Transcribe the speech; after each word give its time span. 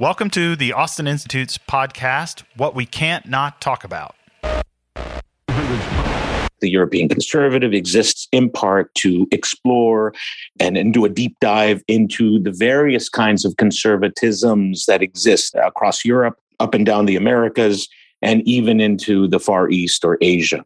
Welcome 0.00 0.30
to 0.30 0.56
the 0.56 0.72
Austin 0.72 1.06
Institute's 1.06 1.58
podcast, 1.58 2.44
What 2.56 2.74
We 2.74 2.86
Can't 2.86 3.26
Not 3.26 3.60
Talk 3.60 3.84
About. 3.84 4.16
The 5.46 6.70
European 6.70 7.10
conservative 7.10 7.74
exists 7.74 8.26
in 8.32 8.48
part 8.48 8.92
to 8.96 9.28
explore 9.30 10.14
and, 10.58 10.78
and 10.78 10.94
do 10.94 11.04
a 11.04 11.10
deep 11.10 11.36
dive 11.40 11.82
into 11.88 12.40
the 12.40 12.52
various 12.52 13.10
kinds 13.10 13.44
of 13.44 13.52
conservatisms 13.56 14.86
that 14.86 15.02
exist 15.02 15.54
across 15.56 16.06
Europe, 16.06 16.40
up 16.58 16.72
and 16.72 16.86
down 16.86 17.04
the 17.04 17.16
Americas, 17.16 17.86
and 18.22 18.40
even 18.48 18.80
into 18.80 19.28
the 19.28 19.38
Far 19.38 19.68
East 19.68 20.06
or 20.06 20.16
Asia. 20.22 20.64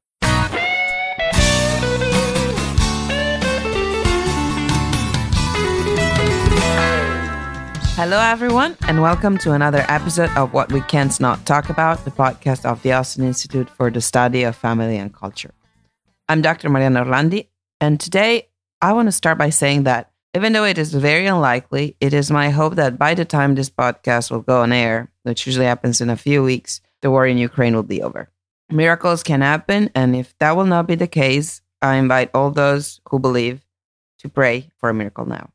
Hello, 7.97 8.21
everyone, 8.21 8.77
and 8.89 9.01
welcome 9.01 9.39
to 9.39 9.53
another 9.53 9.83
episode 9.89 10.29
of 10.37 10.53
What 10.53 10.71
We 10.71 10.83
Can't 10.83 11.19
Not 11.19 11.47
Talk 11.47 11.71
About, 11.71 12.05
the 12.05 12.11
podcast 12.11 12.67
of 12.67 12.83
the 12.83 12.93
Austin 12.93 13.25
Institute 13.25 13.71
for 13.71 13.91
the 13.91 14.03
Study 14.03 14.43
of 14.43 14.55
Family 14.55 14.99
and 14.99 15.15
Culture. 15.15 15.55
I'm 16.29 16.43
Dr. 16.43 16.69
Mariana 16.69 17.07
Orlandi, 17.07 17.47
and 17.81 17.99
today 17.99 18.49
I 18.83 18.93
want 18.93 19.09
to 19.09 19.13
start 19.13 19.39
by 19.39 19.49
saying 19.49 19.85
that 19.85 20.11
even 20.35 20.53
though 20.53 20.67
it 20.67 20.77
is 20.77 20.93
very 20.93 21.25
unlikely, 21.25 21.97
it 21.99 22.13
is 22.13 22.31
my 22.31 22.51
hope 22.51 22.75
that 22.75 22.99
by 22.99 23.15
the 23.15 23.25
time 23.25 23.55
this 23.55 23.71
podcast 23.71 24.31
will 24.31 24.43
go 24.43 24.61
on 24.61 24.73
air, 24.73 25.11
which 25.23 25.47
usually 25.47 25.65
happens 25.65 26.03
in 26.03 26.11
a 26.11 26.19
few 26.19 26.43
weeks, 26.43 26.83
the 27.01 27.11
war 27.11 27.27
in 27.27 27.39
Ukraine 27.39 27.75
will 27.75 27.83
be 27.83 28.03
over. 28.03 28.29
Miracles 28.71 29.23
can 29.23 29.41
happen, 29.41 29.91
and 29.95 30.15
if 30.15 30.37
that 30.39 30.55
will 30.55 30.67
not 30.67 30.87
be 30.87 30.97
the 30.97 31.09
case, 31.09 31.63
I 31.81 31.95
invite 31.97 32.29
all 32.35 32.51
those 32.51 33.01
who 33.09 33.19
believe 33.19 33.65
to 34.19 34.29
pray 34.29 34.69
for 34.77 34.91
a 34.91 34.95
miracle 34.95 35.25
now. 35.25 35.49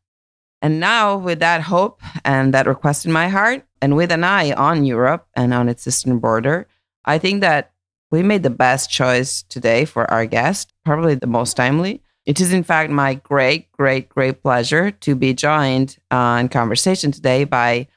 And 0.62 0.80
now, 0.80 1.18
with 1.18 1.40
that 1.40 1.62
hope 1.62 2.02
and 2.24 2.54
that 2.54 2.68
request 2.68 3.06
in 3.06 3.12
my 3.12 3.30
heart, 3.30 3.66
and 3.82 3.96
with 3.96 4.12
an 4.12 4.24
eye 4.24 4.52
on 4.54 4.86
Europe 4.86 5.28
and 5.36 5.54
on 5.54 5.68
its 5.68 5.88
eastern 5.88 6.20
border, 6.20 6.68
I 7.04 7.18
think 7.18 7.42
that 7.42 7.72
we 8.12 8.22
made 8.22 8.44
the 8.44 8.52
best 8.52 8.92
choice 8.92 9.42
today 9.44 9.86
for 9.86 10.10
our 10.12 10.26
guest, 10.26 10.74
probably 10.86 11.16
the 11.16 11.28
most 11.28 11.56
timely. 11.56 12.02
It 12.26 12.40
is, 12.40 12.54
in 12.54 12.64
fact, 12.64 12.92
my 12.92 13.16
great, 13.16 13.72
great, 13.72 14.10
great 14.10 14.44
pleasure 14.44 14.92
to 14.92 15.16
be 15.16 15.34
joined 15.34 15.98
uh, 16.12 16.38
in 16.40 16.50
conversation 16.50 17.12
today 17.12 17.46
by 17.46 17.88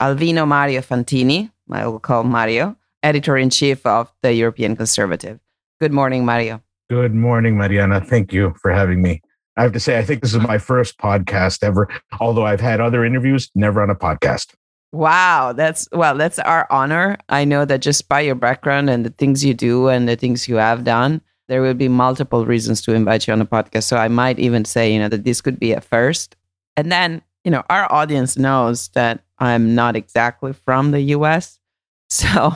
Alvino 0.00 0.48
Mario 0.48 0.80
Fantini, 0.80 1.50
I 1.70 1.86
will 1.86 1.98
call 1.98 2.24
Mario, 2.24 2.76
editor 3.02 3.36
in 3.36 3.50
chief 3.50 3.84
of 3.84 4.12
the 4.22 4.32
European 4.32 4.76
Conservative. 4.76 5.38
Good 5.80 5.92
morning, 5.92 6.24
Mario. 6.24 6.62
Good 6.88 7.14
morning, 7.14 7.58
Mariana. 7.58 8.00
Thank 8.00 8.32
you 8.32 8.54
for 8.62 8.70
having 8.70 9.02
me. 9.02 9.22
I 9.56 9.62
have 9.62 9.72
to 9.72 9.80
say, 9.80 9.98
I 9.98 10.04
think 10.04 10.22
this 10.22 10.34
is 10.34 10.40
my 10.40 10.58
first 10.58 10.98
podcast 10.98 11.62
ever, 11.62 11.88
although 12.20 12.44
I've 12.44 12.60
had 12.60 12.80
other 12.80 13.04
interviews, 13.04 13.50
never 13.54 13.82
on 13.82 13.90
a 13.90 13.94
podcast. 13.94 14.54
Wow, 14.92 15.52
that's 15.52 15.88
well, 15.92 16.16
that's 16.16 16.38
our 16.38 16.68
honor. 16.70 17.16
I 17.28 17.44
know 17.44 17.64
that 17.64 17.82
just 17.82 18.08
by 18.08 18.20
your 18.20 18.36
background 18.36 18.88
and 18.88 19.04
the 19.04 19.10
things 19.10 19.44
you 19.44 19.52
do 19.52 19.88
and 19.88 20.08
the 20.08 20.14
things 20.14 20.48
you 20.48 20.56
have 20.56 20.84
done, 20.84 21.20
there 21.48 21.62
will 21.62 21.74
be 21.74 21.88
multiple 21.88 22.46
reasons 22.46 22.80
to 22.82 22.94
invite 22.94 23.26
you 23.26 23.32
on 23.32 23.40
a 23.40 23.46
podcast. 23.46 23.84
So 23.84 23.96
I 23.96 24.08
might 24.08 24.38
even 24.38 24.64
say, 24.64 24.92
you 24.92 25.00
know, 25.00 25.08
that 25.08 25.24
this 25.24 25.40
could 25.40 25.58
be 25.58 25.72
a 25.72 25.80
first. 25.80 26.36
And 26.76 26.92
then, 26.92 27.22
you 27.44 27.50
know, 27.50 27.64
our 27.70 27.92
audience 27.92 28.36
knows 28.36 28.88
that 28.90 29.24
I'm 29.38 29.74
not 29.74 29.96
exactly 29.96 30.52
from 30.52 30.90
the 30.90 31.00
US. 31.00 31.58
So 32.10 32.52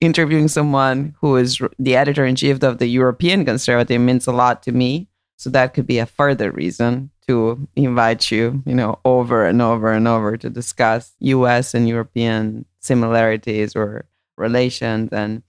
interviewing 0.00 0.46
someone 0.46 1.16
who 1.20 1.36
is 1.36 1.60
the 1.78 1.96
editor 1.96 2.24
in 2.24 2.36
chief 2.36 2.62
of 2.62 2.78
the 2.78 2.86
European 2.86 3.44
Conservative 3.44 4.00
means 4.00 4.26
a 4.28 4.32
lot 4.32 4.62
to 4.64 4.72
me. 4.72 5.08
So 5.44 5.50
that 5.50 5.74
could 5.74 5.86
be 5.86 5.98
a 5.98 6.06
further 6.06 6.50
reason 6.50 7.10
to 7.28 7.68
invite 7.76 8.30
you, 8.30 8.62
you 8.64 8.74
know, 8.74 8.98
over 9.04 9.44
and 9.44 9.60
over 9.60 9.92
and 9.92 10.08
over 10.08 10.38
to 10.38 10.48
discuss 10.48 11.12
US 11.20 11.74
and 11.74 11.86
European 11.86 12.64
similarities 12.80 13.76
or 13.76 14.06
relations. 14.38 15.10
And 15.12 15.42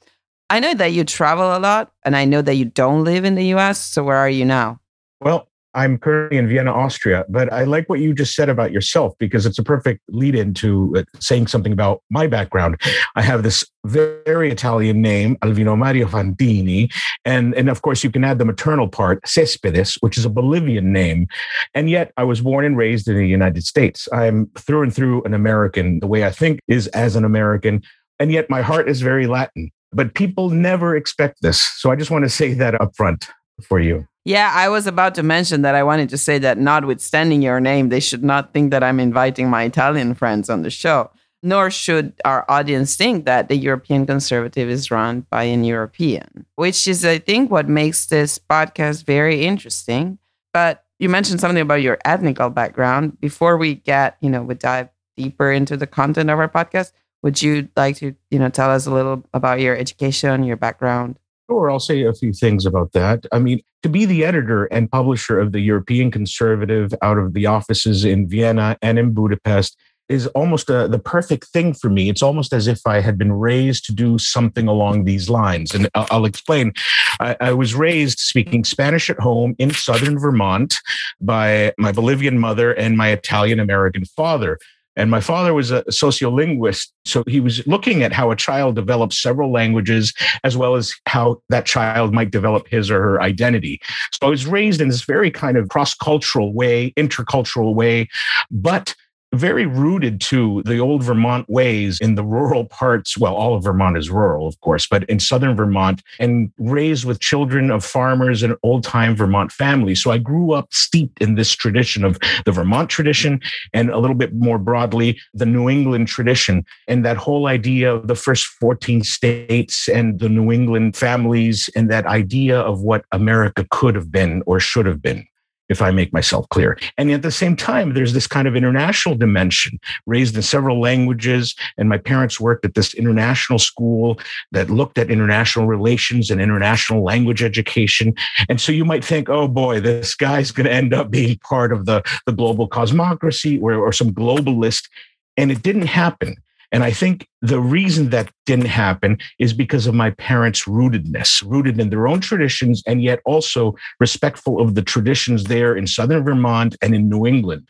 I 0.49 0.59
know 0.59 0.73
that 0.73 0.91
you 0.91 1.05
travel 1.05 1.55
a 1.55 1.59
lot 1.59 1.93
and 2.03 2.13
I 2.13 2.25
know 2.25 2.41
that 2.41 2.55
you 2.55 2.65
don't 2.65 3.05
live 3.05 3.23
in 3.23 3.35
the 3.35 3.53
US. 3.53 3.79
So 3.79 4.03
where 4.03 4.17
are 4.17 4.29
you 4.29 4.43
now? 4.43 4.81
Well, 5.21 5.47
I'm 5.75 5.97
currently 5.97 6.37
in 6.37 6.47
Vienna, 6.47 6.73
Austria, 6.73 7.25
but 7.29 7.51
I 7.51 7.65
like 7.65 7.89
what 7.89 7.99
you 7.99 8.13
just 8.13 8.33
said 8.33 8.49
about 8.49 8.71
yourself 8.71 9.13
because 9.19 9.45
it's 9.45 9.59
a 9.59 9.63
perfect 9.63 10.01
lead 10.09 10.33
into 10.33 10.93
uh, 10.95 11.03
saying 11.19 11.47
something 11.47 11.73
about 11.73 12.01
my 12.09 12.27
background. 12.27 12.81
I 13.15 13.21
have 13.21 13.43
this 13.43 13.65
very 13.85 14.49
Italian 14.49 15.01
name, 15.01 15.35
Alvino 15.37 15.77
Mario 15.77 16.07
Fantini. 16.07 16.91
And, 17.25 17.53
and 17.55 17.69
of 17.69 17.81
course, 17.81 18.03
you 18.03 18.09
can 18.09 18.23
add 18.23 18.39
the 18.39 18.45
maternal 18.45 18.87
part, 18.87 19.27
Cespedes, 19.27 19.95
which 19.99 20.17
is 20.17 20.25
a 20.25 20.29
Bolivian 20.29 20.93
name. 20.93 21.27
And 21.73 21.89
yet 21.89 22.13
I 22.17 22.23
was 22.23 22.41
born 22.41 22.65
and 22.65 22.77
raised 22.77 23.07
in 23.07 23.17
the 23.17 23.27
United 23.27 23.63
States. 23.63 24.07
I'm 24.13 24.47
through 24.57 24.83
and 24.83 24.95
through 24.95 25.23
an 25.23 25.33
American. 25.33 25.99
The 25.99 26.07
way 26.07 26.25
I 26.25 26.31
think 26.31 26.61
is 26.67 26.87
as 26.87 27.15
an 27.15 27.25
American. 27.25 27.83
And 28.19 28.31
yet 28.31 28.49
my 28.49 28.61
heart 28.61 28.89
is 28.89 29.01
very 29.01 29.27
Latin. 29.27 29.71
But 29.91 30.13
people 30.13 30.49
never 30.49 30.95
expect 30.95 31.41
this. 31.41 31.61
So 31.61 31.91
I 31.91 31.95
just 31.95 32.11
want 32.11 32.23
to 32.23 32.29
say 32.29 32.53
that 32.53 32.79
up 32.79 32.95
front 32.95 33.29
for 33.61 33.79
you. 33.79 34.07
Yeah, 34.25 34.51
I 34.55 34.69
was 34.69 34.87
about 34.87 35.13
to 35.15 35.23
mention 35.23 35.61
that 35.61 35.75
I 35.75 35.83
wanted 35.83 36.09
to 36.09 36.17
say 36.17 36.39
that 36.39 36.57
notwithstanding 36.57 37.43
your 37.43 37.59
name, 37.59 37.89
they 37.89 37.99
should 37.99 38.23
not 38.23 38.53
think 38.53 38.71
that 38.71 38.83
I'm 38.83 38.99
inviting 38.99 39.51
my 39.51 39.63
Italian 39.63 40.15
friends 40.15 40.49
on 40.49 40.63
the 40.63 40.71
show, 40.71 41.11
nor 41.43 41.69
should 41.69 42.13
our 42.25 42.43
audience 42.49 42.95
think 42.95 43.25
that 43.25 43.49
the 43.49 43.55
European 43.55 44.07
conservative 44.07 44.67
is 44.67 44.89
run 44.89 45.27
by 45.29 45.43
an 45.43 45.63
European, 45.63 46.47
which 46.55 46.87
is, 46.87 47.05
I 47.05 47.19
think, 47.19 47.51
what 47.51 47.69
makes 47.69 48.07
this 48.07 48.39
podcast 48.39 49.05
very 49.05 49.45
interesting. 49.45 50.17
But 50.53 50.83
you 50.97 51.07
mentioned 51.07 51.39
something 51.39 51.61
about 51.61 51.83
your 51.83 51.99
ethnical 52.03 52.49
background. 52.49 53.19
Before 53.19 53.57
we 53.57 53.75
get, 53.75 54.17
you 54.21 54.31
know, 54.31 54.41
we 54.41 54.55
dive 54.55 54.89
deeper 55.15 55.51
into 55.51 55.77
the 55.77 55.85
content 55.85 56.31
of 56.31 56.39
our 56.39 56.49
podcast, 56.49 56.93
would 57.21 57.43
you 57.43 57.69
like 57.75 57.97
to, 57.97 58.15
you 58.31 58.39
know, 58.39 58.49
tell 58.49 58.71
us 58.71 58.87
a 58.87 58.91
little 58.91 59.23
about 59.35 59.59
your 59.59 59.77
education, 59.77 60.43
your 60.43 60.57
background? 60.57 61.19
Sure, 61.49 61.69
I'll 61.69 61.79
say 61.79 62.03
a 62.03 62.13
few 62.13 62.33
things 62.33 62.65
about 62.65 62.93
that. 62.93 63.25
I 63.31 63.39
mean, 63.39 63.61
to 63.83 63.89
be 63.89 64.05
the 64.05 64.25
editor 64.25 64.65
and 64.65 64.89
publisher 64.89 65.39
of 65.39 65.51
the 65.51 65.59
European 65.59 66.09
Conservative 66.09 66.93
out 67.03 67.19
of 67.19 67.33
the 67.33 67.45
offices 67.45 68.03
in 68.03 68.27
Vienna 68.27 68.77
and 68.81 68.97
in 68.97 69.13
Budapest 69.13 69.77
is 70.07 70.27
almost 70.27 70.69
a, 70.69 70.87
the 70.87 70.99
perfect 70.99 71.47
thing 71.47 71.73
for 71.73 71.89
me. 71.89 72.09
It's 72.09 72.21
almost 72.21 72.53
as 72.53 72.67
if 72.67 72.81
I 72.85 72.99
had 72.99 73.17
been 73.17 73.33
raised 73.33 73.85
to 73.85 73.93
do 73.93 74.17
something 74.17 74.67
along 74.67 75.03
these 75.03 75.29
lines. 75.29 75.73
And 75.73 75.89
I'll, 75.95 76.07
I'll 76.11 76.25
explain. 76.25 76.73
I, 77.19 77.35
I, 77.41 77.53
was 77.53 77.73
raised 77.73 78.19
speaking 78.19 78.63
Spanish 78.63 79.09
at 79.09 79.19
home 79.19 79.55
in 79.57 79.71
southern 79.71 80.19
Vermont 80.19 80.75
by 81.19 81.73
my 81.77 81.91
Bolivian 81.91 82.37
mother 82.39 82.71
and 82.73 82.97
my 82.97 83.09
Italian 83.09 83.59
American 83.59 84.05
father. 84.05 84.59
And 84.95 85.11
my 85.11 85.19
father 85.19 85.53
was 85.53 85.71
a 85.71 85.83
sociolinguist. 85.83 86.87
So 87.05 87.23
he 87.27 87.39
was 87.39 87.65
looking 87.67 88.03
at 88.03 88.11
how 88.11 88.31
a 88.31 88.35
child 88.35 88.75
develops 88.75 89.21
several 89.21 89.51
languages, 89.51 90.13
as 90.43 90.55
well 90.55 90.75
as 90.75 90.93
how 91.05 91.41
that 91.49 91.65
child 91.65 92.13
might 92.13 92.31
develop 92.31 92.67
his 92.67 92.89
or 92.89 93.01
her 93.01 93.21
identity. 93.21 93.81
So 94.13 94.27
I 94.27 94.29
was 94.29 94.45
raised 94.45 94.81
in 94.81 94.89
this 94.89 95.03
very 95.03 95.31
kind 95.31 95.57
of 95.57 95.69
cross 95.69 95.93
cultural 95.93 96.53
way, 96.53 96.91
intercultural 96.91 97.75
way, 97.75 98.07
but 98.49 98.95
very 99.35 99.65
rooted 99.65 100.21
to 100.21 100.63
the 100.65 100.79
old 100.79 101.03
Vermont 101.03 101.49
ways 101.49 101.99
in 102.01 102.15
the 102.15 102.23
rural 102.23 102.65
parts. 102.65 103.17
Well, 103.17 103.35
all 103.35 103.55
of 103.55 103.63
Vermont 103.63 103.97
is 103.97 104.09
rural, 104.09 104.47
of 104.47 104.59
course, 104.61 104.87
but 104.87 105.03
in 105.05 105.19
southern 105.19 105.55
Vermont 105.55 106.01
and 106.19 106.51
raised 106.57 107.05
with 107.05 107.19
children 107.19 107.71
of 107.71 107.83
farmers 107.83 108.43
and 108.43 108.55
old 108.63 108.83
time 108.83 109.15
Vermont 109.15 109.51
families. 109.51 110.01
So 110.01 110.11
I 110.11 110.17
grew 110.17 110.53
up 110.53 110.73
steeped 110.73 111.21
in 111.21 111.35
this 111.35 111.51
tradition 111.51 112.03
of 112.03 112.17
the 112.45 112.51
Vermont 112.51 112.89
tradition 112.89 113.39
and 113.73 113.89
a 113.89 113.99
little 113.99 114.15
bit 114.15 114.33
more 114.33 114.57
broadly, 114.57 115.19
the 115.33 115.45
New 115.45 115.69
England 115.69 116.07
tradition. 116.07 116.65
And 116.87 117.05
that 117.05 117.17
whole 117.17 117.47
idea 117.47 117.93
of 117.93 118.07
the 118.07 118.15
first 118.15 118.45
14 118.45 119.03
states 119.03 119.87
and 119.87 120.19
the 120.19 120.29
New 120.29 120.51
England 120.51 120.95
families 120.95 121.69
and 121.75 121.89
that 121.89 122.05
idea 122.05 122.59
of 122.59 122.81
what 122.81 123.05
America 123.11 123.65
could 123.71 123.95
have 123.95 124.11
been 124.11 124.43
or 124.45 124.59
should 124.59 124.85
have 124.85 125.01
been 125.01 125.25
if 125.69 125.81
I 125.81 125.91
make 125.91 126.13
myself 126.13 126.47
clear. 126.49 126.77
And 126.97 127.11
at 127.11 127.21
the 127.21 127.31
same 127.31 127.55
time, 127.55 127.93
there's 127.93 128.13
this 128.13 128.27
kind 128.27 128.47
of 128.47 128.55
international 128.55 129.15
dimension, 129.15 129.79
raised 130.05 130.35
in 130.35 130.41
several 130.41 130.79
languages. 130.79 131.55
And 131.77 131.89
my 131.89 131.97
parents 131.97 132.39
worked 132.39 132.65
at 132.65 132.75
this 132.75 132.93
international 132.93 133.59
school 133.59 134.19
that 134.51 134.69
looked 134.69 134.97
at 134.97 135.09
international 135.09 135.67
relations 135.67 136.29
and 136.29 136.41
international 136.41 137.03
language 137.03 137.43
education. 137.43 138.13
And 138.49 138.61
so 138.61 138.71
you 138.71 138.85
might 138.85 139.03
think, 139.03 139.29
oh 139.29 139.47
boy, 139.47 139.79
this 139.79 140.15
guy's 140.15 140.51
going 140.51 140.65
to 140.65 140.73
end 140.73 140.93
up 140.93 141.09
being 141.09 141.37
part 141.39 141.71
of 141.71 141.85
the, 141.85 142.03
the 142.25 142.31
global 142.31 142.67
cosmocracy 142.67 143.61
or, 143.61 143.73
or 143.75 143.91
some 143.91 144.11
globalist. 144.11 144.89
And 145.37 145.51
it 145.51 145.61
didn't 145.61 145.87
happen. 145.87 146.35
And 146.75 146.83
I 146.83 146.91
think 146.91 147.25
the 147.41 147.61
reason 147.61 148.09
that 148.09 148.29
didn't 148.45 148.65
happen 148.65 149.17
is 149.39 149.53
because 149.53 149.87
of 149.87 149.95
my 149.95 150.09
parents' 150.11 150.65
rootedness, 150.65 151.41
rooted 151.49 151.79
in 151.79 151.89
their 151.89 152.05
own 152.05 152.19
traditions, 152.19 152.83
and 152.85 153.01
yet 153.01 153.21
also 153.23 153.75
respectful 154.01 154.59
of 154.59 154.75
the 154.75 154.81
traditions 154.81 155.45
there 155.45 155.73
in 155.73 155.87
Southern 155.87 156.25
Vermont 156.25 156.75
and 156.81 156.93
in 156.93 157.07
New 157.07 157.25
England. 157.25 157.65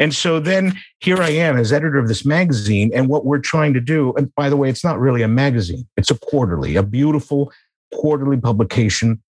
And 0.00 0.12
so 0.12 0.40
then 0.40 0.76
here 0.98 1.22
I 1.22 1.28
am 1.28 1.56
as 1.56 1.72
editor 1.72 2.00
of 2.00 2.08
this 2.08 2.26
magazine. 2.26 2.90
And 2.92 3.08
what 3.08 3.24
we're 3.24 3.38
trying 3.38 3.72
to 3.74 3.80
do, 3.80 4.14
and 4.16 4.34
by 4.34 4.50
the 4.50 4.56
way, 4.56 4.68
it's 4.68 4.82
not 4.82 4.98
really 4.98 5.22
a 5.22 5.28
magazine, 5.28 5.86
it's 5.96 6.10
a 6.10 6.18
quarterly, 6.18 6.74
a 6.74 6.82
beautiful 6.82 7.52
quarterly 7.94 8.36
publication 8.36 9.22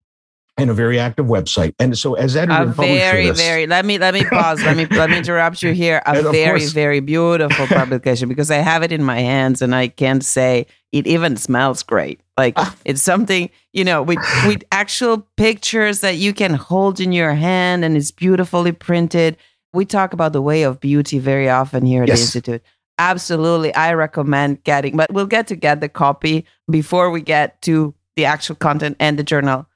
and 0.61 0.71
a 0.71 0.75
very 0.75 0.99
active 0.99 1.27
website. 1.27 1.75
And 1.79 1.97
so, 1.97 2.15
as 2.15 2.37
editor, 2.37 2.62
a 2.62 2.67
very, 2.67 3.29
this, 3.29 3.41
very. 3.41 3.67
Let 3.67 3.85
me 3.85 3.99
let 3.99 4.15
me 4.15 4.25
pause. 4.25 4.62
let 4.62 4.77
me 4.77 4.87
let 4.87 5.11
me 5.11 5.19
interrupt 5.19 5.62
you 5.62 5.73
here. 5.73 6.03
A 6.07 6.23
very, 6.31 6.61
course. 6.61 6.73
very 6.73 7.01
beautiful 7.01 7.67
publication 7.67 8.29
because 8.29 8.51
I 8.51 8.57
have 8.57 8.83
it 8.83 8.93
in 8.93 9.03
my 9.03 9.21
hands, 9.21 9.62
and 9.62 9.75
I 9.75 9.89
can't 9.89 10.25
say 10.25 10.67
it 10.93 11.07
even 11.07 11.37
smells 11.37 11.83
great. 11.83 12.21
Like 12.37 12.55
ah. 12.57 12.75
it's 12.85 13.03
something 13.03 13.51
you 13.73 13.85
know 13.85 14.03
with 14.03 14.19
with 14.47 14.62
actual 14.73 15.27
pictures 15.37 16.01
that 16.01 16.17
you 16.17 16.33
can 16.33 16.55
hold 16.55 17.01
in 17.01 17.12
your 17.12 17.35
hand, 17.35 17.85
and 17.85 17.97
it's 17.97 18.11
beautifully 18.11 18.73
printed. 18.73 19.37
We 19.73 19.85
talk 19.85 20.12
about 20.12 20.33
the 20.33 20.43
way 20.43 20.65
of 20.65 20.81
beauty 20.81 21.19
very 21.19 21.49
often 21.49 21.87
here 21.87 22.03
at 22.03 22.09
yes. 22.09 22.19
the 22.19 22.25
institute. 22.25 22.62
Absolutely, 22.99 23.75
I 23.75 23.95
recommend 23.95 24.62
getting, 24.65 24.97
but 24.97 25.11
we'll 25.12 25.27
get 25.27 25.47
to 25.47 25.57
get 25.57 25.81
the 25.81 25.89
copy 25.89 26.45
before 26.71 27.11
we 27.11 27.23
get 27.23 27.62
to 27.62 27.95
the 28.17 28.27
actual 28.27 28.57
content 28.57 28.97
and 29.01 29.19
the 29.19 29.23
journal 29.23 29.67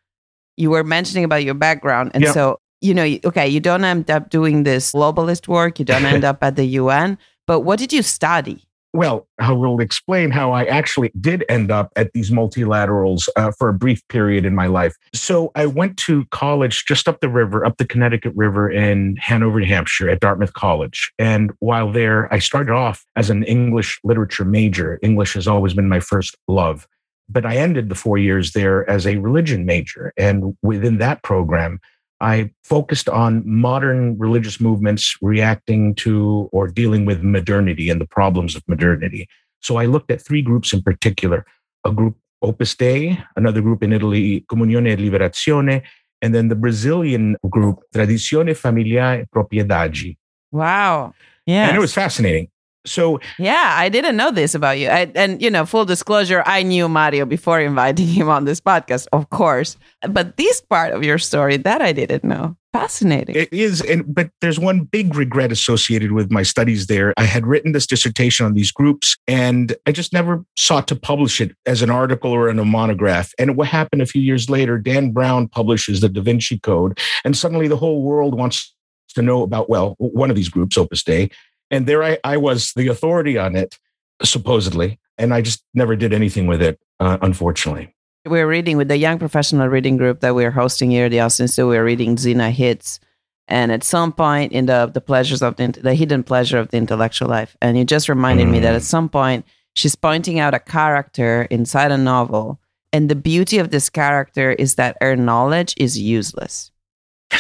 you 0.57 0.71
were 0.71 0.85
mentioning 0.85 1.25
about 1.25 1.45
your 1.45 1.55
background. 1.55 2.13
And 2.15 2.25
yep. 2.25 2.35
so, 2.35 2.61
you 2.81 2.95
know, 2.95 3.05
okay, 3.25 3.49
you 3.49 3.61
don't 3.61 3.85
end 3.85 4.11
up 4.11 4.31
doing 4.31 4.65
this 4.65 4.93
globalist 4.93 5.49
work, 5.49 5.79
you 5.79 5.85
don't 5.85 6.05
end 6.05 6.25
up 6.31 6.43
at 6.43 6.57
the 6.57 6.65
UN, 6.65 7.19
but 7.47 7.61
what 7.61 7.79
did 7.79 7.93
you 7.93 8.03
study? 8.03 8.65
Well, 8.95 9.27
I 9.41 9.51
will 9.51 9.81
explain 9.81 10.31
how 10.31 10.53
I 10.53 10.67
actually 10.67 11.11
did 11.21 11.45
end 11.49 11.73
up 11.73 11.91
at 11.97 12.13
these 12.13 12.31
multilaterals 12.31 13.29
uh, 13.35 13.51
for 13.59 13.69
a 13.69 13.75
brief 13.75 14.07
period 14.07 14.45
in 14.45 14.55
my 14.55 14.69
life. 14.69 14.95
So 15.13 15.51
I 15.57 15.67
went 15.67 15.97
to 16.07 16.25
college 16.27 16.85
just 16.87 17.09
up 17.09 17.19
the 17.19 17.29
river, 17.29 17.67
up 17.67 17.79
the 17.79 17.87
Connecticut 17.87 18.33
River 18.37 18.71
in 18.71 19.17
Hanover, 19.17 19.59
New 19.59 19.67
Hampshire 19.67 20.09
at 20.09 20.21
Dartmouth 20.21 20.53
College. 20.53 21.13
And 21.19 21.51
while 21.59 21.91
there, 21.91 22.33
I 22.33 22.39
started 22.39 22.73
off 22.73 23.05
as 23.17 23.31
an 23.31 23.43
English 23.43 23.99
literature 24.05 24.45
major. 24.45 25.01
English 25.03 25.35
has 25.35 25.49
always 25.49 25.75
been 25.75 25.89
my 25.89 25.99
first 25.99 26.37
love 26.47 26.87
but 27.29 27.47
I 27.47 27.57
ended 27.57 27.89
the 27.89 27.95
four 27.95 28.19
years 28.19 28.53
there 28.53 28.89
as 28.89 29.07
a 29.07 29.17
religion 29.17 29.65
major. 29.65 30.13
And 30.17 30.57
within 30.63 30.99
that 30.99 31.23
program, 31.23 31.81
I 32.21 32.51
focused 32.63 33.09
on 33.09 33.43
modern 33.45 34.17
religious 34.19 34.61
movements 34.61 35.17
reacting 35.21 35.95
to 35.97 36.49
or 36.53 36.69
dealing 36.69 37.05
with 37.05 37.23
modernity 37.23 37.91
and 37.91 38.01
the 38.01 38.07
problems 38.07 38.55
of 38.55 38.63
modernity. 38.69 39.29
So 39.61 39.77
I 39.77 39.87
looked 39.87 40.11
at 40.11 40.23
three 40.23 40.43
groups 40.43 40.73
in 40.73 40.83
particular 40.83 41.47
a 41.85 41.93
group 41.93 42.17
Opus 42.41 42.75
Dei, 42.75 43.19
another 43.37 43.61
group 43.63 43.83
in 43.83 43.93
Italy, 43.93 44.45
Comunione 44.51 44.93
e 44.93 44.97
Liberazione, 44.97 45.83
and 46.21 46.35
then 46.35 46.49
the 46.49 46.55
Brazilian 46.55 47.37
group, 47.49 47.83
Tradizione 47.93 48.55
Familiare 48.55 49.23
e 49.23 49.25
Propriedade. 49.31 50.17
Wow. 50.53 51.15
Yeah. 51.47 51.69
And 51.69 51.77
it 51.77 51.81
was 51.81 51.93
fascinating. 51.93 52.49
So 52.87 53.21
yeah, 53.39 53.75
I 53.77 53.89
didn't 53.89 54.17
know 54.17 54.31
this 54.31 54.55
about 54.55 54.79
you. 54.79 54.89
I, 54.89 55.11
and 55.15 55.41
you 55.41 55.51
know, 55.51 55.65
full 55.65 55.85
disclosure, 55.85 56.43
I 56.47 56.63
knew 56.63 56.89
Mario 56.89 57.25
before 57.25 57.61
inviting 57.61 58.07
him 58.07 58.29
on 58.29 58.45
this 58.45 58.61
podcast, 58.61 59.07
of 59.13 59.31
course. 59.31 59.77
But 60.09 60.37
this 60.37 60.61
part 60.61 60.93
of 60.93 61.03
your 61.03 61.19
story 61.19 61.57
that 61.59 61.81
I 61.81 61.93
didn't 61.93 62.25
know. 62.25 62.57
Fascinating. 62.75 63.37
It 63.37 63.53
is, 63.53 63.81
and 63.83 64.03
but 64.13 64.31
there's 64.41 64.59
one 64.59 64.81
big 64.81 65.15
regret 65.15 65.53
associated 65.53 66.11
with 66.11 66.33
my 66.33 66.43
studies 66.43 66.89
there. 66.89 67.15
I 67.17 67.23
had 67.23 67.47
written 67.47 67.71
this 67.71 67.87
dissertation 67.87 68.45
on 68.45 68.55
these 68.55 68.73
groups, 68.73 69.17
and 69.29 69.77
I 69.87 69.93
just 69.93 70.13
never 70.13 70.45
sought 70.57 70.89
to 70.89 70.97
publish 70.97 71.41
it 71.41 71.55
as 71.67 71.83
an 71.83 71.91
article 71.91 72.33
or 72.33 72.49
in 72.49 72.59
a 72.59 72.65
monograph. 72.65 73.33
And 73.39 73.57
what 73.57 73.69
happened 73.69 74.03
a 74.03 74.07
few 74.07 74.21
years 74.21 74.51
later, 74.51 74.77
Dan 74.77 75.13
Brown 75.13 75.47
publishes 75.47 76.01
the 76.01 76.09
Da 76.09 76.21
Vinci 76.21 76.59
Code, 76.59 76.99
and 77.25 77.37
suddenly 77.37 77.69
the 77.69 77.77
whole 77.77 78.03
world 78.03 78.37
wants 78.37 78.75
to 79.15 79.23
know 79.23 79.45
about 79.45 79.71
well, 79.71 79.95
one 79.99 80.29
of 80.29 80.35
these 80.35 80.49
groups, 80.49 80.77
Opus 80.77 81.05
Dei, 81.05 81.31
and 81.75 81.87
there 81.87 82.05
I, 82.05 82.19
I 82.23 82.37
was 82.37 82.73
the 82.75 82.89
authority 82.89 83.37
on 83.37 83.57
it, 83.57 83.79
supposedly. 84.23 85.01
And 85.19 85.35
I 85.35 85.43
just 85.43 85.65
never 85.75 85.97
did 85.97 86.13
anything 86.13 86.47
with 86.47 86.63
it, 86.63 86.81
uh, 87.01 87.19
unfortunately. 87.21 87.95
We're 88.27 88.49
reading 88.49 88.77
with 88.77 88.89
the 88.89 88.97
young 88.97 89.19
professional 89.19 89.69
reading 89.69 89.97
group 89.97 90.21
that 90.21 90.35
we're 90.35 90.51
hosting 90.51 90.91
here 90.91 91.07
at 91.07 91.11
the 91.11 91.21
Austin 91.21 91.49
So 91.49 91.69
We're 91.69 91.85
reading 91.85 92.17
Zena 92.17 92.51
Hitz. 92.51 93.01
And 93.49 93.71
at 93.73 93.85
some 93.85 94.13
point 94.13 94.53
in 94.53 94.67
the 94.67 94.91
the 94.93 95.03
pleasures 95.03 95.43
of 95.43 95.57
the, 95.57 95.69
the 95.69 95.95
hidden 95.95 96.23
pleasure 96.23 96.59
of 96.59 96.71
the 96.71 96.79
intellectual 96.79 97.29
life, 97.29 97.57
and 97.61 97.77
you 97.77 97.85
just 97.85 98.09
reminded 98.09 98.47
mm. 98.47 98.53
me 98.53 98.61
that 98.61 98.73
mm. 98.73 98.77
at 98.77 98.83
some 98.83 99.11
point 99.11 99.45
she's 99.75 99.95
pointing 99.95 100.39
out 100.39 100.55
a 100.55 100.59
character 100.59 101.43
inside 101.51 101.93
a 101.93 101.99
novel, 101.99 102.59
and 102.91 103.11
the 103.11 103.15
beauty 103.15 103.59
of 103.59 103.69
this 103.69 103.91
character 103.91 104.53
is 104.53 104.77
that 104.77 104.97
her 105.03 105.15
knowledge 105.15 105.75
is 105.77 105.99
useless. 105.99 106.73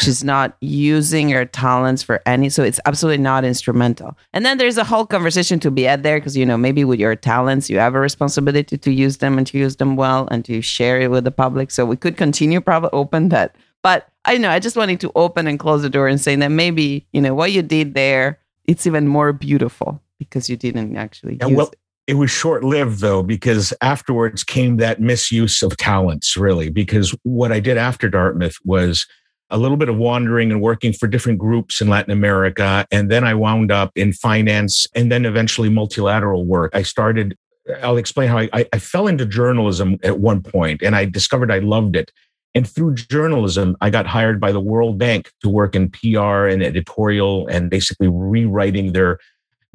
She's 0.01 0.25
not 0.25 0.57
using 0.61 1.31
her 1.31 1.45
talents 1.45 2.03
for 2.03 2.23
any, 2.27 2.49
so 2.49 2.63
it's 2.63 2.81
absolutely 2.85 3.23
not 3.23 3.45
instrumental. 3.45 4.17
And 4.33 4.45
then 4.45 4.59
there's 4.59 4.79
a 4.79 4.85
whole 4.85 5.07
conversation 5.07 5.61
to 5.61 5.71
be 5.71 5.83
had 5.83 6.03
there 6.03 6.19
because, 6.19 6.37
you 6.37 6.47
know, 6.47 6.57
maybe 6.57 6.85
with 6.85 7.01
your 7.01 7.17
talents, 7.17 7.71
you 7.71 7.79
have 7.79 7.95
a 7.95 8.01
responsibility 8.01 8.77
to 8.77 8.91
use 8.91 9.19
them 9.19 9.39
and 9.39 9.47
to 9.49 9.59
use 9.59 9.77
them 9.77 9.97
well 9.97 10.29
and 10.31 10.45
to 10.47 10.61
share 10.61 11.01
it 11.01 11.11
with 11.11 11.25
the 11.25 11.31
public. 11.31 11.71
So 11.71 11.85
we 11.85 11.97
could 11.97 12.17
continue, 12.17 12.61
probably 12.61 12.91
open 12.93 13.29
that. 13.31 13.57
But 13.83 14.09
I 14.25 14.39
know, 14.39 14.51
I 14.51 14.59
just 14.59 14.77
wanted 14.77 15.01
to 15.01 15.13
open 15.15 15.47
and 15.47 15.59
close 15.59 15.83
the 15.83 15.91
door 15.91 16.09
and 16.09 16.21
say 16.21 16.37
that 16.37 16.49
maybe, 16.49 17.07
you 17.13 17.21
know, 17.21 17.35
what 17.35 17.53
you 17.53 17.63
did 17.63 17.95
there, 17.95 18.39
it's 18.65 18.87
even 18.87 19.07
more 19.09 19.33
beautiful 19.33 20.01
because 20.19 20.49
you 20.49 20.57
didn't 20.57 20.97
actually 20.97 21.37
yeah, 21.41 21.47
well, 21.47 21.69
it. 21.69 21.79
It 22.07 22.15
was 22.15 22.31
short 22.31 22.63
lived 22.63 23.01
though, 23.01 23.23
because 23.23 23.73
afterwards 23.81 24.45
came 24.45 24.77
that 24.77 25.01
misuse 25.01 25.63
of 25.63 25.75
talents, 25.79 26.37
really. 26.37 26.69
Because 26.69 27.17
what 27.23 27.51
I 27.51 27.61
did 27.61 27.79
after 27.79 28.11
Dartmouth 28.11 28.57
was 28.63 29.07
a 29.55 29.59
little 29.59 29.77
bit 29.77 29.89
of 29.89 29.97
wandering 29.97 30.51
and 30.51 30.61
working 30.61 30.93
for 30.93 31.07
different 31.07 31.39
groups 31.39 31.81
in 31.81 31.89
Latin 31.89 32.11
America. 32.11 32.85
And 32.91 33.09
then 33.09 33.23
I 33.23 33.35
wound 33.35 33.71
up 33.71 33.93
in 33.95 34.13
finance 34.13 34.85
and 34.97 35.13
then 35.13 35.25
eventually 35.25 35.69
multilateral 35.69 36.45
work. 36.45 36.73
I 36.75 36.83
started, 36.83 37.37
I'll 37.81 37.97
explain 37.97 38.29
how 38.29 38.39
I, 38.39 38.67
I 38.73 38.79
fell 38.81 39.07
into 39.07 39.25
journalism 39.25 39.97
at 40.03 40.19
one 40.19 40.43
point 40.43 40.83
and 40.83 40.97
I 40.97 41.05
discovered 41.05 41.53
I 41.53 41.61
loved 41.61 41.95
it. 41.95 42.11
And 42.57 42.69
through 42.69 42.97
journalism, 42.97 43.77
I 43.81 43.91
got 43.91 44.07
hired 44.07 44.41
by 44.41 44.51
the 44.51 44.61
World 44.61 44.99
Bank 44.99 45.31
to 45.43 45.49
work 45.49 45.77
in 45.77 45.89
PR 45.89 46.47
and 46.47 46.61
editorial 46.61 47.47
and 47.47 47.71
basically 47.71 48.09
rewriting 48.09 48.93
their 48.93 49.21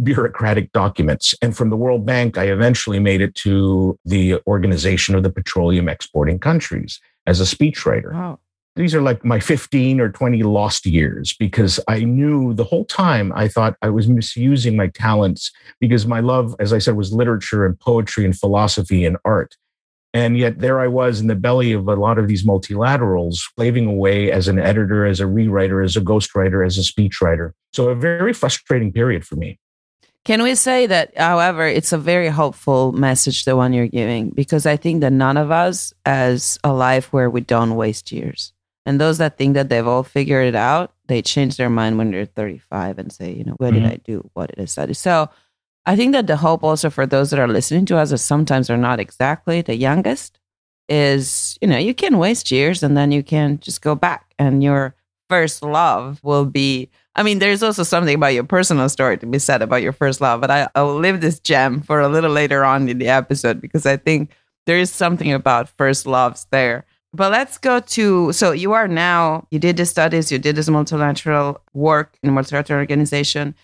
bureaucratic 0.03 0.73
documents. 0.73 1.33
And 1.41 1.55
from 1.55 1.69
the 1.69 1.77
World 1.77 2.05
Bank, 2.05 2.37
I 2.37 2.51
eventually 2.51 2.99
made 2.99 3.21
it 3.21 3.33
to 3.35 3.97
the 4.03 4.41
Organization 4.45 5.15
of 5.15 5.23
the 5.23 5.29
Petroleum 5.29 5.87
Exporting 5.87 6.39
Countries 6.39 6.99
as 7.25 7.39
a 7.39 7.45
speechwriter. 7.45 8.13
Wow 8.13 8.39
these 8.75 8.95
are 8.95 9.01
like 9.01 9.25
my 9.25 9.39
15 9.39 9.99
or 9.99 10.09
20 10.09 10.43
lost 10.43 10.85
years 10.85 11.35
because 11.37 11.79
I 11.87 12.03
knew 12.03 12.53
the 12.53 12.63
whole 12.63 12.85
time 12.85 13.33
I 13.35 13.47
thought 13.47 13.75
I 13.81 13.89
was 13.89 14.07
misusing 14.07 14.75
my 14.75 14.87
talents 14.87 15.51
because 15.79 16.05
my 16.05 16.19
love, 16.21 16.55
as 16.59 16.71
I 16.71 16.77
said, 16.77 16.95
was 16.95 17.11
literature 17.11 17.65
and 17.65 17.79
poetry 17.79 18.25
and 18.25 18.37
philosophy 18.37 19.05
and 19.05 19.17
art. 19.25 19.57
And 20.13 20.37
yet 20.37 20.59
there 20.59 20.79
I 20.79 20.87
was 20.87 21.19
in 21.19 21.27
the 21.27 21.35
belly 21.35 21.71
of 21.71 21.87
a 21.87 21.95
lot 21.95 22.17
of 22.17 22.27
these 22.27 22.45
multilaterals, 22.45 23.35
slaving 23.55 23.85
away 23.85 24.31
as 24.31 24.47
an 24.47 24.57
editor, 24.57 25.05
as 25.05 25.19
a 25.19 25.25
rewriter, 25.25 25.83
as 25.83 25.95
a 25.95 26.01
ghostwriter, 26.01 26.65
as 26.65 26.77
a 26.77 26.81
speechwriter. 26.81 27.51
So 27.73 27.89
a 27.89 27.95
very 27.95 28.33
frustrating 28.33 28.91
period 28.91 29.25
for 29.25 29.35
me. 29.35 29.59
Can 30.25 30.43
we 30.43 30.55
say 30.55 30.85
that, 30.87 31.17
however, 31.17 31.65
it's 31.65 31.91
a 31.91 31.97
very 31.97 32.27
hopeful 32.27 32.91
message, 32.91 33.45
the 33.45 33.55
one 33.55 33.73
you're 33.73 33.87
giving, 33.87 34.29
because 34.29 34.65
I 34.65 34.77
think 34.77 35.01
that 35.01 35.13
none 35.13 35.37
of 35.37 35.51
us 35.51 35.93
has 36.05 36.57
a 36.63 36.73
life 36.73 37.13
where 37.13 37.29
we 37.29 37.41
don't 37.41 37.75
waste 37.75 38.11
years. 38.11 38.53
And 38.89 38.99
those 38.99 39.19
that 39.19 39.37
think 39.37 39.53
that 39.53 39.69
they've 39.69 39.85
all 39.85 40.01
figured 40.01 40.47
it 40.47 40.55
out, 40.55 40.93
they 41.05 41.21
change 41.21 41.57
their 41.57 41.69
mind 41.69 41.99
when 41.99 42.09
they're 42.09 42.25
35 42.25 42.97
and 42.97 43.11
say, 43.11 43.31
you 43.31 43.43
know, 43.43 43.53
what 43.57 43.75
mm-hmm. 43.75 43.83
did 43.83 43.91
I 43.91 43.95
do? 43.97 44.27
What 44.33 44.49
did 44.49 44.59
I 44.59 44.65
study? 44.65 44.95
So 44.95 45.29
I 45.85 45.95
think 45.95 46.13
that 46.13 46.25
the 46.25 46.37
hope 46.37 46.63
also 46.63 46.89
for 46.89 47.05
those 47.05 47.29
that 47.29 47.39
are 47.39 47.47
listening 47.47 47.85
to 47.85 47.97
us 47.97 48.09
that 48.09 48.17
sometimes 48.17 48.67
are 48.67 48.77
not 48.77 48.99
exactly 48.99 49.61
the 49.61 49.75
youngest 49.75 50.39
is, 50.87 51.55
you 51.61 51.67
know, 51.67 51.77
you 51.77 51.93
can 51.93 52.17
waste 52.17 52.49
years 52.49 52.81
and 52.81 52.97
then 52.97 53.11
you 53.11 53.21
can 53.21 53.59
just 53.59 53.83
go 53.83 53.93
back 53.93 54.33
and 54.39 54.63
your 54.63 54.95
first 55.29 55.61
love 55.61 56.19
will 56.23 56.45
be 56.45 56.89
I 57.13 57.21
mean, 57.21 57.37
there's 57.37 57.61
also 57.61 57.83
something 57.83 58.15
about 58.15 58.33
your 58.33 58.43
personal 58.43 58.89
story 58.89 59.19
to 59.19 59.27
be 59.27 59.37
said 59.37 59.61
about 59.61 59.83
your 59.83 59.93
first 59.93 60.19
love, 60.19 60.41
but 60.41 60.49
I, 60.49 60.67
I 60.73 60.81
will 60.81 60.97
leave 60.97 61.21
this 61.21 61.39
gem 61.39 61.81
for 61.81 61.99
a 61.99 62.09
little 62.09 62.31
later 62.31 62.65
on 62.65 62.89
in 62.89 62.97
the 62.97 63.09
episode 63.09 63.61
because 63.61 63.85
I 63.85 63.97
think 63.97 64.31
there 64.65 64.79
is 64.79 64.89
something 64.89 65.31
about 65.31 65.69
first 65.69 66.07
loves 66.07 66.47
there 66.49 66.85
but 67.13 67.31
let's 67.31 67.57
go 67.57 67.79
to 67.79 68.31
so 68.33 68.51
you 68.51 68.73
are 68.73 68.87
now 68.87 69.47
you 69.51 69.59
did 69.59 69.77
the 69.77 69.85
studies, 69.85 70.31
you 70.31 70.39
did 70.39 70.55
this 70.55 70.69
multilateral 70.69 71.61
work 71.73 72.17
in 72.21 72.29
a 72.29 72.31
multilateral 72.31 72.79
organization. 72.79 73.55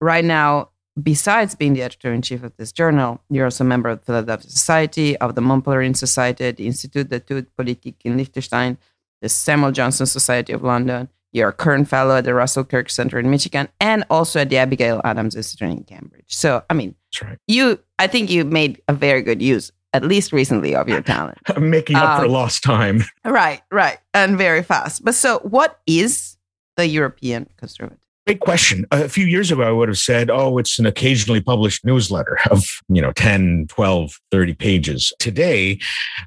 Right 0.00 0.24
now, 0.24 0.70
besides 1.00 1.54
being 1.54 1.74
the 1.74 1.82
editor 1.82 2.12
in 2.12 2.22
chief 2.22 2.42
of 2.42 2.56
this 2.56 2.72
journal, 2.72 3.20
you're 3.30 3.44
also 3.44 3.64
a 3.64 3.66
member 3.66 3.88
of 3.88 4.00
the 4.00 4.04
Philadelphia 4.06 4.50
Society, 4.50 5.16
of 5.18 5.34
the 5.34 5.40
Mont 5.40 5.64
Pelerin 5.64 5.96
Society, 5.96 6.50
the 6.50 6.66
Institut 6.66 7.08
d'études 7.08 7.46
politiques 7.58 8.02
in 8.04 8.16
Liechtenstein, 8.16 8.78
the 9.20 9.28
Samuel 9.28 9.72
Johnson 9.72 10.06
Society 10.06 10.52
of 10.52 10.62
London. 10.62 11.08
You're 11.32 11.48
a 11.48 11.52
current 11.52 11.88
fellow 11.88 12.16
at 12.16 12.24
the 12.24 12.32
Russell 12.32 12.64
Kirk 12.64 12.88
Center 12.88 13.18
in 13.18 13.28
Michigan 13.28 13.68
and 13.80 14.04
also 14.08 14.40
at 14.40 14.50
the 14.50 14.56
Abigail 14.56 15.00
Adams 15.04 15.34
Institute 15.34 15.68
in 15.68 15.82
Cambridge. 15.82 16.26
So, 16.28 16.62
I 16.70 16.74
mean, 16.74 16.94
right. 17.20 17.38
you, 17.48 17.80
I 17.98 18.06
think 18.06 18.30
you 18.30 18.44
made 18.44 18.80
a 18.86 18.92
very 18.92 19.20
good 19.20 19.42
use 19.42 19.72
at 19.94 20.04
least 20.04 20.32
recently 20.32 20.74
of 20.74 20.88
your 20.88 21.00
talent. 21.00 21.38
Making 21.58 21.96
up 21.96 22.18
um, 22.18 22.20
for 22.20 22.28
lost 22.28 22.62
time. 22.62 23.04
Right, 23.24 23.62
right. 23.70 23.98
And 24.12 24.36
very 24.36 24.62
fast. 24.62 25.04
But 25.04 25.14
so 25.14 25.38
what 25.38 25.80
is 25.86 26.36
the 26.76 26.86
European 26.86 27.48
conservative? 27.56 27.98
Great 28.26 28.40
question. 28.40 28.86
A 28.90 29.08
few 29.08 29.26
years 29.26 29.50
ago, 29.52 29.62
I 29.62 29.70
would 29.70 29.88
have 29.88 29.98
said, 29.98 30.30
oh, 30.30 30.58
it's 30.58 30.78
an 30.78 30.86
occasionally 30.86 31.42
published 31.42 31.84
newsletter 31.84 32.38
of, 32.50 32.64
you 32.88 33.00
know, 33.00 33.12
10, 33.12 33.66
12, 33.68 34.18
30 34.30 34.54
pages. 34.54 35.12
Today, 35.18 35.78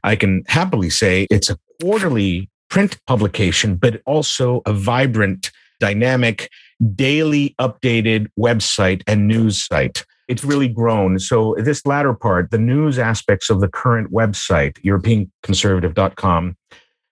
I 0.03 0.15
can 0.15 0.43
happily 0.47 0.91
say 0.91 1.27
it's 1.31 1.49
a 1.49 1.57
quarterly 1.81 2.49
print 2.69 2.99
publication, 3.07 3.75
but 3.75 4.01
also 4.05 4.61
a 4.67 4.73
vibrant, 4.73 5.51
dynamic, 5.79 6.49
daily 6.93 7.55
updated 7.59 8.27
website 8.39 9.01
and 9.07 9.27
news 9.27 9.65
site. 9.65 10.05
It's 10.27 10.43
really 10.43 10.67
grown. 10.67 11.19
So, 11.19 11.55
this 11.57 11.85
latter 11.85 12.13
part, 12.13 12.51
the 12.51 12.57
news 12.57 12.99
aspects 12.99 13.49
of 13.49 13.61
the 13.61 13.67
current 13.67 14.11
website, 14.11 14.73
EuropeanConservative.com, 14.83 16.55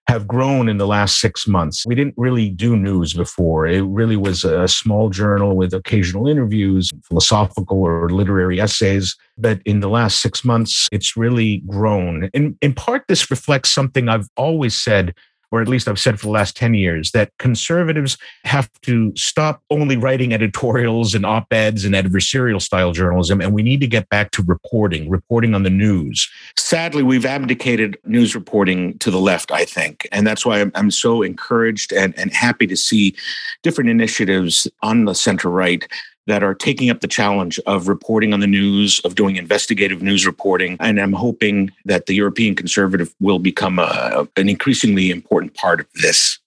have 0.08 0.28
grown 0.28 0.70
in 0.70 0.78
the 0.78 0.86
last 0.86 1.20
six 1.20 1.48
months. 1.48 1.84
We 1.88 1.96
didn't 1.96 2.14
really 2.16 2.50
do 2.50 2.78
news 2.78 3.14
before. 3.14 3.66
It 3.66 3.82
really 3.82 4.16
was 4.16 4.44
a 4.44 4.68
small 4.68 5.10
journal 5.10 5.56
with 5.56 5.74
occasional 5.74 6.28
interviews, 6.28 6.92
philosophical 7.04 7.82
or 7.82 8.10
literary 8.10 8.60
essays. 8.62 9.16
But 9.38 9.62
in 9.66 9.80
the 9.80 9.90
last 9.90 10.22
six 10.22 10.46
months, 10.46 10.88
it's 10.92 11.18
really 11.18 11.64
grown. 11.68 12.30
In, 12.34 12.56
in 12.62 12.74
part, 12.74 13.06
this 13.08 13.32
reflects 13.32 13.72
something 13.72 14.08
I've 14.08 14.28
always 14.38 14.76
said 14.76 15.16
or 15.56 15.62
at 15.62 15.68
least 15.68 15.88
I've 15.88 16.00
said 16.00 16.20
for 16.20 16.26
the 16.26 16.32
last 16.32 16.56
10 16.58 16.74
years, 16.74 17.12
that 17.12 17.32
conservatives 17.40 18.18
have 18.44 18.70
to 18.82 19.14
stop 19.16 19.62
only 19.70 19.96
writing 19.96 20.34
editorials 20.34 21.16
and 21.16 21.26
op 21.26 21.52
eds 21.54 21.86
and 21.86 21.96
adversarial 21.96 22.62
style 22.62 22.92
journalism, 22.92 23.40
and 23.40 23.54
we 23.54 23.64
need 23.64 23.80
to 23.80 23.88
get 23.88 24.10
back 24.10 24.32
to 24.32 24.44
reporting, 24.44 25.10
reporting 25.10 25.56
on 25.56 25.64
the 25.64 25.70
news. 25.70 26.30
Sadly, 26.58 27.04
we've 27.04 27.26
abdicated 27.26 27.98
news 28.04 28.36
reporting 28.36 28.98
to 29.00 29.10
the 29.10 29.20
left, 29.20 29.52
I 29.52 29.66
think. 29.66 30.08
And 30.12 30.28
that's 30.28 30.46
why 30.46 30.60
I'm, 30.60 30.72
I'm 30.76 30.92
so 30.92 31.22
encouraged 31.22 31.94
and, 31.94 32.18
and 32.18 32.34
happy 32.34 32.68
to 32.68 32.76
see 32.76 33.16
different 33.64 33.90
initiatives 33.90 34.68
on 34.82 35.06
the 35.06 35.16
center 35.16 35.50
right 35.50 35.88
that 36.28 36.44
are 36.44 36.56
taking 36.56 36.90
up 36.90 37.02
the 37.02 37.08
challenge 37.08 37.60
of 37.66 37.88
reporting 37.88 38.34
on 38.34 38.40
the 38.40 38.48
news, 38.48 39.00
of 39.02 39.16
doing 39.16 39.36
investigative 39.36 40.02
news 40.02 40.26
reporting. 40.26 40.78
And 40.80 41.00
I'm 41.00 41.14
hoping 41.14 41.72
that 41.86 42.08
the 42.08 42.16
European 42.16 42.56
conservative 42.56 43.14
will 43.20 43.40
become 43.40 43.80
a, 43.80 44.28
an 44.36 44.50
increasingly 44.50 45.12
important 45.12 45.54
part 45.54 45.80
of 45.80 45.88
this. 46.02 46.40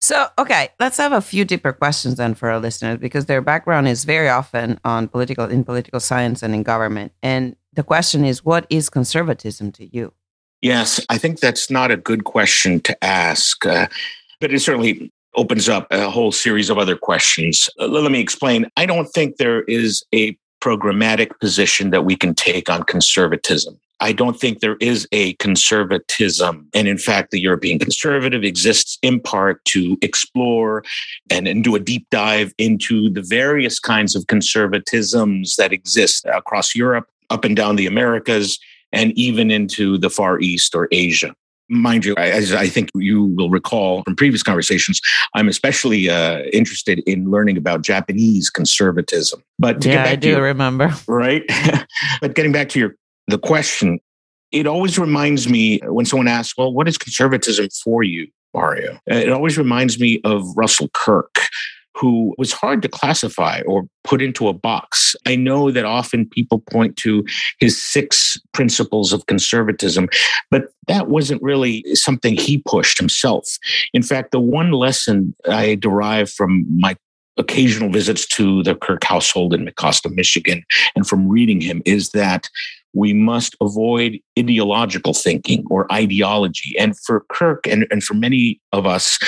So, 0.00 0.28
okay, 0.38 0.68
let's 0.78 0.98
have 0.98 1.12
a 1.12 1.20
few 1.20 1.44
deeper 1.44 1.72
questions 1.72 2.16
then 2.16 2.34
for 2.34 2.50
our 2.50 2.60
listeners 2.60 2.98
because 2.98 3.26
their 3.26 3.40
background 3.40 3.88
is 3.88 4.04
very 4.04 4.28
often 4.28 4.78
on 4.84 5.08
political 5.08 5.46
in 5.46 5.64
political 5.64 6.00
science 6.00 6.42
and 6.42 6.54
in 6.54 6.62
government. 6.62 7.12
And 7.22 7.56
the 7.72 7.82
question 7.82 8.24
is 8.24 8.44
what 8.44 8.66
is 8.70 8.88
conservatism 8.88 9.72
to 9.72 9.86
you? 9.86 10.12
Yes, 10.62 11.04
I 11.08 11.18
think 11.18 11.40
that's 11.40 11.70
not 11.70 11.90
a 11.90 11.96
good 11.96 12.24
question 12.24 12.80
to 12.80 13.04
ask. 13.04 13.64
Uh, 13.66 13.88
but 14.40 14.52
it 14.52 14.60
certainly 14.60 15.12
opens 15.36 15.68
up 15.68 15.86
a 15.90 16.10
whole 16.10 16.32
series 16.32 16.70
of 16.70 16.78
other 16.78 16.96
questions. 16.96 17.68
Uh, 17.78 17.86
let 17.86 18.10
me 18.10 18.20
explain. 18.20 18.66
I 18.76 18.86
don't 18.86 19.06
think 19.06 19.36
there 19.36 19.62
is 19.62 20.04
a 20.14 20.36
programmatic 20.60 21.38
position 21.38 21.90
that 21.90 22.04
we 22.04 22.16
can 22.16 22.34
take 22.34 22.68
on 22.68 22.82
conservatism. 22.84 23.78
I 24.00 24.12
don't 24.12 24.38
think 24.38 24.60
there 24.60 24.76
is 24.80 25.08
a 25.12 25.34
conservatism. 25.34 26.68
And 26.74 26.86
in 26.86 26.98
fact, 26.98 27.30
the 27.30 27.40
European 27.40 27.78
conservative 27.78 28.44
exists 28.44 28.98
in 29.02 29.20
part 29.20 29.64
to 29.66 29.96
explore 30.02 30.84
and, 31.30 31.48
and 31.48 31.64
do 31.64 31.74
a 31.76 31.80
deep 31.80 32.06
dive 32.10 32.52
into 32.58 33.08
the 33.08 33.22
various 33.22 33.78
kinds 33.78 34.14
of 34.14 34.24
conservatisms 34.24 35.56
that 35.56 35.72
exist 35.72 36.26
across 36.26 36.74
Europe, 36.74 37.08
up 37.30 37.44
and 37.44 37.56
down 37.56 37.76
the 37.76 37.86
Americas, 37.86 38.58
and 38.92 39.12
even 39.12 39.50
into 39.50 39.96
the 39.98 40.10
Far 40.10 40.40
East 40.40 40.74
or 40.74 40.88
Asia 40.92 41.34
mind 41.68 42.04
you, 42.04 42.14
as 42.16 42.52
I 42.52 42.68
think 42.68 42.90
you 42.94 43.24
will 43.36 43.50
recall 43.50 44.02
from 44.02 44.16
previous 44.16 44.42
conversations, 44.42 45.00
I'm 45.34 45.48
especially 45.48 46.08
uh, 46.08 46.40
interested 46.52 47.00
in 47.00 47.30
learning 47.30 47.56
about 47.56 47.82
Japanese 47.82 48.50
conservatism. 48.50 49.42
But 49.58 49.84
yeah, 49.84 50.04
I 50.04 50.16
do 50.16 50.30
your, 50.30 50.42
remember. 50.42 50.92
Right, 51.08 51.42
but 52.20 52.34
getting 52.34 52.52
back 52.52 52.68
to 52.70 52.78
your 52.78 52.96
the 53.28 53.38
question, 53.38 53.98
it 54.52 54.66
always 54.66 54.98
reminds 54.98 55.48
me 55.48 55.80
when 55.84 56.04
someone 56.06 56.28
asks, 56.28 56.56
"Well, 56.56 56.72
what 56.72 56.88
is 56.88 56.98
conservatism 56.98 57.68
for 57.84 58.02
you?" 58.02 58.28
Mario. 58.56 58.98
It 59.06 59.30
always 59.30 59.58
reminds 59.58 60.00
me 60.00 60.20
of 60.24 60.42
Russell 60.56 60.88
Kirk, 60.94 61.36
who 61.96 62.34
was 62.36 62.52
hard 62.52 62.82
to 62.82 62.88
classify 62.88 63.62
or 63.66 63.88
put 64.04 64.20
into 64.20 64.48
a 64.48 64.52
box. 64.52 65.16
I 65.24 65.34
know 65.34 65.70
that 65.70 65.84
often 65.84 66.28
people 66.28 66.62
point 66.70 66.96
to 66.98 67.24
his 67.58 67.80
six 67.80 68.38
principles 68.52 69.12
of 69.12 69.26
conservatism, 69.26 70.08
but 70.50 70.68
that 70.88 71.08
wasn't 71.08 71.42
really 71.42 71.82
something 71.94 72.36
he 72.36 72.58
pushed 72.58 72.98
himself. 72.98 73.48
In 73.94 74.02
fact, 74.02 74.30
the 74.30 74.40
one 74.40 74.72
lesson 74.72 75.34
I 75.48 75.74
derive 75.76 76.30
from 76.30 76.66
my 76.78 76.96
occasional 77.38 77.90
visits 77.90 78.26
to 78.26 78.62
the 78.62 78.74
Kirk 78.74 79.04
household 79.04 79.52
in 79.52 79.64
Mecosta, 79.64 80.10
Michigan, 80.14 80.64
and 80.94 81.06
from 81.06 81.28
reading 81.28 81.60
him 81.60 81.82
is 81.84 82.10
that 82.10 82.48
we 82.94 83.12
must 83.12 83.54
avoid 83.60 84.18
ideological 84.38 85.12
thinking 85.12 85.64
or 85.68 85.90
ideology. 85.92 86.74
And 86.78 86.98
for 86.98 87.26
Kirk 87.30 87.66
and, 87.66 87.86
and 87.90 88.02
for 88.02 88.14
many 88.14 88.60
of 88.72 88.86
us, 88.86 89.18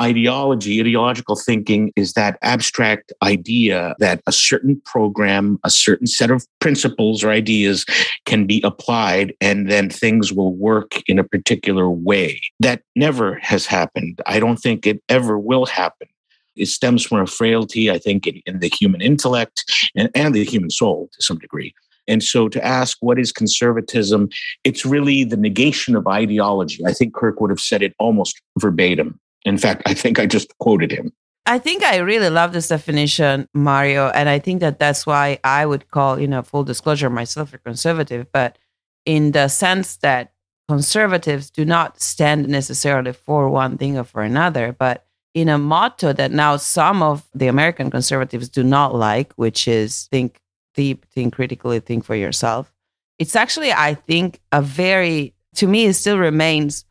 ideology, 0.00 0.80
ideological 0.80 1.36
thinking 1.36 1.92
is 1.96 2.14
that 2.14 2.38
abstract 2.42 3.12
idea 3.22 3.94
that 3.98 4.20
a 4.26 4.32
certain 4.32 4.80
program, 4.84 5.58
a 5.64 5.70
certain 5.70 6.06
set 6.06 6.30
of 6.30 6.46
principles 6.60 7.22
or 7.22 7.30
ideas 7.30 7.84
can 8.26 8.46
be 8.46 8.60
applied 8.64 9.34
and 9.40 9.70
then 9.70 9.88
things 9.88 10.32
will 10.32 10.54
work 10.54 11.00
in 11.06 11.18
a 11.18 11.24
particular 11.24 11.88
way. 11.88 12.40
That 12.60 12.82
never 12.96 13.38
has 13.40 13.66
happened. 13.66 14.20
I 14.26 14.40
don't 14.40 14.56
think 14.56 14.86
it 14.86 15.02
ever 15.08 15.38
will 15.38 15.66
happen. 15.66 16.08
It 16.56 16.66
stems 16.66 17.04
from 17.04 17.20
a 17.20 17.26
frailty, 17.26 17.90
I 17.90 17.98
think, 17.98 18.26
in, 18.26 18.40
in 18.46 18.60
the 18.60 18.68
human 18.68 19.00
intellect 19.00 19.64
and, 19.96 20.10
and 20.14 20.34
the 20.34 20.44
human 20.44 20.70
soul 20.70 21.08
to 21.12 21.22
some 21.22 21.38
degree. 21.38 21.74
And 22.06 22.22
so 22.22 22.48
to 22.48 22.64
ask 22.64 22.98
what 23.00 23.18
is 23.18 23.32
conservatism, 23.32 24.28
it's 24.62 24.84
really 24.84 25.24
the 25.24 25.36
negation 25.36 25.96
of 25.96 26.06
ideology. 26.06 26.84
I 26.86 26.92
think 26.92 27.14
Kirk 27.14 27.40
would 27.40 27.50
have 27.50 27.60
said 27.60 27.82
it 27.82 27.94
almost 27.98 28.40
verbatim. 28.58 29.18
In 29.44 29.58
fact, 29.58 29.82
I 29.86 29.94
think 29.94 30.18
I 30.18 30.26
just 30.26 30.56
quoted 30.58 30.90
him. 30.90 31.12
I 31.46 31.58
think 31.58 31.82
I 31.82 31.98
really 31.98 32.30
love 32.30 32.52
this 32.52 32.68
definition, 32.68 33.48
Mario. 33.52 34.08
And 34.08 34.28
I 34.28 34.38
think 34.38 34.60
that 34.60 34.78
that's 34.78 35.06
why 35.06 35.38
I 35.44 35.66
would 35.66 35.90
call, 35.90 36.18
you 36.18 36.26
know, 36.26 36.42
full 36.42 36.64
disclosure 36.64 37.10
myself 37.10 37.52
a 37.52 37.58
conservative, 37.58 38.26
but 38.32 38.58
in 39.04 39.32
the 39.32 39.48
sense 39.48 39.96
that 39.96 40.32
conservatives 40.68 41.50
do 41.50 41.66
not 41.66 42.00
stand 42.00 42.48
necessarily 42.48 43.12
for 43.12 43.50
one 43.50 43.76
thing 43.76 43.98
or 43.98 44.04
for 44.04 44.22
another, 44.22 44.74
but 44.78 45.04
in 45.34 45.50
a 45.50 45.58
motto 45.58 46.14
that 46.14 46.30
now 46.30 46.56
some 46.56 47.02
of 47.02 47.28
the 47.34 47.48
American 47.48 47.90
conservatives 47.90 48.48
do 48.48 48.62
not 48.62 48.94
like, 48.94 49.32
which 49.34 49.68
is 49.68 50.06
think 50.10 50.40
deep, 50.74 51.04
think 51.06 51.34
critically, 51.34 51.80
think 51.80 52.04
for 52.04 52.14
yourself. 52.14 52.72
It's 53.18 53.36
actually, 53.36 53.72
I 53.72 53.94
think, 53.94 54.40
a 54.50 54.62
very, 54.62 55.34
to 55.56 55.66
me, 55.66 55.86
it 55.86 55.94
still 55.94 56.18
remains 56.18 56.84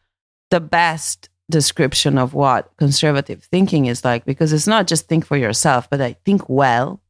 the 0.51 0.59
best 0.59 1.29
description 1.49 2.17
of 2.17 2.33
what 2.33 2.71
conservative 2.77 3.43
thinking 3.43 3.85
is 3.85 4.03
like 4.03 4.25
because 4.25 4.53
it's 4.53 4.67
not 4.67 4.87
just 4.87 5.07
think 5.07 5.25
for 5.25 5.37
yourself, 5.37 5.89
but 5.89 6.01
I 6.01 6.13
think 6.25 6.47
well 6.47 7.01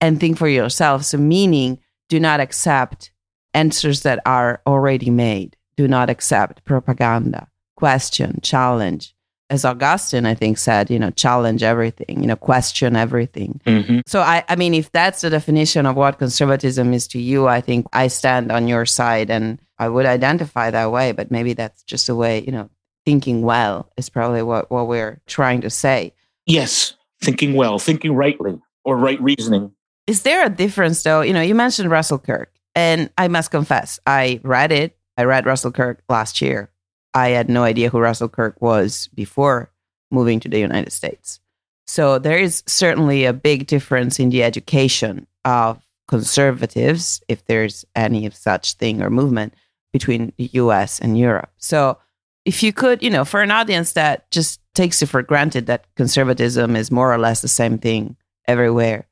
and 0.00 0.18
think 0.18 0.36
for 0.36 0.48
yourself. 0.48 1.04
So, 1.04 1.18
meaning, 1.18 1.78
do 2.08 2.18
not 2.18 2.40
accept 2.40 3.12
answers 3.54 4.02
that 4.02 4.20
are 4.26 4.60
already 4.66 5.10
made, 5.10 5.56
do 5.76 5.86
not 5.88 6.10
accept 6.10 6.64
propaganda, 6.64 7.48
question, 7.76 8.40
challenge. 8.42 9.14
As 9.48 9.66
Augustine, 9.66 10.24
I 10.24 10.34
think, 10.34 10.56
said, 10.56 10.90
you 10.90 10.98
know, 10.98 11.10
challenge 11.10 11.62
everything, 11.62 12.22
you 12.22 12.26
know, 12.26 12.36
question 12.36 12.96
everything. 12.96 13.60
Mm-hmm. 13.66 14.00
So, 14.06 14.20
I, 14.20 14.44
I 14.48 14.56
mean, 14.56 14.72
if 14.72 14.90
that's 14.92 15.20
the 15.20 15.28
definition 15.28 15.84
of 15.84 15.94
what 15.94 16.18
conservatism 16.18 16.94
is 16.94 17.06
to 17.08 17.20
you, 17.20 17.48
I 17.48 17.60
think 17.60 17.86
I 17.92 18.08
stand 18.08 18.50
on 18.50 18.66
your 18.66 18.86
side 18.86 19.30
and 19.30 19.60
I 19.78 19.90
would 19.90 20.06
identify 20.06 20.70
that 20.70 20.90
way. 20.90 21.12
But 21.12 21.30
maybe 21.30 21.52
that's 21.52 21.82
just 21.82 22.08
a 22.08 22.14
way, 22.14 22.40
you 22.40 22.50
know, 22.50 22.70
thinking 23.04 23.42
well 23.42 23.90
is 23.96 24.08
probably 24.08 24.42
what, 24.42 24.70
what 24.70 24.88
we're 24.88 25.20
trying 25.26 25.60
to 25.62 25.70
say. 25.70 26.14
Yes, 26.46 26.94
thinking 27.20 27.54
well, 27.54 27.78
thinking 27.78 28.14
rightly, 28.14 28.60
or 28.84 28.96
right 28.96 29.20
reasoning. 29.20 29.72
Is 30.06 30.22
there 30.22 30.44
a 30.44 30.50
difference, 30.50 31.02
though? 31.02 31.20
You 31.20 31.32
know, 31.32 31.40
you 31.40 31.54
mentioned 31.54 31.90
Russell 31.90 32.18
Kirk, 32.18 32.52
and 32.74 33.10
I 33.16 33.28
must 33.28 33.50
confess, 33.50 34.00
I 34.06 34.40
read 34.42 34.72
it. 34.72 34.96
I 35.16 35.24
read 35.24 35.46
Russell 35.46 35.70
Kirk 35.70 36.02
last 36.08 36.40
year. 36.40 36.70
I 37.14 37.30
had 37.30 37.48
no 37.48 37.62
idea 37.62 37.90
who 37.90 38.00
Russell 38.00 38.28
Kirk 38.28 38.60
was 38.60 39.08
before 39.14 39.70
moving 40.10 40.40
to 40.40 40.48
the 40.48 40.58
United 40.58 40.92
States. 40.92 41.40
So 41.86 42.18
there 42.18 42.38
is 42.38 42.62
certainly 42.66 43.24
a 43.24 43.32
big 43.32 43.66
difference 43.66 44.18
in 44.18 44.30
the 44.30 44.42
education 44.42 45.26
of 45.44 45.82
conservatives, 46.08 47.22
if 47.28 47.44
there's 47.44 47.84
any 47.94 48.28
such 48.30 48.74
thing 48.74 49.02
or 49.02 49.10
movement 49.10 49.54
between 49.92 50.32
the 50.38 50.48
US 50.54 50.98
and 50.98 51.18
Europe. 51.18 51.50
So 51.58 51.98
if 52.44 52.62
you 52.62 52.72
could, 52.72 53.02
you 53.02 53.10
know, 53.10 53.24
for 53.24 53.40
an 53.40 53.50
audience 53.50 53.92
that 53.92 54.30
just 54.30 54.60
takes 54.74 55.02
it 55.02 55.06
for 55.06 55.22
granted 55.22 55.66
that 55.66 55.86
conservatism 55.94 56.76
is 56.76 56.90
more 56.90 57.12
or 57.12 57.18
less 57.18 57.40
the 57.40 57.48
same 57.48 57.78
thing 57.78 58.16
everywhere, 58.46 59.06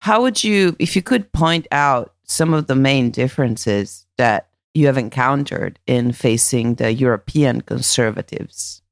how 0.00 0.22
would 0.22 0.42
you, 0.42 0.74
if 0.78 0.96
you 0.96 1.02
could 1.02 1.30
point 1.32 1.66
out 1.70 2.14
some 2.24 2.54
of 2.54 2.66
the 2.66 2.74
main 2.74 3.10
differences 3.10 4.06
that 4.18 4.48
you 4.74 4.86
have 4.86 4.98
encountered 4.98 5.78
in 5.86 6.12
facing 6.12 6.74
the 6.74 6.92
European 6.92 7.60
conservatives? 7.60 8.82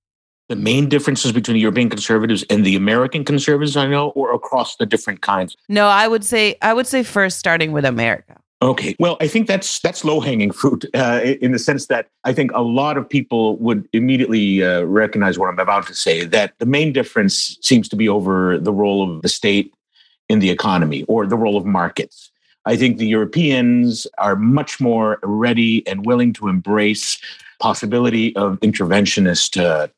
The 0.49 0.57
main 0.57 0.89
differences 0.89 1.33
between 1.33 1.55
the 1.55 1.61
European 1.61 1.89
conservatives 1.89 2.45
and 2.51 2.67
the 2.67 2.77
American 2.77 3.25
conservatives 3.25 3.77
I 3.77 3.87
know, 3.87 4.11
or 4.11 4.35
across 4.35 4.77
the 4.77 4.87
different 4.87 5.21
kinds? 5.21 5.57
No, 5.69 5.87
I 5.87 6.09
would 6.09 6.25
say 6.25 6.57
I 6.61 6.75
would 6.75 6.89
say 6.89 7.03
first 7.05 7.39
starting 7.39 7.71
with 7.71 7.85
America. 7.85 8.41
Okay. 8.63 8.95
Well, 8.99 9.17
I 9.21 9.27
think 9.27 9.47
that's 9.47 9.81
that's 9.81 10.05
low 10.05 10.21
hanging 10.21 10.51
fruit 10.51 10.85
uh, 10.95 11.21
in 11.41 11.53
the 11.53 11.59
sense 11.59 11.87
that 11.87 12.09
I 12.25 12.33
think 12.33 12.51
a 12.53 12.61
lot 12.63 12.99
of 12.99 13.09
people 13.09 13.57
would 13.57 13.89
immediately 13.93 14.63
uh, 14.63 14.83
recognize 14.83 15.39
what 15.39 15.49
I'm 15.49 15.59
about 15.59 15.87
to 15.87 15.95
say. 15.95 16.25
That 16.25 16.53
the 16.59 16.67
main 16.67 16.93
difference 16.93 17.57
seems 17.63 17.89
to 17.89 17.97
be 17.97 18.09
over 18.09 18.59
the 18.59 18.73
role 18.73 19.03
of 19.03 19.23
the 19.23 19.29
state 19.29 19.73
in 20.29 20.41
the 20.41 20.51
economy 20.51 21.05
or 21.05 21.27
the 21.27 21.37
role 21.37 21.57
of 21.57 21.65
markets. 21.65 22.31
I 22.67 22.77
think 22.77 22.99
the 22.99 23.07
Europeans 23.07 24.07
are 24.19 24.37
much 24.37 24.81
more 24.81 25.19
ready 25.23 25.87
and 25.87 26.05
willing 26.05 26.35
to 26.35 26.49
embrace 26.49 27.19
possibility 27.59 28.37
of 28.37 28.61
interventionist 28.61 29.61
uh, 29.61 29.89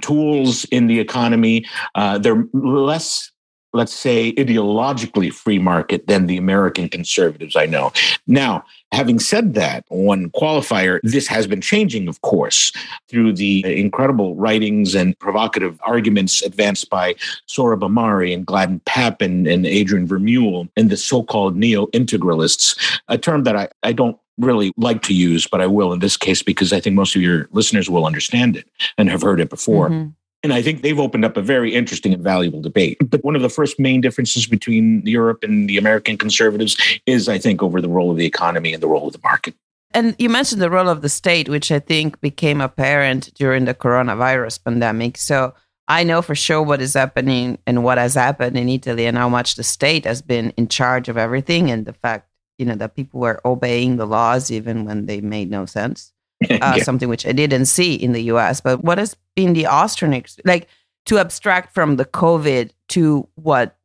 tools 0.00 0.64
in 0.66 0.86
the 0.86 0.98
economy. 0.98 1.66
Uh, 1.94 2.18
they're 2.18 2.46
less 2.54 3.30
let's 3.72 3.92
say, 3.92 4.32
ideologically 4.34 5.32
free 5.32 5.58
market 5.58 6.06
than 6.06 6.26
the 6.26 6.36
American 6.36 6.88
conservatives 6.88 7.54
I 7.54 7.66
know. 7.66 7.92
Now, 8.26 8.64
having 8.92 9.18
said 9.18 9.54
that, 9.54 9.84
one 9.88 10.30
qualifier, 10.30 11.00
this 11.02 11.26
has 11.26 11.46
been 11.46 11.60
changing, 11.60 12.08
of 12.08 12.20
course, 12.22 12.72
through 13.08 13.34
the 13.34 13.62
incredible 13.78 14.34
writings 14.36 14.94
and 14.94 15.18
provocative 15.18 15.78
arguments 15.82 16.42
advanced 16.42 16.88
by 16.88 17.14
Sohrab 17.46 17.80
Ahmari 17.80 18.32
and 18.32 18.46
Gladden 18.46 18.80
Pappin 18.86 19.46
and 19.46 19.66
Adrian 19.66 20.08
Vermeule 20.08 20.68
and 20.76 20.90
the 20.90 20.96
so 20.96 21.22
called 21.22 21.56
neo 21.56 21.86
integralists, 21.88 23.00
a 23.08 23.18
term 23.18 23.44
that 23.44 23.56
I, 23.56 23.68
I 23.82 23.92
don't 23.92 24.18
really 24.38 24.72
like 24.76 25.02
to 25.02 25.14
use, 25.14 25.46
but 25.46 25.60
I 25.60 25.66
will 25.66 25.92
in 25.92 25.98
this 25.98 26.16
case 26.16 26.42
because 26.42 26.72
I 26.72 26.80
think 26.80 26.94
most 26.96 27.16
of 27.16 27.22
your 27.22 27.48
listeners 27.52 27.90
will 27.90 28.06
understand 28.06 28.56
it 28.56 28.66
and 28.96 29.10
have 29.10 29.22
heard 29.22 29.40
it 29.40 29.50
before. 29.50 29.90
Mm-hmm. 29.90 30.10
And 30.42 30.52
I 30.52 30.62
think 30.62 30.82
they've 30.82 30.98
opened 30.98 31.24
up 31.24 31.36
a 31.36 31.42
very 31.42 31.74
interesting 31.74 32.14
and 32.14 32.22
valuable 32.22 32.60
debate. 32.60 32.98
But 33.10 33.24
one 33.24 33.34
of 33.34 33.42
the 33.42 33.48
first 33.48 33.80
main 33.80 34.00
differences 34.00 34.46
between 34.46 35.04
Europe 35.04 35.42
and 35.42 35.68
the 35.68 35.78
American 35.78 36.16
conservatives 36.16 36.76
is, 37.06 37.28
I 37.28 37.38
think, 37.38 37.62
over 37.62 37.80
the 37.80 37.88
role 37.88 38.10
of 38.10 38.16
the 38.16 38.26
economy 38.26 38.72
and 38.72 38.82
the 38.82 38.86
role 38.88 39.08
of 39.08 39.12
the 39.12 39.20
market. 39.24 39.54
And 39.92 40.14
you 40.18 40.28
mentioned 40.28 40.62
the 40.62 40.70
role 40.70 40.88
of 40.88 41.02
the 41.02 41.08
state, 41.08 41.48
which 41.48 41.72
I 41.72 41.80
think 41.80 42.20
became 42.20 42.60
apparent 42.60 43.34
during 43.34 43.64
the 43.64 43.74
coronavirus 43.74 44.62
pandemic. 44.62 45.16
So 45.16 45.54
I 45.88 46.04
know 46.04 46.20
for 46.20 46.34
sure 46.34 46.62
what 46.62 46.82
is 46.82 46.94
happening 46.94 47.58
and 47.66 47.82
what 47.82 47.98
has 47.98 48.14
happened 48.14 48.56
in 48.58 48.68
Italy 48.68 49.06
and 49.06 49.16
how 49.16 49.28
much 49.28 49.56
the 49.56 49.64
state 49.64 50.04
has 50.04 50.20
been 50.20 50.50
in 50.56 50.68
charge 50.68 51.08
of 51.08 51.16
everything 51.16 51.70
and 51.70 51.86
the 51.86 51.94
fact, 51.94 52.28
you 52.58 52.66
know, 52.66 52.74
that 52.74 52.94
people 52.94 53.20
were 53.20 53.40
obeying 53.44 53.96
the 53.96 54.06
laws 54.06 54.50
even 54.50 54.84
when 54.84 55.06
they 55.06 55.20
made 55.22 55.50
no 55.50 55.64
sense. 55.64 56.12
Uh, 56.50 56.74
yeah. 56.76 56.82
Something 56.84 57.08
which 57.08 57.26
I 57.26 57.32
didn't 57.32 57.66
see 57.66 57.94
in 57.94 58.12
the 58.12 58.22
US. 58.34 58.60
But 58.60 58.84
what 58.84 58.98
has 58.98 59.16
been 59.34 59.54
the 59.54 59.66
Austrian, 59.66 60.22
like 60.44 60.68
to 61.06 61.18
abstract 61.18 61.74
from 61.74 61.96
the 61.96 62.04
COVID 62.04 62.70
to 62.90 63.26
what 63.34 63.76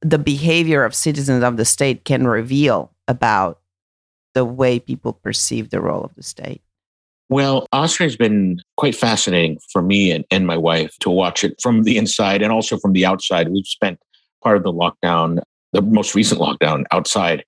the 0.00 0.18
behavior 0.18 0.84
of 0.84 0.94
citizens 0.94 1.44
of 1.44 1.58
the 1.58 1.64
state 1.66 2.04
can 2.06 2.26
reveal 2.26 2.90
about 3.06 3.60
the 4.34 4.44
way 4.44 4.78
people 4.78 5.12
perceive 5.12 5.70
the 5.70 5.80
role 5.80 6.02
of 6.02 6.14
the 6.14 6.22
state? 6.22 6.62
Well, 7.28 7.66
Austria 7.72 8.08
has 8.08 8.16
been 8.16 8.60
quite 8.76 8.96
fascinating 8.96 9.58
for 9.72 9.82
me 9.82 10.10
and, 10.10 10.24
and 10.30 10.46
my 10.46 10.56
wife 10.56 10.96
to 11.00 11.10
watch 11.10 11.44
it 11.44 11.54
from 11.62 11.84
the 11.84 11.96
inside 11.96 12.42
and 12.42 12.52
also 12.52 12.76
from 12.78 12.92
the 12.92 13.06
outside. 13.06 13.50
We've 13.50 13.66
spent 13.66 14.00
part 14.42 14.56
of 14.56 14.64
the 14.64 14.72
lockdown, 14.72 15.40
the 15.72 15.82
most 15.82 16.14
recent 16.14 16.40
lockdown, 16.40 16.84
outside 16.90 17.44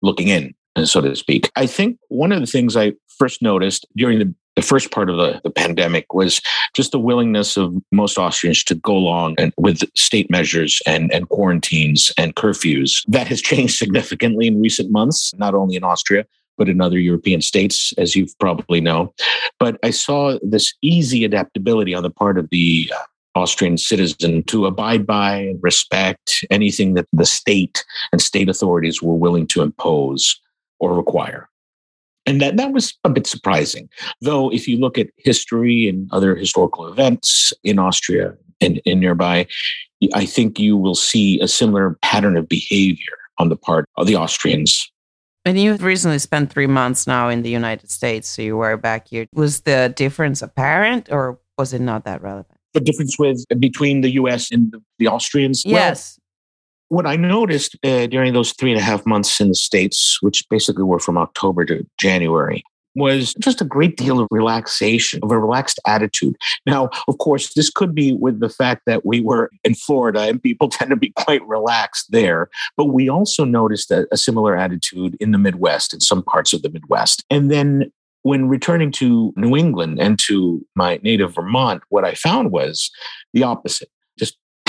looking 0.00 0.28
in, 0.28 0.54
so 0.84 1.02
to 1.02 1.14
speak. 1.16 1.50
I 1.54 1.66
think 1.66 1.98
one 2.08 2.32
of 2.32 2.40
the 2.40 2.46
things 2.46 2.76
I 2.76 2.92
first 3.18 3.42
noticed 3.42 3.86
during 3.96 4.18
the, 4.18 4.34
the 4.54 4.62
first 4.62 4.90
part 4.90 5.10
of 5.10 5.16
the, 5.16 5.40
the 5.44 5.50
pandemic 5.50 6.14
was 6.14 6.40
just 6.74 6.92
the 6.92 6.98
willingness 6.98 7.56
of 7.56 7.74
most 7.92 8.18
Austrians 8.18 8.64
to 8.64 8.74
go 8.74 8.96
along 8.96 9.34
and 9.38 9.52
with 9.56 9.82
state 9.96 10.30
measures 10.30 10.80
and, 10.86 11.12
and 11.12 11.28
quarantines 11.28 12.12
and 12.16 12.34
curfews. 12.34 13.04
That 13.08 13.28
has 13.28 13.40
changed 13.50 13.76
significantly 13.76 14.46
in 14.46 14.60
recent 14.60 14.90
months, 14.90 15.32
not 15.34 15.54
only 15.54 15.76
in 15.76 15.84
Austria, 15.84 16.26
but 16.56 16.68
in 16.68 16.80
other 16.80 16.98
European 16.98 17.42
states, 17.42 17.92
as 17.98 18.16
you 18.16 18.26
probably 18.40 18.80
know. 18.80 19.12
But 19.58 19.78
I 19.82 19.90
saw 19.90 20.38
this 20.42 20.74
easy 20.82 21.24
adaptability 21.24 21.94
on 21.94 22.02
the 22.02 22.10
part 22.10 22.38
of 22.38 22.48
the 22.50 22.90
uh, 22.94 23.02
Austrian 23.36 23.76
citizen 23.76 24.42
to 24.44 24.64
abide 24.64 25.06
by 25.06 25.36
and 25.36 25.62
respect 25.62 26.44
anything 26.50 26.94
that 26.94 27.06
the 27.12 27.26
state 27.26 27.84
and 28.10 28.20
state 28.20 28.48
authorities 28.48 29.02
were 29.02 29.14
willing 29.14 29.46
to 29.48 29.60
impose 29.62 30.40
or 30.80 30.94
require. 30.94 31.48
And 32.26 32.40
that, 32.40 32.56
that 32.56 32.72
was 32.72 32.92
a 33.04 33.10
bit 33.10 33.26
surprising. 33.26 33.88
Though, 34.20 34.52
if 34.52 34.66
you 34.66 34.78
look 34.78 34.98
at 34.98 35.08
history 35.16 35.88
and 35.88 36.08
other 36.12 36.34
historical 36.34 36.86
events 36.88 37.52
in 37.62 37.78
Austria 37.78 38.34
and, 38.60 38.80
and 38.84 39.00
nearby, 39.00 39.46
I 40.12 40.26
think 40.26 40.58
you 40.58 40.76
will 40.76 40.94
see 40.94 41.40
a 41.40 41.48
similar 41.48 41.96
pattern 42.02 42.36
of 42.36 42.48
behavior 42.48 43.16
on 43.38 43.48
the 43.48 43.56
part 43.56 43.88
of 43.96 44.06
the 44.06 44.16
Austrians. 44.16 44.90
And 45.44 45.58
you've 45.58 45.84
recently 45.84 46.18
spent 46.18 46.52
three 46.52 46.66
months 46.66 47.06
now 47.06 47.28
in 47.28 47.42
the 47.42 47.50
United 47.50 47.90
States, 47.90 48.28
so 48.28 48.42
you 48.42 48.56
were 48.56 48.76
back 48.76 49.08
here. 49.08 49.26
Was 49.32 49.60
the 49.60 49.92
difference 49.94 50.42
apparent 50.42 51.08
or 51.10 51.38
was 51.56 51.72
it 51.72 51.80
not 51.80 52.04
that 52.04 52.20
relevant? 52.20 52.58
The 52.74 52.80
difference 52.80 53.16
with 53.18 53.44
between 53.60 54.00
the 54.00 54.10
US 54.14 54.50
and 54.50 54.72
the, 54.72 54.82
the 54.98 55.06
Austrians? 55.06 55.64
Yes. 55.64 56.18
What 56.88 57.06
I 57.06 57.16
noticed 57.16 57.76
uh, 57.84 58.06
during 58.06 58.32
those 58.32 58.52
three 58.52 58.70
and 58.70 58.80
a 58.80 58.84
half 58.84 59.04
months 59.06 59.40
in 59.40 59.48
the 59.48 59.54
States, 59.54 60.18
which 60.20 60.44
basically 60.48 60.84
were 60.84 61.00
from 61.00 61.18
October 61.18 61.64
to 61.64 61.84
January, 61.98 62.62
was 62.96 63.34
just 63.34 63.60
a 63.60 63.64
great 63.64 63.96
deal 63.96 64.18
of 64.20 64.26
relaxation, 64.30 65.20
of 65.22 65.30
a 65.30 65.38
relaxed 65.38 65.78
attitude. 65.86 66.34
Now, 66.64 66.88
of 67.08 67.18
course, 67.18 67.52
this 67.54 67.70
could 67.70 67.94
be 67.94 68.14
with 68.14 68.40
the 68.40 68.48
fact 68.48 68.82
that 68.86 69.04
we 69.04 69.20
were 69.20 69.50
in 69.64 69.74
Florida 69.74 70.20
and 70.22 70.42
people 70.42 70.68
tend 70.70 70.90
to 70.90 70.96
be 70.96 71.12
quite 71.16 71.46
relaxed 71.46 72.10
there. 72.10 72.48
But 72.76 72.86
we 72.86 73.08
also 73.08 73.44
noticed 73.44 73.90
a, 73.90 74.06
a 74.10 74.16
similar 74.16 74.56
attitude 74.56 75.16
in 75.20 75.32
the 75.32 75.38
Midwest, 75.38 75.92
in 75.92 76.00
some 76.00 76.22
parts 76.22 76.52
of 76.52 76.62
the 76.62 76.70
Midwest. 76.70 77.24
And 77.30 77.50
then 77.50 77.92
when 78.22 78.48
returning 78.48 78.90
to 78.90 79.32
New 79.36 79.56
England 79.56 80.00
and 80.00 80.18
to 80.20 80.64
my 80.74 80.98
native 81.02 81.34
Vermont, 81.34 81.82
what 81.90 82.04
I 82.04 82.14
found 82.14 82.50
was 82.50 82.90
the 83.32 83.44
opposite 83.44 83.88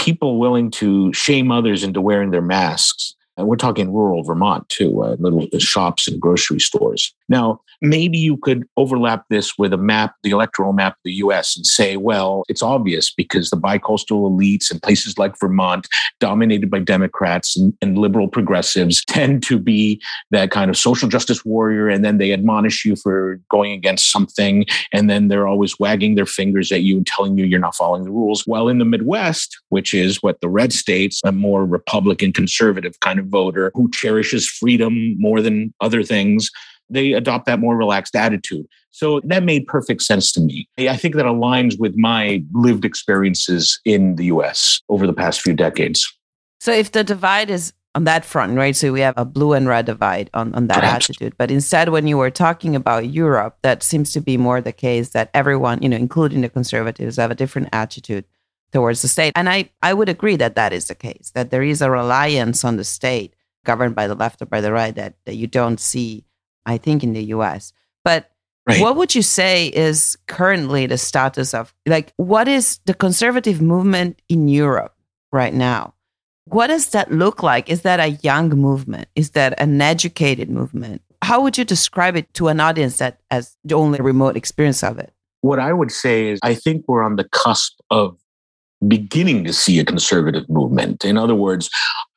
people 0.07 0.39
willing 0.39 0.71
to 0.71 1.11
shame 1.11 1.51
others 1.51 1.83
into 1.83 1.99
wearing 1.99 2.31
their 2.31 2.41
masks 2.41 3.13
and 3.37 3.47
we're 3.47 3.55
talking 3.55 3.93
rural 3.93 4.23
Vermont 4.23 4.67
too, 4.69 5.03
uh, 5.03 5.15
little 5.19 5.47
shops 5.59 6.07
and 6.07 6.19
grocery 6.19 6.59
stores. 6.59 7.13
Now, 7.29 7.61
maybe 7.81 8.17
you 8.17 8.37
could 8.37 8.67
overlap 8.77 9.25
this 9.29 9.57
with 9.57 9.73
a 9.73 9.77
map, 9.77 10.15
the 10.23 10.31
electoral 10.31 10.73
map 10.73 10.93
of 10.93 10.99
the 11.05 11.13
US, 11.13 11.55
and 11.55 11.65
say, 11.65 11.97
well, 11.97 12.43
it's 12.49 12.63
obvious 12.63 13.13
because 13.13 13.49
the 13.49 13.57
bicoastal 13.57 14.29
elites 14.29 14.71
in 14.71 14.79
places 14.79 15.17
like 15.17 15.39
Vermont, 15.39 15.87
dominated 16.19 16.71
by 16.71 16.79
Democrats 16.79 17.55
and, 17.55 17.73
and 17.81 17.97
liberal 17.97 18.27
progressives, 18.27 19.03
tend 19.05 19.43
to 19.43 19.59
be 19.59 20.01
that 20.31 20.51
kind 20.51 20.69
of 20.69 20.77
social 20.77 21.07
justice 21.07 21.45
warrior. 21.45 21.87
And 21.87 22.03
then 22.03 22.17
they 22.17 22.31
admonish 22.31 22.85
you 22.85 22.95
for 22.95 23.39
going 23.51 23.71
against 23.71 24.11
something. 24.11 24.65
And 24.91 25.09
then 25.09 25.27
they're 25.27 25.47
always 25.47 25.77
wagging 25.79 26.15
their 26.15 26.25
fingers 26.25 26.71
at 26.71 26.81
you 26.81 26.97
and 26.97 27.05
telling 27.05 27.37
you 27.37 27.45
you're 27.45 27.59
not 27.59 27.75
following 27.75 28.03
the 28.03 28.11
rules. 28.11 28.47
While 28.47 28.67
in 28.67 28.79
the 28.79 28.85
Midwest, 28.85 29.57
which 29.69 29.93
is 29.93 30.23
what 30.23 30.41
the 30.41 30.49
red 30.49 30.73
states, 30.73 31.21
a 31.23 31.31
more 31.31 31.65
Republican 31.65 32.33
conservative 32.33 32.99
kind 33.01 33.19
of 33.19 33.26
voter 33.29 33.71
who 33.73 33.89
cherishes 33.91 34.47
freedom 34.47 35.15
more 35.19 35.41
than 35.41 35.73
other 35.81 36.03
things, 36.03 36.49
they 36.89 37.13
adopt 37.13 37.45
that 37.45 37.59
more 37.59 37.75
relaxed 37.75 38.15
attitude. 38.15 38.65
So 38.91 39.21
that 39.25 39.43
made 39.43 39.67
perfect 39.67 40.01
sense 40.01 40.31
to 40.33 40.41
me. 40.41 40.67
I 40.77 40.97
think 40.97 41.15
that 41.15 41.25
aligns 41.25 41.79
with 41.79 41.95
my 41.97 42.43
lived 42.53 42.85
experiences 42.85 43.79
in 43.85 44.15
the 44.15 44.25
US 44.25 44.81
over 44.89 45.05
the 45.05 45.13
past 45.13 45.41
few 45.41 45.53
decades. 45.53 46.11
So 46.59 46.71
if 46.71 46.91
the 46.91 47.03
divide 47.03 47.49
is 47.49 47.73
on 47.97 48.03
that 48.03 48.23
front, 48.23 48.55
right? 48.55 48.75
So 48.75 48.91
we 48.93 49.01
have 49.01 49.15
a 49.17 49.25
blue 49.25 49.53
and 49.53 49.67
red 49.67 49.87
divide 49.87 50.29
on, 50.33 50.53
on 50.53 50.67
that 50.67 50.81
Perhaps. 50.81 51.09
attitude. 51.09 51.33
But 51.37 51.49
instead, 51.49 51.89
when 51.89 52.05
you 52.07 52.17
were 52.17 52.29
talking 52.29 52.75
about 52.75 53.09
Europe, 53.09 53.57
that 53.63 53.81
seems 53.81 54.13
to 54.13 54.21
be 54.21 54.37
more 54.37 54.61
the 54.61 54.71
case 54.71 55.09
that 55.09 55.31
everyone, 55.33 55.81
you 55.81 55.89
know, 55.89 55.97
including 55.97 56.41
the 56.41 56.49
conservatives, 56.49 57.17
have 57.17 57.31
a 57.31 57.35
different 57.35 57.69
attitude 57.73 58.25
towards 58.71 59.01
the 59.01 59.07
state. 59.07 59.33
And 59.35 59.49
I, 59.49 59.69
I 59.81 59.93
would 59.93 60.09
agree 60.09 60.35
that 60.37 60.55
that 60.55 60.73
is 60.73 60.87
the 60.87 60.95
case, 60.95 61.31
that 61.35 61.51
there 61.51 61.63
is 61.63 61.81
a 61.81 61.91
reliance 61.91 62.63
on 62.63 62.77
the 62.77 62.83
state 62.83 63.35
governed 63.65 63.95
by 63.95 64.07
the 64.07 64.15
left 64.15 64.41
or 64.41 64.45
by 64.45 64.61
the 64.61 64.71
right 64.71 64.95
that, 64.95 65.15
that 65.25 65.35
you 65.35 65.47
don't 65.47 65.79
see, 65.79 66.25
I 66.65 66.77
think, 66.77 67.03
in 67.03 67.13
the 67.13 67.23
US. 67.25 67.73
But 68.03 68.31
right. 68.67 68.81
what 68.81 68.95
would 68.95 69.15
you 69.15 69.21
say 69.21 69.67
is 69.67 70.17
currently 70.27 70.85
the 70.85 70.97
status 70.97 71.53
of, 71.53 71.73
like, 71.85 72.13
what 72.17 72.47
is 72.47 72.79
the 72.85 72.93
conservative 72.93 73.61
movement 73.61 74.21
in 74.29 74.47
Europe 74.47 74.95
right 75.31 75.53
now? 75.53 75.93
What 76.45 76.67
does 76.67 76.89
that 76.89 77.11
look 77.11 77.43
like? 77.43 77.69
Is 77.69 77.81
that 77.81 77.99
a 77.99 78.11
young 78.23 78.49
movement? 78.49 79.09
Is 79.15 79.31
that 79.31 79.59
an 79.59 79.81
educated 79.81 80.49
movement? 80.49 81.01
How 81.21 81.41
would 81.41 81.57
you 81.57 81.65
describe 81.65 82.15
it 82.15 82.33
to 82.35 82.47
an 82.47 82.61
audience 82.61 82.97
that 82.99 83.19
has 83.29 83.57
only 83.71 83.99
remote 83.99 84.37
experience 84.37 84.81
of 84.81 84.97
it? 84.97 85.11
What 85.41 85.59
I 85.59 85.73
would 85.73 85.91
say 85.91 86.29
is, 86.29 86.39
I 86.43 86.53
think 86.53 86.85
we're 86.87 87.03
on 87.03 87.17
the 87.17 87.25
cusp 87.25 87.73
of 87.89 88.17
beginning 88.87 89.43
to 89.45 89.53
see 89.53 89.79
a 89.79 89.85
conservative 89.85 90.47
movement. 90.49 91.05
In 91.05 91.17
other 91.17 91.35
words, 91.35 91.69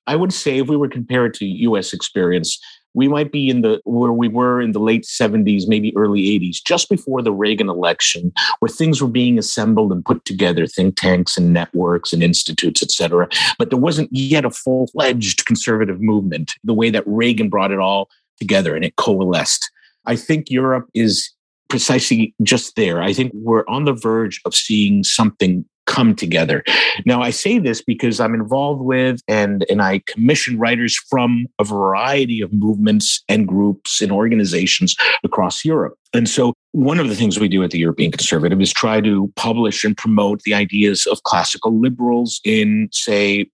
I 0.07 0.17
would 0.17 0.33
say 0.33 0.59
if 0.59 0.69
we 0.69 0.77
were 0.77 0.89
compare 0.89 1.27
it 1.27 1.35
to 1.35 1.47
US 1.47 1.93
experience, 1.93 2.59
we 2.95 3.07
might 3.07 3.31
be 3.31 3.49
in 3.49 3.63
the 3.63 3.81
where 3.85 4.13
we 4.13 4.29
were 4.29 4.61
in 4.61 4.73
the 4.73 4.81
late 4.81 5.05
70s, 5.05 5.69
maybe 5.69 5.97
early 5.97 6.23
80s, 6.23 6.57
just 6.65 6.89
before 6.89 7.23
the 7.23 7.33
Reagan 7.33 7.69
election, 7.69 8.33
where 8.59 8.69
things 8.69 9.01
were 9.01 9.09
being 9.09 9.39
assembled 9.39 9.93
and 9.93 10.05
put 10.05 10.25
together, 10.25 10.67
think 10.67 10.97
tanks 10.97 11.37
and 11.37 11.53
networks 11.53 12.13
and 12.13 12.23
institutes, 12.23 12.83
et 12.83 12.91
cetera. 12.91 13.29
But 13.59 13.71
there 13.71 13.79
wasn't 13.79 14.09
yet 14.11 14.45
a 14.45 14.51
full-fledged 14.51 15.47
conservative 15.47 16.01
movement, 16.01 16.55
the 16.65 16.75
way 16.75 16.91
that 16.91 17.05
Reagan 17.07 17.49
brought 17.49 17.71
it 17.71 17.79
all 17.79 18.09
together 18.41 18.75
and 18.75 18.85
it 18.85 18.97
coalesced. 18.97 19.71
I 20.07 20.17
think 20.17 20.51
Europe 20.51 20.89
is 20.93 21.31
precisely 21.69 22.35
just 22.43 22.75
there. 22.75 23.01
I 23.01 23.13
think 23.13 23.31
we're 23.35 23.65
on 23.69 23.85
the 23.85 23.93
verge 23.93 24.41
of 24.45 24.55
seeing 24.55 25.05
something 25.05 25.65
come 25.91 26.15
together. 26.15 26.63
Now, 27.05 27.21
I 27.21 27.31
say 27.31 27.59
this 27.59 27.83
because 27.83 28.21
I'm 28.21 28.33
involved 28.33 28.81
with 28.81 29.21
and, 29.27 29.67
and 29.69 29.83
I 29.83 29.99
commission 30.07 30.59
writers 30.59 30.97
from 31.11 31.47
a 31.59 31.65
variety 31.65 32.41
of 32.41 32.53
movements 32.53 33.23
and 33.29 33.47
groups 33.47 34.01
and 34.01 34.13
organizations 34.13 34.97
across 35.25 35.65
Europe. 35.65 35.97
And 36.15 36.29
so, 36.29 36.55
one 36.73 37.01
of 37.01 37.09
the 37.09 37.17
things 37.17 37.41
we 37.41 37.49
do 37.49 37.65
at 37.65 37.73
the 37.73 37.79
European 37.79 38.13
Conservative 38.13 38.61
is 38.61 38.73
try 38.73 39.01
to 39.01 39.33
publish 39.35 39.85
and 39.85 39.97
promote 39.97 40.43
the 40.43 40.55
ideas 40.55 41.07
of 41.07 41.23
classical 41.25 41.77
liberals 41.79 42.41
in, 42.45 42.89
say, 42.93 43.47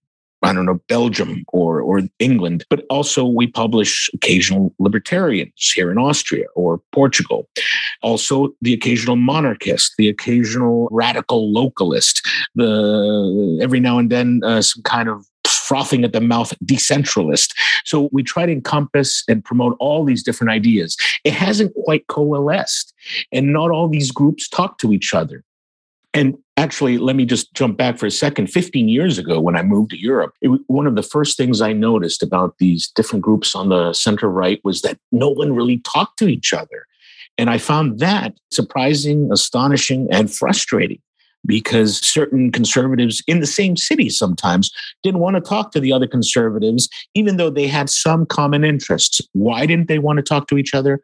I 0.43 0.53
don't 0.53 0.65
know, 0.65 0.79
Belgium 0.87 1.43
or, 1.47 1.81
or 1.81 2.01
England, 2.19 2.63
but 2.69 2.85
also 2.89 3.25
we 3.25 3.47
publish 3.47 4.09
occasional 4.13 4.73
libertarians 4.77 5.71
here 5.73 5.91
in 5.91 5.97
Austria 5.97 6.45
or 6.55 6.79
Portugal. 6.91 7.49
Also, 8.03 8.49
the 8.61 8.73
occasional 8.73 9.15
monarchist, 9.15 9.95
the 9.97 10.09
occasional 10.09 10.87
radical 10.91 11.51
localist, 11.51 12.21
the 12.55 13.59
every 13.61 13.79
now 13.79 13.97
and 13.97 14.11
then 14.11 14.41
uh, 14.43 14.61
some 14.61 14.83
kind 14.83 15.09
of 15.09 15.25
frothing 15.47 16.03
at 16.03 16.13
the 16.13 16.21
mouth 16.21 16.53
decentralist. 16.63 17.53
So 17.83 18.09
we 18.11 18.23
try 18.23 18.45
to 18.45 18.51
encompass 18.51 19.23
and 19.27 19.43
promote 19.43 19.75
all 19.79 20.05
these 20.05 20.23
different 20.23 20.51
ideas. 20.51 20.95
It 21.23 21.33
hasn't 21.33 21.73
quite 21.83 22.07
coalesced, 22.07 22.93
and 23.31 23.51
not 23.51 23.71
all 23.71 23.89
these 23.89 24.11
groups 24.11 24.47
talk 24.47 24.77
to 24.79 24.93
each 24.93 25.13
other. 25.13 25.43
And 26.13 26.37
actually, 26.55 26.97
let 26.97 27.15
me 27.15 27.25
just 27.25 27.53
jump 27.53 27.77
back 27.77 27.97
for 27.97 28.05
a 28.05 28.11
second. 28.11 28.47
15 28.47 28.89
years 28.89 29.17
ago, 29.17 29.39
when 29.39 29.55
I 29.55 29.61
moved 29.61 29.91
to 29.91 29.99
Europe, 29.99 30.33
it, 30.41 30.49
one 30.67 30.87
of 30.87 30.95
the 30.95 31.03
first 31.03 31.37
things 31.37 31.61
I 31.61 31.73
noticed 31.73 32.23
about 32.23 32.55
these 32.59 32.89
different 32.95 33.23
groups 33.23 33.53
on 33.53 33.69
the 33.69 33.93
center 33.93 34.29
right 34.29 34.59
was 34.63 34.81
that 34.81 34.97
no 35.11 35.29
one 35.29 35.53
really 35.53 35.79
talked 35.79 36.17
to 36.19 36.27
each 36.27 36.53
other. 36.53 36.85
And 37.37 37.49
I 37.49 37.59
found 37.59 37.99
that 37.99 38.33
surprising, 38.51 39.29
astonishing, 39.31 40.07
and 40.11 40.33
frustrating 40.33 40.99
because 41.45 41.97
certain 41.97 42.51
conservatives 42.51 43.23
in 43.27 43.39
the 43.39 43.47
same 43.47 43.77
city 43.77 44.09
sometimes 44.09 44.71
didn't 45.03 45.21
want 45.21 45.35
to 45.35 45.41
talk 45.41 45.71
to 45.71 45.79
the 45.79 45.93
other 45.93 46.07
conservatives, 46.07 46.89
even 47.13 47.37
though 47.37 47.49
they 47.49 47.67
had 47.67 47.89
some 47.89 48.25
common 48.25 48.63
interests. 48.63 49.21
Why 49.33 49.65
didn't 49.65 49.87
they 49.87 49.99
want 49.99 50.17
to 50.17 50.23
talk 50.23 50.47
to 50.47 50.57
each 50.57 50.73
other? 50.73 51.01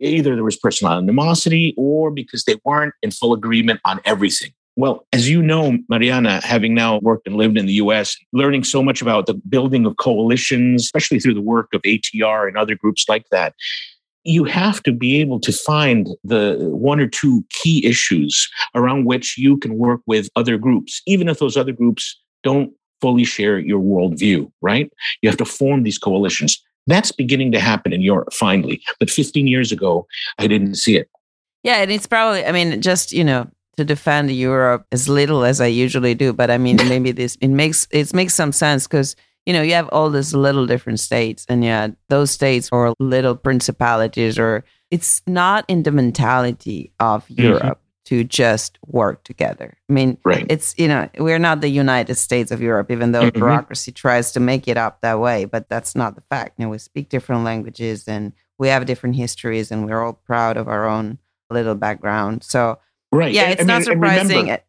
Either 0.00 0.34
there 0.34 0.44
was 0.44 0.56
personal 0.56 0.92
animosity 0.92 1.74
or 1.76 2.10
because 2.10 2.44
they 2.44 2.56
weren't 2.64 2.94
in 3.02 3.10
full 3.10 3.32
agreement 3.32 3.80
on 3.84 4.00
everything. 4.04 4.52
Well, 4.78 5.06
as 5.14 5.28
you 5.28 5.40
know, 5.40 5.78
Mariana, 5.88 6.40
having 6.44 6.74
now 6.74 6.98
worked 6.98 7.26
and 7.26 7.36
lived 7.36 7.56
in 7.56 7.64
the 7.64 7.74
US, 7.74 8.14
learning 8.34 8.62
so 8.64 8.82
much 8.82 9.00
about 9.00 9.24
the 9.24 9.34
building 9.34 9.86
of 9.86 9.96
coalitions, 9.96 10.82
especially 10.82 11.18
through 11.18 11.34
the 11.34 11.40
work 11.40 11.72
of 11.72 11.80
ATR 11.82 12.46
and 12.46 12.58
other 12.58 12.74
groups 12.74 13.06
like 13.08 13.26
that, 13.30 13.54
you 14.24 14.44
have 14.44 14.82
to 14.82 14.92
be 14.92 15.18
able 15.20 15.40
to 15.40 15.52
find 15.52 16.08
the 16.24 16.58
one 16.72 17.00
or 17.00 17.06
two 17.06 17.44
key 17.48 17.86
issues 17.86 18.50
around 18.74 19.06
which 19.06 19.38
you 19.38 19.56
can 19.56 19.78
work 19.78 20.00
with 20.06 20.28
other 20.36 20.58
groups, 20.58 21.00
even 21.06 21.28
if 21.28 21.38
those 21.38 21.56
other 21.56 21.72
groups 21.72 22.20
don't 22.42 22.70
fully 23.00 23.24
share 23.24 23.58
your 23.58 23.80
worldview, 23.80 24.50
right? 24.60 24.92
You 25.22 25.28
have 25.28 25.38
to 25.38 25.44
form 25.44 25.84
these 25.84 25.98
coalitions. 25.98 26.62
That's 26.86 27.12
beginning 27.12 27.52
to 27.52 27.60
happen 27.60 27.92
in 27.92 28.00
Europe 28.00 28.32
finally. 28.32 28.80
But 28.98 29.10
15 29.10 29.46
years 29.46 29.72
ago, 29.72 30.06
I 30.38 30.46
didn't 30.46 30.76
see 30.76 30.96
it. 30.96 31.08
Yeah, 31.62 31.82
and 31.82 31.90
it's 31.90 32.06
probably, 32.06 32.44
I 32.44 32.52
mean, 32.52 32.80
just, 32.80 33.12
you 33.12 33.24
know, 33.24 33.48
to 33.76 33.84
defend 33.84 34.30
Europe 34.30 34.86
as 34.92 35.08
little 35.08 35.44
as 35.44 35.60
I 35.60 35.66
usually 35.66 36.14
do, 36.14 36.32
but 36.32 36.50
I 36.50 36.58
mean, 36.58 36.76
maybe 36.88 37.12
this, 37.12 37.36
it 37.40 37.48
makes, 37.48 37.86
it 37.90 38.14
makes 38.14 38.34
some 38.34 38.52
sense 38.52 38.86
because, 38.86 39.16
you 39.46 39.52
know, 39.52 39.62
you 39.62 39.74
have 39.74 39.88
all 39.88 40.08
these 40.08 40.32
little 40.32 40.66
different 40.66 41.00
states 41.00 41.44
and 41.48 41.64
yeah, 41.64 41.88
those 42.08 42.30
states 42.30 42.68
are 42.72 42.94
little 43.00 43.34
principalities 43.34 44.38
or 44.38 44.64
it's 44.90 45.22
not 45.26 45.64
in 45.68 45.82
the 45.82 45.90
mentality 45.90 46.92
of 47.00 47.26
mm-hmm. 47.28 47.72
To 48.06 48.22
just 48.22 48.78
work 48.86 49.24
together. 49.24 49.76
I 49.90 49.92
mean, 49.92 50.16
right. 50.22 50.46
it's, 50.48 50.76
you 50.78 50.86
know, 50.86 51.08
we're 51.18 51.40
not 51.40 51.60
the 51.60 51.68
United 51.68 52.14
States 52.14 52.52
of 52.52 52.62
Europe, 52.62 52.88
even 52.92 53.10
though 53.10 53.22
mm-hmm. 53.22 53.40
bureaucracy 53.40 53.90
tries 53.90 54.30
to 54.34 54.38
make 54.38 54.68
it 54.68 54.76
up 54.76 55.00
that 55.00 55.18
way, 55.18 55.44
but 55.44 55.68
that's 55.68 55.96
not 55.96 56.14
the 56.14 56.20
fact. 56.30 56.54
You 56.56 56.66
know, 56.66 56.70
we 56.70 56.78
speak 56.78 57.08
different 57.08 57.42
languages 57.42 58.06
and 58.06 58.32
we 58.58 58.68
have 58.68 58.86
different 58.86 59.16
histories 59.16 59.72
and 59.72 59.86
we're 59.86 60.00
all 60.00 60.12
proud 60.12 60.56
of 60.56 60.68
our 60.68 60.86
own 60.86 61.18
little 61.50 61.74
background. 61.74 62.44
So, 62.44 62.78
right. 63.10 63.34
Yeah, 63.34 63.48
it's 63.50 63.62
I 63.62 63.64
not 63.64 63.78
mean, 63.78 63.84
surprising. 63.86 64.38
Remember, 64.42 64.62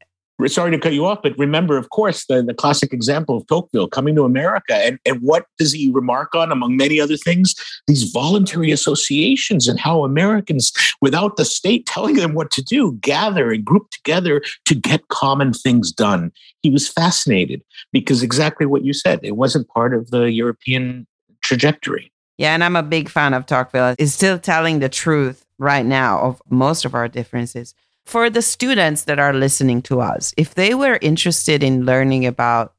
sorry 0.45 0.69
to 0.69 0.77
cut 0.77 0.93
you 0.93 1.05
off, 1.05 1.19
but 1.23 1.35
remember, 1.37 1.77
of 1.77 1.89
course, 1.89 2.25
the, 2.25 2.43
the 2.43 2.53
classic 2.53 2.93
example 2.93 3.37
of 3.37 3.47
Tocqueville 3.47 3.87
coming 3.87 4.15
to 4.15 4.23
America. 4.23 4.75
And, 4.75 4.99
and 5.03 5.19
what 5.21 5.45
does 5.57 5.73
he 5.73 5.91
remark 5.91 6.35
on, 6.35 6.51
among 6.51 6.77
many 6.77 7.01
other 7.01 7.17
things? 7.17 7.55
These 7.87 8.11
voluntary 8.11 8.71
associations 8.71 9.67
and 9.67 9.79
how 9.79 10.03
Americans, 10.03 10.71
without 11.01 11.37
the 11.37 11.45
state 11.45 11.87
telling 11.87 12.15
them 12.15 12.35
what 12.35 12.51
to 12.51 12.61
do, 12.61 12.93
gather 13.01 13.51
and 13.51 13.65
group 13.65 13.89
together 13.89 14.43
to 14.65 14.75
get 14.75 15.07
common 15.07 15.53
things 15.53 15.91
done. 15.91 16.31
He 16.61 16.69
was 16.69 16.87
fascinated 16.87 17.63
because 17.91 18.21
exactly 18.21 18.67
what 18.67 18.83
you 18.83 18.93
said, 18.93 19.19
it 19.23 19.37
wasn't 19.37 19.67
part 19.69 19.95
of 19.95 20.11
the 20.11 20.31
European 20.31 21.07
trajectory. 21.41 22.11
Yeah, 22.37 22.53
and 22.53 22.63
I'm 22.63 22.75
a 22.75 22.83
big 22.83 23.09
fan 23.09 23.33
of 23.33 23.47
Tocqueville. 23.47 23.95
Is 23.97 24.13
still 24.13 24.37
telling 24.37 24.79
the 24.79 24.89
truth 24.89 25.43
right 25.57 25.85
now 25.85 26.19
of 26.19 26.41
most 26.49 26.85
of 26.85 26.93
our 26.93 27.07
differences 27.07 27.73
for 28.07 28.29
the 28.29 28.41
students 28.41 29.03
that 29.03 29.19
are 29.19 29.33
listening 29.33 29.81
to 29.81 29.99
us, 29.99 30.33
if 30.37 30.55
they 30.55 30.73
were 30.73 30.97
interested 31.01 31.61
in 31.61 31.85
learning 31.85 32.25
about 32.25 32.73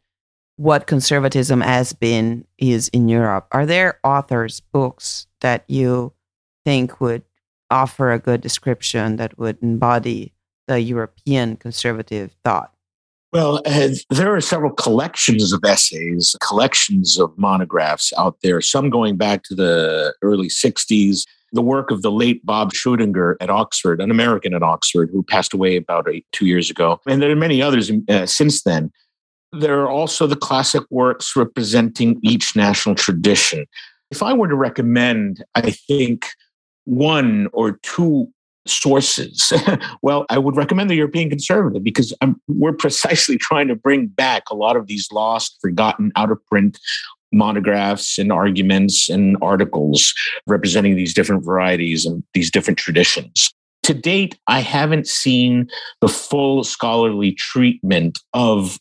what 0.57 0.87
conservatism 0.87 1.61
has 1.61 1.93
been 1.93 2.47
is 2.57 2.89
in 2.89 3.11
Europe, 3.11 3.47
are 3.53 3.67
there 3.67 4.01
authors, 4.03 4.61
books 4.61 5.27
that 5.43 5.65
you 5.69 6.15
think 6.65 6.99
would 6.99 7.23
offer 7.71 8.11
a 8.11 8.19
good 8.19 8.41
description 8.41 9.17
that 9.17 9.39
would 9.39 9.59
embody 9.63 10.33
the 10.67 10.81
European 10.81 11.57
conservative 11.57 12.35
thought? 12.43 12.73
Well, 13.31 13.61
uh, 13.67 13.91
there 14.09 14.35
are 14.35 14.41
several 14.41 14.73
collections 14.73 15.53
of 15.53 15.61
essays, 15.63 16.35
collections 16.41 17.19
of 17.19 17.37
monographs 17.37 18.15
out 18.17 18.39
there, 18.43 18.63
some 18.63 18.89
going 18.89 19.19
back 19.19 19.43
to 19.45 19.55
the 19.55 20.15
early 20.23 20.49
60s, 20.49 21.27
the 21.53 21.63
work 21.63 21.91
of 21.91 22.03
the 22.03 22.11
late 22.11 22.45
Bob 22.45 22.73
Schuettinger 22.73 23.37
at 23.41 23.51
Oxford, 23.51 24.01
an 24.01 24.11
American 24.11 24.55
at 24.55 24.63
Oxford 24.63 25.11
who 25.13 25.23
passed 25.23 25.55
away 25.55 25.77
about 25.77 26.09
eight, 26.09 26.27
two 26.33 26.47
years 26.47 26.71
ago. 26.71 27.01
And 27.07 27.23
there 27.23 27.31
are 27.31 27.37
many 27.37 27.63
others 27.63 27.91
uh, 28.09 28.27
since 28.27 28.63
then. 28.63 28.91
There 29.53 29.81
are 29.81 29.89
also 29.89 30.27
the 30.27 30.37
classic 30.37 30.83
works 30.91 31.35
representing 31.35 32.21
each 32.23 32.55
national 32.55 32.97
tradition. 32.97 33.67
If 34.11 34.23
I 34.23 34.35
were 34.35 34.49
to 34.49 34.55
recommend, 34.55 35.43
I 35.55 35.71
think, 35.71 36.27
one 36.85 37.49
or 37.53 37.79
two 37.83 38.29
sources, 38.67 39.51
well, 40.03 40.27
I 40.29 40.37
would 40.37 40.57
recommend 40.57 40.91
the 40.91 40.97
European 40.97 41.31
Conservative 41.31 41.83
because 41.83 42.15
I'm, 42.21 42.41
we're 42.47 42.75
precisely 42.75 43.39
trying 43.39 43.69
to 43.69 43.75
bring 43.75 44.09
back 44.09 44.45
a 44.51 44.55
lot 44.55 44.77
of 44.77 44.87
these 44.87 45.11
lost, 45.11 45.57
forgotten, 45.63 46.13
out 46.15 46.31
of 46.31 46.45
print 46.47 46.79
monographs 47.33 48.19
and 48.19 48.33
arguments 48.33 49.09
and 49.09 49.37
articles 49.43 50.15
representing 50.47 50.97
these 50.97 51.15
different 51.15 51.45
varieties 51.45 52.05
and 52.07 52.23
these 52.35 52.51
different 52.51 52.79
traditions. 52.79 53.53
To 53.85 53.95
date, 53.95 54.39
I 54.47 54.61
haven't 54.61 55.07
seen 55.07 55.69
the 56.01 56.09
full 56.09 56.65
scholarly 56.65 57.33
treatment 57.33 58.19
of 58.35 58.79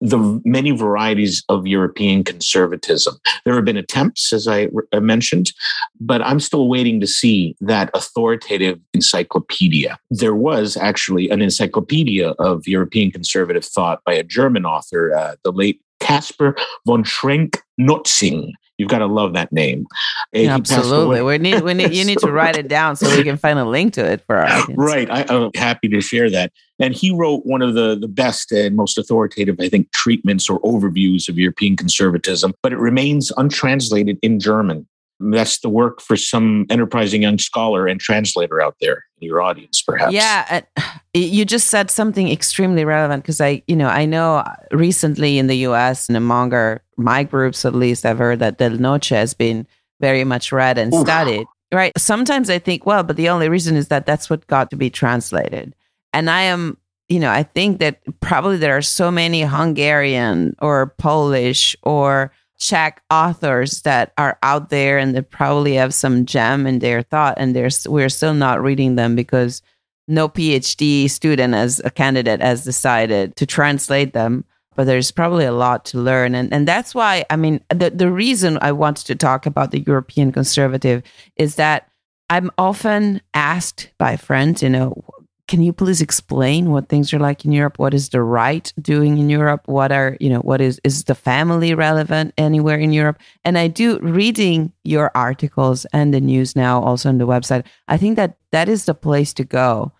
the 0.00 0.40
many 0.44 0.72
varieties 0.72 1.42
of 1.48 1.66
European 1.66 2.22
conservatism. 2.22 3.16
There 3.44 3.54
have 3.54 3.64
been 3.64 3.76
attempts, 3.78 4.32
as 4.32 4.46
I 4.46 4.68
mentioned, 4.94 5.52
but 5.98 6.20
I'm 6.22 6.40
still 6.40 6.68
waiting 6.68 7.00
to 7.00 7.06
see 7.06 7.56
that 7.60 7.90
authoritative 7.94 8.78
encyclopedia. 8.92 9.98
There 10.10 10.34
was 10.34 10.76
actually 10.76 11.30
an 11.30 11.40
encyclopedia 11.40 12.30
of 12.32 12.66
European 12.66 13.10
conservative 13.10 13.64
thought 13.64 14.00
by 14.04 14.14
a 14.14 14.22
German 14.22 14.66
author, 14.66 15.14
uh, 15.14 15.36
the 15.44 15.52
late 15.52 15.80
Caspar 15.98 16.56
von 16.86 17.02
Schrenck 17.02 17.60
Notzing. 17.80 18.52
You've 18.78 18.90
got 18.90 18.98
to 18.98 19.06
love 19.06 19.32
that 19.32 19.52
name. 19.52 19.86
Yeah, 20.32 20.54
absolutely. 20.54 21.22
We 21.22 21.38
need, 21.38 21.62
we 21.62 21.72
need, 21.72 21.94
you 21.94 22.04
need 22.04 22.18
to 22.18 22.30
write 22.30 22.56
it 22.56 22.68
down 22.68 22.96
so 22.96 23.08
we 23.16 23.22
can 23.22 23.38
find 23.38 23.58
a 23.58 23.64
link 23.64 23.94
to 23.94 24.04
it 24.04 24.20
for 24.26 24.36
our 24.36 24.46
audience. 24.46 24.76
Right. 24.76 25.10
I, 25.10 25.24
am 25.34 25.50
happy 25.54 25.88
to 25.88 26.02
share 26.02 26.28
that. 26.30 26.52
And 26.78 26.92
he 26.92 27.10
wrote 27.10 27.46
one 27.46 27.62
of 27.62 27.72
the, 27.72 27.96
the 27.98 28.08
best 28.08 28.52
and 28.52 28.76
most 28.76 28.98
authoritative, 28.98 29.56
I 29.60 29.70
think, 29.70 29.90
treatments 29.92 30.50
or 30.50 30.60
overviews 30.60 31.26
of 31.26 31.38
European 31.38 31.74
conservatism, 31.74 32.52
but 32.62 32.72
it 32.72 32.78
remains 32.78 33.32
untranslated 33.38 34.18
in 34.20 34.40
German. 34.40 34.86
That's 35.18 35.60
the 35.60 35.68
work 35.68 36.00
for 36.00 36.16
some 36.16 36.66
enterprising 36.68 37.22
young 37.22 37.38
scholar 37.38 37.86
and 37.86 37.98
translator 38.00 38.60
out 38.60 38.76
there 38.80 39.04
in 39.18 39.26
your 39.26 39.40
audience, 39.40 39.82
perhaps. 39.82 40.12
Yeah, 40.12 40.60
you 41.14 41.44
just 41.44 41.68
said 41.68 41.90
something 41.90 42.28
extremely 42.30 42.84
relevant 42.84 43.22
because 43.22 43.40
I, 43.40 43.62
you 43.66 43.76
know, 43.76 43.88
I 43.88 44.04
know 44.04 44.44
recently 44.72 45.38
in 45.38 45.46
the 45.46 45.56
U.S. 45.58 46.08
and 46.08 46.16
among 46.16 46.52
our 46.52 46.82
my 46.96 47.24
groups 47.24 47.64
at 47.64 47.74
least, 47.74 48.04
I've 48.04 48.18
heard 48.18 48.40
that 48.40 48.58
Del 48.58 48.78
Noce 48.78 49.10
has 49.10 49.34
been 49.34 49.66
very 50.00 50.24
much 50.24 50.52
read 50.52 50.78
and 50.78 50.92
Oof. 50.92 51.06
studied. 51.06 51.46
Right. 51.72 51.92
Sometimes 51.96 52.48
I 52.48 52.58
think, 52.58 52.86
well, 52.86 53.02
but 53.02 53.16
the 53.16 53.28
only 53.28 53.48
reason 53.48 53.76
is 53.76 53.88
that 53.88 54.06
that's 54.06 54.30
what 54.30 54.46
got 54.46 54.70
to 54.70 54.76
be 54.76 54.90
translated, 54.90 55.74
and 56.12 56.28
I 56.28 56.42
am 56.42 56.78
you 57.08 57.20
know, 57.20 57.30
I 57.30 57.44
think 57.44 57.78
that 57.78 58.00
probably 58.20 58.56
there 58.56 58.76
are 58.76 58.82
so 58.82 59.10
many 59.10 59.42
Hungarian 59.42 60.56
or 60.60 60.94
Polish 60.98 61.76
or 61.82 62.32
Czech 62.58 63.02
authors 63.10 63.82
that 63.82 64.12
are 64.16 64.38
out 64.42 64.70
there 64.70 64.98
and 64.98 65.14
they 65.14 65.22
probably 65.22 65.74
have 65.74 65.92
some 65.92 66.24
gem 66.24 66.66
in 66.66 66.78
their 66.78 67.02
thought 67.02 67.34
and 67.36 67.54
there's 67.54 67.86
we're 67.88 68.08
still 68.08 68.34
not 68.34 68.62
reading 68.62 68.96
them 68.96 69.14
because 69.14 69.62
no 70.08 70.28
PhD 70.28 71.10
student 71.10 71.54
as 71.54 71.80
a 71.84 71.90
candidate 71.90 72.40
has 72.40 72.64
decided 72.64 73.36
to 73.36 73.46
translate 73.46 74.12
them 74.12 74.44
but 74.76 74.84
there's 74.84 75.10
probably 75.10 75.46
a 75.46 75.52
lot 75.52 75.84
to 75.86 75.98
learn. 75.98 76.34
And 76.34 76.52
and 76.52 76.68
that's 76.68 76.94
why 76.94 77.24
I 77.30 77.36
mean 77.36 77.60
the 77.70 77.90
the 77.90 78.12
reason 78.12 78.58
I 78.60 78.72
wanted 78.72 79.06
to 79.06 79.16
talk 79.16 79.46
about 79.46 79.72
the 79.72 79.80
European 79.80 80.30
conservative 80.30 81.02
is 81.36 81.56
that 81.56 81.88
I'm 82.30 82.50
often 82.58 83.22
asked 83.34 83.90
by 83.98 84.16
friends 84.16 84.62
you 84.62 84.68
know 84.68 85.02
can 85.48 85.62
you 85.62 85.72
please 85.72 86.00
explain 86.00 86.70
what 86.70 86.88
things 86.88 87.14
are 87.14 87.20
like 87.20 87.44
in 87.44 87.52
Europe? 87.52 87.78
What 87.78 87.94
is 87.94 88.08
the 88.08 88.22
right 88.22 88.72
doing 88.80 89.18
in 89.18 89.30
Europe? 89.30 89.62
What 89.66 89.92
are, 89.92 90.16
you 90.20 90.28
know, 90.28 90.40
what 90.40 90.60
is, 90.60 90.80
is 90.82 91.04
the 91.04 91.14
family 91.14 91.74
relevant 91.74 92.34
anywhere 92.36 92.78
in 92.78 92.92
Europe? 92.92 93.20
And 93.44 93.56
I 93.56 93.68
do 93.68 93.98
reading 94.00 94.72
your 94.82 95.12
articles 95.14 95.84
and 95.92 96.12
the 96.12 96.20
news 96.20 96.56
now 96.56 96.82
also 96.82 97.08
on 97.08 97.18
the 97.18 97.26
website. 97.26 97.64
I 97.86 97.96
think 97.96 98.16
that 98.16 98.38
that 98.50 98.68
is 98.68 98.86
the 98.86 98.94
place 98.94 99.32
to 99.34 99.44
go 99.44 99.92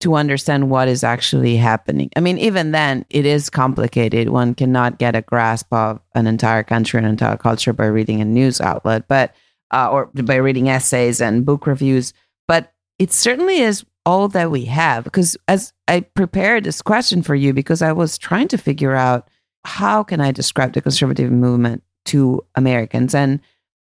to 0.00 0.14
understand 0.14 0.70
what 0.70 0.88
is 0.88 1.04
actually 1.04 1.56
happening. 1.56 2.10
I 2.16 2.20
mean, 2.20 2.38
even 2.38 2.72
then, 2.72 3.04
it 3.10 3.26
is 3.26 3.50
complicated. 3.50 4.30
One 4.30 4.54
cannot 4.54 4.98
get 4.98 5.16
a 5.16 5.22
grasp 5.22 5.72
of 5.72 6.00
an 6.14 6.26
entire 6.26 6.62
country 6.62 6.98
and 6.98 7.06
entire 7.06 7.36
culture 7.36 7.72
by 7.72 7.86
reading 7.86 8.20
a 8.20 8.24
news 8.24 8.60
outlet, 8.60 9.06
but, 9.08 9.34
uh, 9.72 9.88
or 9.90 10.06
by 10.06 10.36
reading 10.36 10.68
essays 10.68 11.20
and 11.20 11.46
book 11.46 11.66
reviews. 11.66 12.12
But 12.48 12.72
it 12.98 13.12
certainly 13.12 13.58
is 13.60 13.84
all 14.04 14.28
that 14.28 14.50
we 14.50 14.64
have. 14.66 15.04
Because 15.04 15.36
as 15.48 15.72
i 15.88 16.00
prepared 16.00 16.64
this 16.64 16.82
question 16.82 17.22
for 17.22 17.34
you 17.34 17.52
because 17.52 17.82
i 17.82 17.92
was 17.92 18.18
trying 18.18 18.48
to 18.48 18.58
figure 18.58 18.94
out 18.94 19.28
how 19.64 20.02
can 20.02 20.20
i 20.20 20.32
describe 20.32 20.72
the 20.72 20.80
conservative 20.80 21.30
movement 21.30 21.82
to 22.06 22.44
americans? 22.54 23.14
And 23.14 23.40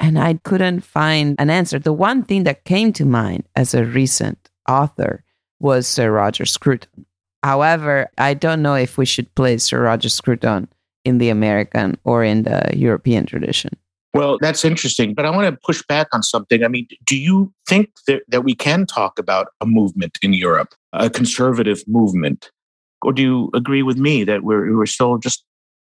and 0.00 0.18
i 0.18 0.34
couldn't 0.44 0.80
find 0.80 1.36
an 1.38 1.50
answer. 1.50 1.78
The 1.78 1.92
one 1.92 2.22
thing 2.22 2.44
that 2.44 2.64
came 2.64 2.92
to 2.94 3.04
mind 3.04 3.44
as 3.56 3.74
a 3.74 3.84
recent 3.84 4.50
author 4.68 5.24
was 5.60 5.86
sir 5.86 6.10
roger 6.10 6.46
scruton. 6.46 7.06
However 7.42 8.10
i 8.18 8.34
don't 8.34 8.62
know 8.62 8.74
if 8.74 8.98
we 8.98 9.06
should 9.06 9.34
place 9.34 9.64
sir 9.64 9.82
roger 9.82 10.08
scruton 10.08 10.68
in 11.04 11.18
the 11.18 11.30
american 11.30 11.98
or 12.04 12.22
in 12.24 12.44
the 12.44 12.70
european 12.74 13.26
tradition 13.26 13.70
well, 14.14 14.38
that's 14.40 14.64
interesting, 14.64 15.14
but 15.14 15.25
I 15.25 15.31
want 15.31 15.53
to 15.53 15.61
push 15.64 15.83
back 15.83 16.09
on 16.12 16.22
something. 16.22 16.62
I 16.62 16.68
mean, 16.68 16.87
do 17.05 17.16
you 17.16 17.53
think 17.66 17.90
that, 18.07 18.22
that 18.29 18.44
we 18.44 18.55
can 18.55 18.87
talk 18.87 19.18
about 19.18 19.48
a 19.61 19.66
movement 19.66 20.18
in 20.22 20.35
Europe, 20.35 20.75
a 20.92 21.09
conservative 21.09 21.83
movement? 21.87 22.51
Or 23.03 23.12
do 23.12 23.22
you 23.22 23.51
agree 23.55 23.83
with 23.83 23.96
me 23.96 24.25
that 24.25 24.42
we're, 24.42 24.77
we're 24.77 24.87
still 24.87 25.18
just 25.18 25.44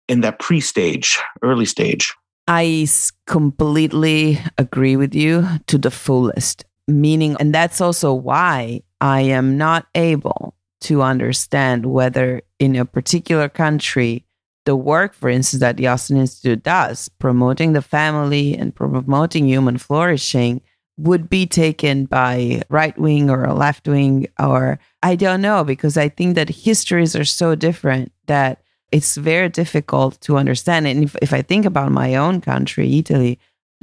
in 0.09 0.23
that 0.23 0.39
pre 0.39 0.61
stage, 0.61 1.19
early 1.43 1.67
stage? 1.67 2.15
I 2.49 2.87
completely 3.27 4.41
agree 4.59 4.97
with 4.97 5.15
you 5.15 5.47
to 5.67 5.79
the 5.79 5.91
fullest. 5.91 6.65
Meaning, 6.87 7.37
and 7.41 7.55
that's 7.55 7.81
also 7.81 8.13
why 8.13 8.83
I 9.01 9.23
am 9.23 9.57
not 9.57 9.87
able 9.95 10.55
to 10.83 11.01
understand 11.01 11.87
whether 11.87 12.43
in 12.59 12.77
a 12.77 12.85
particular 12.85 13.49
country 13.49 14.27
the 14.65 14.77
work, 14.77 15.15
for 15.15 15.29
instance, 15.29 15.61
that 15.61 15.77
the 15.77 15.87
Austin 15.87 16.17
Institute 16.17 16.63
does, 16.63 17.09
promoting 17.09 17.73
the 17.73 17.83
family 17.83 18.57
and 18.57 18.75
promoting 18.75 19.47
human 19.47 19.79
flourishing, 19.79 20.61
would 20.97 21.29
be 21.29 21.47
taken 21.47 22.05
by 22.05 22.63
right 22.69 22.97
wing 22.97 23.29
or 23.29 23.53
left 23.53 23.89
wing, 23.89 24.29
or 24.39 24.79
I 25.03 25.17
don't 25.17 25.43
know, 25.43 25.65
because 25.65 25.97
I 25.97 26.09
think 26.09 26.37
that 26.37 26.49
histories 26.49 27.17
are 27.17 27.25
so 27.25 27.55
different 27.55 28.13
that 28.27 28.63
it's 28.93 29.17
very 29.17 29.49
difficult 29.49 30.21
to 30.21 30.37
understand. 30.37 30.87
And 30.87 31.05
if, 31.05 31.17
if 31.21 31.33
I 31.33 31.43
think 31.43 31.67
about 31.67 31.91
my 31.91 32.15
own 32.15 32.41
country, 32.41 32.99
Italy, 32.99 33.41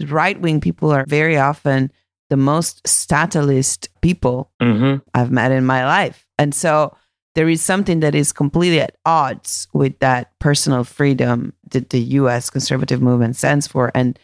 right 0.08 0.39
wing 0.39 0.62
people 0.62 0.91
are 0.91 1.06
very 1.06 1.38
often 1.38 1.91
the 2.30 2.38
most 2.38 2.82
statalist 2.86 3.89
people 4.02 4.50
mm-hmm. 4.62 5.00
I've 5.13 5.32
met 5.32 5.52
in 5.52 5.65
my 5.65 5.86
life. 5.86 6.26
And 6.38 6.56
so 6.56 6.96
there 7.36 7.50
is 7.50 7.62
something 7.62 8.02
that 8.02 8.15
is 8.15 8.32
completely 8.32 8.82
at 8.82 8.98
odds 9.06 9.67
with 9.74 9.98
that 10.00 10.38
personal 10.39 10.84
freedom 10.84 11.54
that 11.70 11.89
the 11.89 12.00
US 12.00 12.50
conservative 12.50 13.02
movement 13.02 13.36
stands 13.36 13.67
for. 13.67 13.91
And 13.96 14.20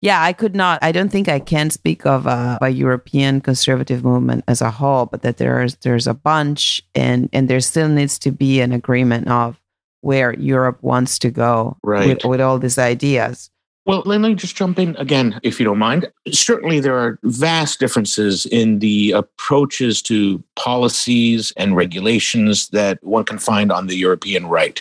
yeah, 0.00 0.22
I 0.22 0.32
could 0.32 0.54
not, 0.54 0.78
I 0.82 0.92
don't 0.92 1.10
think 1.10 1.28
I 1.28 1.40
can 1.40 1.70
speak 1.70 2.06
of 2.06 2.26
a, 2.26 2.58
a 2.62 2.68
European 2.68 3.40
conservative 3.40 4.04
movement 4.04 4.44
as 4.46 4.60
a 4.60 4.70
whole, 4.70 5.06
but 5.06 5.22
that 5.22 5.38
there's 5.38 5.76
there's 5.76 6.06
a 6.06 6.14
bunch 6.14 6.82
and 6.94 7.28
and 7.32 7.48
there 7.48 7.60
still 7.60 7.88
needs 7.88 8.18
to 8.20 8.30
be 8.30 8.60
an 8.60 8.72
agreement 8.72 9.28
of 9.28 9.60
where 10.02 10.34
Europe 10.34 10.82
wants 10.82 11.18
to 11.18 11.30
go 11.30 11.76
right. 11.82 12.08
with, 12.08 12.24
with 12.24 12.40
all 12.40 12.58
these 12.58 12.78
ideas. 12.78 13.50
Well, 13.86 14.02
let 14.04 14.20
me 14.20 14.34
just 14.34 14.56
jump 14.56 14.80
in 14.80 14.96
again, 14.96 15.38
if 15.44 15.60
you 15.60 15.64
don't 15.64 15.78
mind. 15.78 16.10
Certainly, 16.32 16.80
there 16.80 16.98
are 16.98 17.20
vast 17.22 17.78
differences 17.78 18.44
in 18.46 18.80
the 18.80 19.12
approaches 19.12 20.02
to 20.02 20.42
policies 20.56 21.52
and 21.56 21.76
regulations 21.76 22.68
that 22.70 23.02
one 23.04 23.24
can 23.24 23.38
find 23.38 23.70
on 23.70 23.86
the 23.86 23.96
European 23.96 24.48
right. 24.48 24.80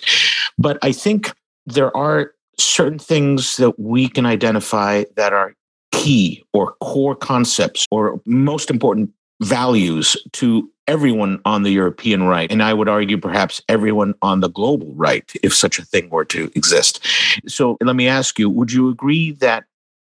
But 0.57 0.79
I 0.81 0.91
think 0.91 1.31
there 1.67 1.95
are 1.95 2.33
certain 2.57 2.97
things 2.97 3.57
that 3.57 3.79
we 3.79 4.09
can 4.09 4.25
identify 4.25 5.03
that 5.15 5.33
are 5.33 5.53
key 5.91 6.43
or 6.51 6.73
core 6.81 7.15
concepts 7.15 7.85
or 7.91 8.19
most 8.25 8.71
important 8.71 9.11
values 9.41 10.17
to 10.33 10.69
everyone 10.87 11.39
on 11.45 11.63
the 11.63 11.71
European 11.71 12.23
right, 12.23 12.51
and 12.51 12.61
I 12.61 12.73
would 12.73 12.89
argue 12.89 13.17
perhaps 13.17 13.61
everyone 13.69 14.13
on 14.21 14.39
the 14.39 14.49
global 14.49 14.93
right, 14.93 15.31
if 15.43 15.53
such 15.53 15.79
a 15.79 15.85
thing 15.85 16.09
were 16.09 16.25
to 16.25 16.51
exist. 16.55 17.05
So 17.47 17.77
let 17.81 17.95
me 17.95 18.07
ask 18.07 18.37
you 18.39 18.49
would 18.49 18.71
you 18.71 18.89
agree 18.89 19.31
that 19.33 19.65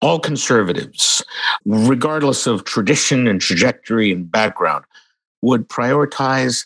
all 0.02 0.18
conservatives, 0.18 1.22
regardless 1.66 2.46
of 2.46 2.64
tradition 2.64 3.26
and 3.26 3.40
trajectory 3.40 4.12
and 4.12 4.30
background, 4.30 4.84
would 5.42 5.68
prioritize 5.68 6.64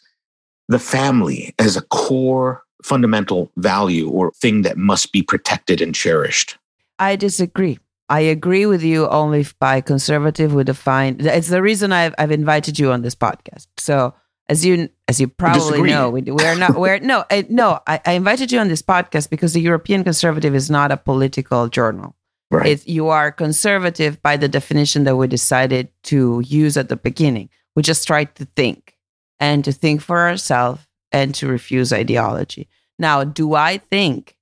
the 0.69 0.79
family 0.79 1.55
as 1.59 1.77
a 1.77 1.83
core 1.83 2.63
fundamental 2.83 3.51
value 3.57 4.09
or 4.09 4.31
thing 4.33 4.63
that 4.63 4.77
must 4.77 5.13
be 5.13 5.23
protected 5.23 5.81
and 5.81 5.95
cherished? 5.95 6.57
I 6.99 7.17
disagree. 7.17 7.79
I 8.09 8.21
agree 8.21 8.67
with 8.67 8.83
you 8.83 9.09
only 9.09 9.47
by 9.59 9.81
conservative 9.81 10.53
we 10.53 10.65
define 10.65 11.17
it's 11.21 11.49
the 11.49 11.63
reason 11.63 11.93
I've 11.93 12.15
I've 12.19 12.31
invited 12.31 12.79
you 12.79 12.93
on 12.93 13.03
this 13.03 13.15
podcast. 13.15 13.67
So 13.79 14.15
as 14.49 14.65
you 14.65 14.91
as 15.09 15.21
you 15.21 15.29
probably 15.29 15.83
know, 15.83 16.11
we 16.11 16.23
we're 16.23 16.57
not 16.57 16.79
we're 16.79 16.99
no 16.99 17.25
I, 17.31 17.47
no 17.49 17.81
I, 17.87 18.01
I, 18.05 18.13
invited 18.13 18.53
you 18.53 18.59
on 18.59 18.69
this 18.69 18.83
podcast 18.83 19.31
because 19.31 19.55
the 19.55 19.61
European 19.61 20.05
Conservative 20.05 20.55
is 20.55 20.71
not 20.71 20.93
a 20.93 20.97
political 20.97 21.69
journal. 21.69 22.15
Right. 22.51 22.67
It's, 22.67 22.87
you 22.87 23.09
are 23.09 23.33
conservative 23.33 24.23
by 24.23 24.37
the 24.37 24.49
definition 24.49 25.05
that 25.05 25.17
we 25.17 25.27
decided 25.27 25.89
to 26.05 26.43
use 26.47 26.77
at 26.77 26.89
the 26.89 26.97
beginning. 26.97 27.49
We 27.75 27.83
just 27.83 28.07
tried 28.07 28.35
to 28.37 28.45
think 28.45 28.97
and 29.41 29.65
to 29.65 29.73
think 29.73 30.03
for 30.03 30.29
ourselves 30.29 30.87
and 31.11 31.35
to 31.37 31.49
refuse 31.49 31.93
ideology. 31.93 32.69
Now, 32.99 33.25
do 33.25 33.55
I 33.55 33.79
think 33.79 34.37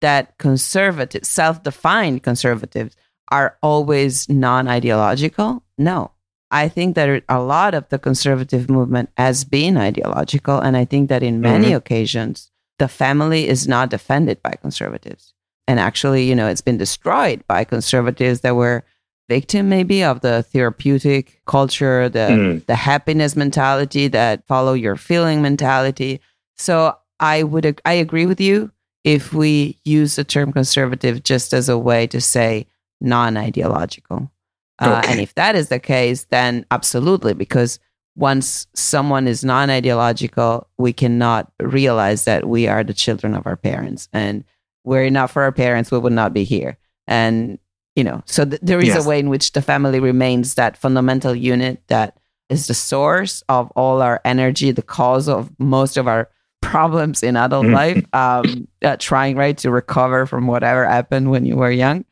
that 0.00 0.36
conservative, 0.38 1.24
self-defined 1.24 2.22
conservatives 2.22 2.96
are 3.32 3.56
always 3.62 4.28
non 4.28 4.68
ideological? 4.68 5.64
No. 5.78 6.12
I 6.50 6.68
think 6.68 6.96
that 6.96 7.24
a 7.30 7.40
lot 7.40 7.72
of 7.72 7.88
the 7.88 7.98
conservative 7.98 8.68
movement 8.68 9.08
has 9.16 9.42
been 9.42 9.78
ideological. 9.78 10.58
And 10.58 10.76
I 10.76 10.84
think 10.84 11.08
that 11.08 11.22
in 11.22 11.40
many 11.40 11.68
mm-hmm. 11.68 11.76
occasions, 11.76 12.50
the 12.78 12.88
family 12.88 13.48
is 13.48 13.66
not 13.66 13.88
defended 13.88 14.42
by 14.42 14.52
conservatives. 14.60 15.32
And 15.66 15.80
actually, 15.80 16.24
you 16.24 16.34
know, 16.34 16.48
it's 16.48 16.60
been 16.60 16.76
destroyed 16.76 17.42
by 17.48 17.64
conservatives 17.64 18.42
that 18.42 18.54
were 18.54 18.84
victim 19.30 19.70
maybe 19.70 20.04
of 20.04 20.20
the 20.20 20.42
therapeutic 20.42 21.40
culture, 21.46 22.10
the 22.10 22.18
mm. 22.18 22.66
the 22.66 22.74
happiness 22.74 23.34
mentality, 23.34 24.08
that 24.08 24.46
follow 24.46 24.74
your 24.74 24.96
feeling 24.96 25.40
mentality. 25.40 26.20
So 26.58 26.96
I 27.18 27.44
would 27.44 27.80
I 27.86 27.94
agree 27.94 28.26
with 28.26 28.40
you 28.40 28.70
if 29.04 29.32
we 29.32 29.78
use 29.84 30.16
the 30.16 30.24
term 30.24 30.52
conservative 30.52 31.22
just 31.22 31.54
as 31.54 31.70
a 31.70 31.78
way 31.78 32.06
to 32.08 32.20
say 32.20 32.66
non 33.02 33.36
ideological. 33.36 34.30
Uh, 34.78 34.98
okay. 34.98 35.12
and 35.12 35.20
if 35.20 35.34
that 35.34 35.54
is 35.54 35.68
the 35.68 35.78
case, 35.78 36.24
then 36.30 36.64
absolutely, 36.70 37.34
because 37.34 37.78
once 38.16 38.66
someone 38.74 39.26
is 39.26 39.44
non 39.44 39.70
ideological, 39.70 40.66
we 40.78 40.92
cannot 40.92 41.52
realize 41.60 42.24
that 42.24 42.48
we 42.48 42.68
are 42.68 42.84
the 42.84 42.94
children 42.94 43.34
of 43.34 43.46
our 43.46 43.56
parents. 43.56 44.08
And 44.12 44.44
were 44.84 45.04
it 45.04 45.12
not 45.12 45.30
for 45.30 45.42
our 45.42 45.52
parents, 45.52 45.90
we 45.90 45.98
would 45.98 46.12
not 46.12 46.32
be 46.32 46.44
here. 46.44 46.78
And, 47.06 47.58
you 47.96 48.04
know, 48.04 48.22
so 48.26 48.44
th- 48.44 48.60
there 48.62 48.80
is 48.80 48.88
yes. 48.88 49.04
a 49.04 49.08
way 49.08 49.18
in 49.18 49.28
which 49.28 49.52
the 49.52 49.62
family 49.62 50.00
remains 50.00 50.54
that 50.54 50.76
fundamental 50.76 51.34
unit 51.34 51.82
that 51.88 52.18
is 52.48 52.66
the 52.66 52.74
source 52.74 53.42
of 53.48 53.70
all 53.72 54.02
our 54.02 54.20
energy, 54.24 54.70
the 54.70 54.82
cause 54.82 55.28
of 55.28 55.50
most 55.58 55.96
of 55.96 56.06
our 56.06 56.28
problems 56.60 57.22
in 57.22 57.36
adult 57.36 57.66
mm. 57.66 57.72
life, 57.72 58.04
um, 58.12 58.68
uh, 58.82 58.96
trying, 58.98 59.36
right, 59.36 59.56
to 59.58 59.70
recover 59.70 60.26
from 60.26 60.46
whatever 60.46 60.86
happened 60.86 61.30
when 61.30 61.44
you 61.46 61.56
were 61.56 61.70
young 61.70 62.04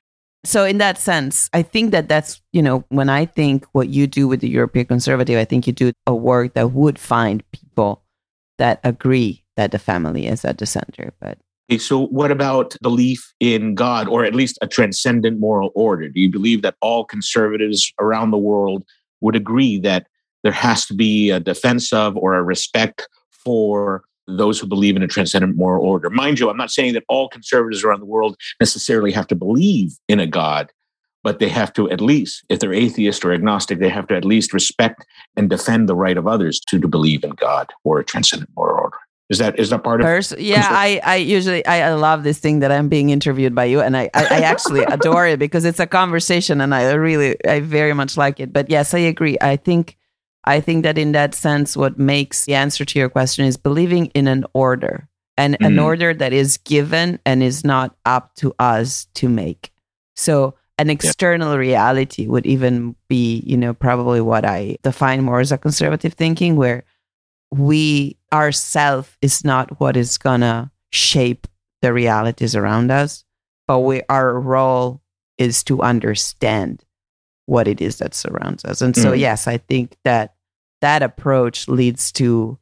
so 0.45 0.65
in 0.65 0.79
that 0.79 0.99
sense 0.99 1.49
i 1.53 1.63
think 1.63 1.91
that 1.91 2.09
that's 2.09 2.41
you 2.53 2.63
know 2.63 2.85
when 2.89 3.09
i 3.09 3.25
think 3.25 3.67
what 3.73 3.89
you 3.89 4.07
do 4.07 4.27
with 4.27 4.41
the 4.41 4.49
european 4.49 4.87
conservative 4.87 5.39
i 5.39 5.45
think 5.45 5.67
you 5.67 5.73
do 5.73 5.93
a 6.07 6.15
work 6.15 6.55
that 6.55 6.73
would 6.73 6.99
find 6.99 7.43
people 7.53 8.03
that 8.59 8.81
agree 8.85 9.43
that 9.57 9.73
the 9.73 9.79
family 9.79 10.27
is 10.27 10.45
at 10.45 10.59
the 10.59 10.67
center 10.67 11.13
but 11.21 11.39
so 11.79 12.07
what 12.07 12.33
about 12.33 12.77
belief 12.83 13.33
in 13.39 13.77
God 13.77 14.09
or 14.09 14.25
at 14.25 14.35
least 14.35 14.59
a 14.61 14.67
transcendent 14.67 15.39
moral 15.39 15.71
order? 15.77 16.09
Do 16.09 16.21
you 16.21 16.31
believe 16.31 16.63
that 16.63 16.75
all 16.81 17.05
conservatives 17.05 17.93
around 18.01 18.33
the 18.33 18.39
world 18.39 18.85
would 19.21 19.37
agree 19.37 19.79
that 19.81 20.09
there 20.43 20.53
has 20.53 20.87
to 20.87 20.95
be 20.95 21.31
a 21.31 21.41
defense 21.41 21.93
of 21.93 22.17
or 22.17 22.35
a 22.35 22.43
respect 22.43 23.09
for 23.31 24.03
those 24.37 24.59
who 24.59 24.67
believe 24.67 24.97
in 24.97 25.03
a 25.03 25.09
transcendent 25.09 25.57
moral 25.57 25.85
order? 25.85 26.11
Mind 26.11 26.39
you, 26.39 26.51
I'm 26.51 26.57
not 26.57 26.71
saying 26.71 26.95
that 26.95 27.05
all 27.09 27.29
conservatives 27.29 27.85
around 27.85 28.01
the 28.01 28.07
world 28.07 28.37
necessarily 28.61 29.13
have 29.13 29.27
to 29.29 29.35
believe 29.35 29.93
in 30.09 30.21
a 30.21 30.27
God, 30.27 30.71
but 31.23 31.39
they 31.39 31.49
have 31.49 31.73
to 31.75 31.91
at 31.91 32.01
least, 32.01 32.45
if 32.49 32.61
they're 32.61 32.73
atheist 32.73 33.25
or 33.25 33.33
agnostic, 33.33 33.79
they 33.79 33.89
have 33.89 34.07
to 34.09 34.17
at 34.17 34.25
least 34.25 34.53
respect 34.53 35.05
and 35.37 35.51
defend 35.51 35.89
the 35.89 35.95
right 35.95 36.17
of 36.17 36.27
others 36.27 36.61
to, 36.69 36.79
to 36.79 36.89
believe 36.89 37.25
in 37.25 37.31
God 37.31 37.69
or 37.85 37.99
a 37.99 38.05
transcendent 38.05 38.51
moral 38.57 38.85
order. 38.85 38.97
Is 39.31 39.39
that 39.39 39.61
is 39.61 39.71
that 39.71 39.85
part 39.85 40.01
of? 40.01 40.07
Pers- 40.07 40.35
yeah, 40.39 40.67
I, 40.69 41.01
I 41.05 41.17
usually 41.17 41.65
I, 41.65 41.89
I 41.89 41.95
love 41.95 42.25
this 42.25 42.41
thing 42.41 42.59
that 42.61 42.73
I'm 42.73 42.89
being 42.89 43.11
interviewed 43.11 43.55
by 43.55 43.67
you, 43.67 43.81
and 43.81 43.97
I, 43.97 44.11
I, 44.13 44.25
I 44.25 44.41
actually 44.41 44.83
adore 44.89 45.25
it 45.25 45.39
because 45.39 45.65
it's 45.65 45.79
a 45.79 45.87
conversation, 45.87 46.61
and 46.61 46.75
I 46.75 46.91
really 46.95 47.37
I 47.47 47.61
very 47.61 47.93
much 47.93 48.17
like 48.17 48.41
it. 48.41 48.53
But 48.53 48.69
yes, 48.69 48.93
I 48.93 48.99
agree. 48.99 49.39
I 49.41 49.55
think 49.55 49.97
I 50.45 50.61
think 50.61 50.85
that 50.85 50.99
in 50.99 51.13
that 51.13 51.35
sense, 51.35 51.77
what 51.77 51.99
makes 51.99 52.45
the 52.45 52.55
answer 52.55 52.85
to 52.85 52.99
your 52.99 53.09
question 53.09 53.45
is 53.45 53.57
believing 53.57 54.07
in 54.07 54.27
an 54.27 54.45
order 54.55 55.09
and 55.37 55.59
mm. 55.59 55.67
an 55.67 55.79
order 55.79 56.15
that 56.15 56.33
is 56.33 56.57
given 56.59 57.19
and 57.27 57.43
is 57.43 57.65
not 57.65 57.97
up 58.05 58.35
to 58.37 58.55
us 58.59 59.07
to 59.15 59.29
make. 59.29 59.71
So 60.17 60.55
an 60.79 60.89
external 60.89 61.53
yeah. 61.53 61.59
reality 61.59 62.27
would 62.27 62.47
even 62.47 62.97
be, 63.09 63.43
you 63.47 63.57
know, 63.57 63.75
probably 63.75 64.21
what 64.21 64.47
I 64.47 64.77
define 64.83 65.23
more 65.23 65.41
as 65.41 65.53
a 65.53 65.59
conservative 65.59 66.15
thinking, 66.15 66.57
where 66.57 66.85
we 67.51 68.17
ourself 68.33 69.19
is 69.21 69.45
not 69.45 69.79
what 69.79 69.97
is 69.97 70.17
gonna 70.17 70.71
shape 70.91 71.47
the 71.83 71.93
realities 71.93 72.57
around 72.57 72.91
us, 72.91 73.25
but 73.67 73.81
we 73.81 74.03
our 74.09 74.39
role 74.39 75.03
is 75.37 75.63
to 75.65 75.83
understand 75.83 76.85
what 77.51 77.67
it 77.67 77.81
is 77.81 77.99
that 77.99 78.15
surrounds 78.15 78.65
us. 78.65 78.81
And 78.81 78.95
so, 78.95 79.11
mm. 79.11 79.19
yes, 79.19 79.49
I 79.49 79.59
think 79.59 79.97
that 80.05 80.35
that 80.83 81.03
approach 81.03 81.67
leads 81.67 82.13
to 82.13 82.57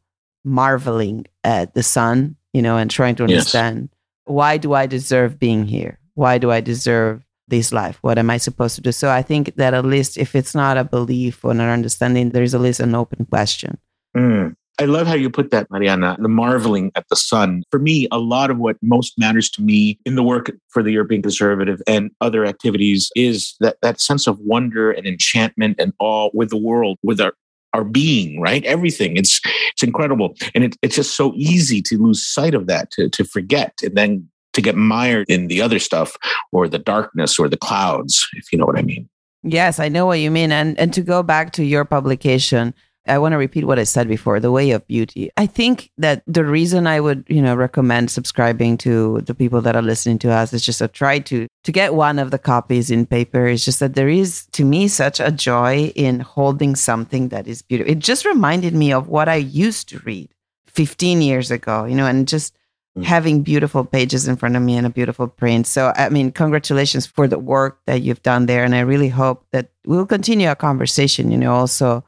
marveling 0.45 1.27
at 1.45 1.75
the 1.75 1.83
sun, 1.83 2.37
you 2.55 2.63
know, 2.63 2.79
and 2.79 2.91
trying 2.91 3.15
to 3.17 3.25
understand 3.25 3.91
yes. 3.93 3.99
why 4.25 4.57
do 4.57 4.73
I 4.73 4.87
deserve 4.87 5.39
being 5.39 5.67
here? 5.67 5.99
Why 6.15 6.39
do 6.39 6.51
I 6.51 6.63
deserve 6.63 7.23
this 7.49 7.71
life? 7.71 7.99
What 8.01 8.19
am 8.19 8.31
I 8.31 8.39
supposed 8.39 8.77
to 8.77 8.81
do? 8.81 8.91
So 8.91 9.11
I 9.11 9.21
think 9.21 9.57
that 9.57 9.75
at 9.75 9.85
least 9.85 10.17
if 10.17 10.35
it's 10.35 10.55
not 10.55 10.79
a 10.79 10.85
belief 10.85 11.45
or 11.45 11.51
an 11.51 11.61
understanding, 11.61 12.31
there's 12.31 12.55
at 12.55 12.63
least 12.63 12.81
an 12.81 12.95
open 12.95 13.27
question. 13.27 13.77
Mm. 14.17 14.57
I 14.81 14.85
love 14.85 15.07
how 15.09 15.15
you 15.15 15.29
put 15.29 15.51
that, 15.51 15.71
Mariana, 15.71 16.17
the 16.21 16.29
marveling 16.29 16.93
at 16.95 17.09
the 17.09 17.17
sun. 17.17 17.65
For 17.71 17.81
me, 17.81 18.07
a 18.13 18.19
lot 18.19 18.51
of 18.51 18.59
what 18.59 18.77
most 18.81 19.19
matters 19.19 19.51
to 19.51 19.63
me 19.63 19.99
in 20.05 20.15
the 20.15 20.23
work 20.23 20.53
for 20.69 20.85
the 20.85 20.93
European 20.93 21.21
Conservative 21.21 21.83
and 21.89 22.11
other 22.21 22.45
activities 22.45 23.11
is 23.17 23.57
that, 23.59 23.79
that 23.83 24.01
sense 24.01 24.29
of 24.29 24.39
wonder 24.39 24.93
and 24.93 25.07
enchantment 25.07 25.81
and 25.81 25.93
awe 25.99 26.31
with 26.33 26.51
the 26.51 26.57
world, 26.57 26.99
with 27.03 27.21
our, 27.21 27.33
our 27.73 27.83
being, 27.83 28.41
right? 28.41 28.65
Everything. 28.65 29.17
It's 29.17 29.41
it's 29.73 29.83
incredible. 29.83 30.35
And 30.55 30.65
it, 30.65 30.77
it's 30.81 30.97
just 30.97 31.17
so 31.17 31.33
easy 31.35 31.83
to 31.83 31.99
lose 31.99 32.25
sight 32.25 32.55
of 32.55 32.67
that, 32.69 32.91
to, 32.93 33.09
to 33.11 33.25
forget, 33.25 33.75
and 33.83 33.97
then 33.97 34.29
to 34.53 34.63
get 34.63 34.77
mired 34.77 35.27
in 35.29 35.49
the 35.49 35.61
other 35.61 35.79
stuff 35.79 36.17
or 36.53 36.69
the 36.69 36.79
darkness 36.79 37.39
or 37.39 37.49
the 37.49 37.57
clouds, 37.57 38.27
if 38.35 38.53
you 38.53 38.59
know 38.59 38.67
what 38.67 38.79
I 38.79 38.83
mean. 38.83 39.09
Yes, 39.43 39.79
I 39.79 39.89
know 39.89 40.07
what 40.07 40.19
you 40.19 40.31
mean. 40.31 40.51
And 40.51 40.79
and 40.79 40.93
to 40.95 41.03
go 41.03 41.23
back 41.23 41.53
to 41.53 41.65
your 41.65 41.85
publication, 41.85 42.75
I 43.09 43.19
want 43.19 43.33
to 43.33 43.39
repeat 43.39 43.65
what 43.65 43.79
I 43.79 43.85
said 43.85 44.09
before, 44.09 44.41
the 44.41 44.53
way 44.53 44.71
of 44.71 44.87
beauty. 44.87 45.31
I 45.37 45.47
think 45.47 45.91
that 45.99 46.23
the 46.27 46.45
reason 46.45 46.87
I 46.87 47.01
would, 47.01 47.25
you 47.29 47.43
know, 47.43 47.55
recommend 47.55 48.11
subscribing 48.11 48.77
to 48.79 49.21
the 49.23 49.35
people 49.35 49.61
that 49.63 49.77
are 49.77 49.83
listening 49.83 50.19
to 50.21 50.33
us 50.33 50.53
is 50.53 50.65
just 50.65 50.79
to 50.79 50.89
try 50.89 51.19
to 51.21 51.47
to 51.65 51.73
get 51.73 51.95
one 51.95 52.19
of 52.19 52.31
the 52.31 52.39
copies 52.39 52.91
in 52.91 53.07
paper. 53.07 53.47
It's 53.47 53.65
just 53.65 53.81
that 53.81 53.95
there 53.95 54.09
is 54.09 54.47
to 54.53 54.65
me 54.65 54.89
such 54.89 55.21
a 55.21 55.31
joy 55.31 55.93
in 55.95 56.21
holding 56.21 56.77
something 56.77 57.29
that 57.29 57.47
is 57.47 57.63
beautiful. 57.63 57.93
It 57.93 57.99
just 57.99 58.25
reminded 58.25 58.75
me 58.75 58.93
of 58.93 59.09
what 59.09 59.29
I 59.29 59.37
used 59.37 59.89
to 59.91 59.99
read 60.01 60.31
15 60.69 61.23
years 61.23 61.51
ago, 61.51 61.85
you 61.85 61.95
know, 61.95 62.07
and 62.07 62.29
just 62.29 62.55
mm. 62.97 63.05
having 63.05 63.43
beautiful 63.43 63.85
pages 63.85 64.29
in 64.29 64.37
front 64.37 64.57
of 64.57 64.63
me 64.63 64.77
and 64.77 64.87
a 64.87 64.91
beautiful 64.91 65.27
print. 65.27 65.67
So, 65.67 65.93
I 65.97 66.09
mean, 66.09 66.31
congratulations 66.31 67.07
for 67.07 67.27
the 67.27 67.39
work 67.39 67.81
that 67.87 68.03
you've 68.03 68.23
done 68.23 68.47
there. 68.47 68.65
And 68.65 68.75
I 68.75 68.81
really 68.81 69.09
hope 69.09 69.45
that 69.53 69.71
we'll 69.85 70.07
continue 70.07 70.49
our 70.49 70.55
conversation, 70.55 71.31
you 71.31 71.39
know, 71.39 71.53
also 71.53 72.05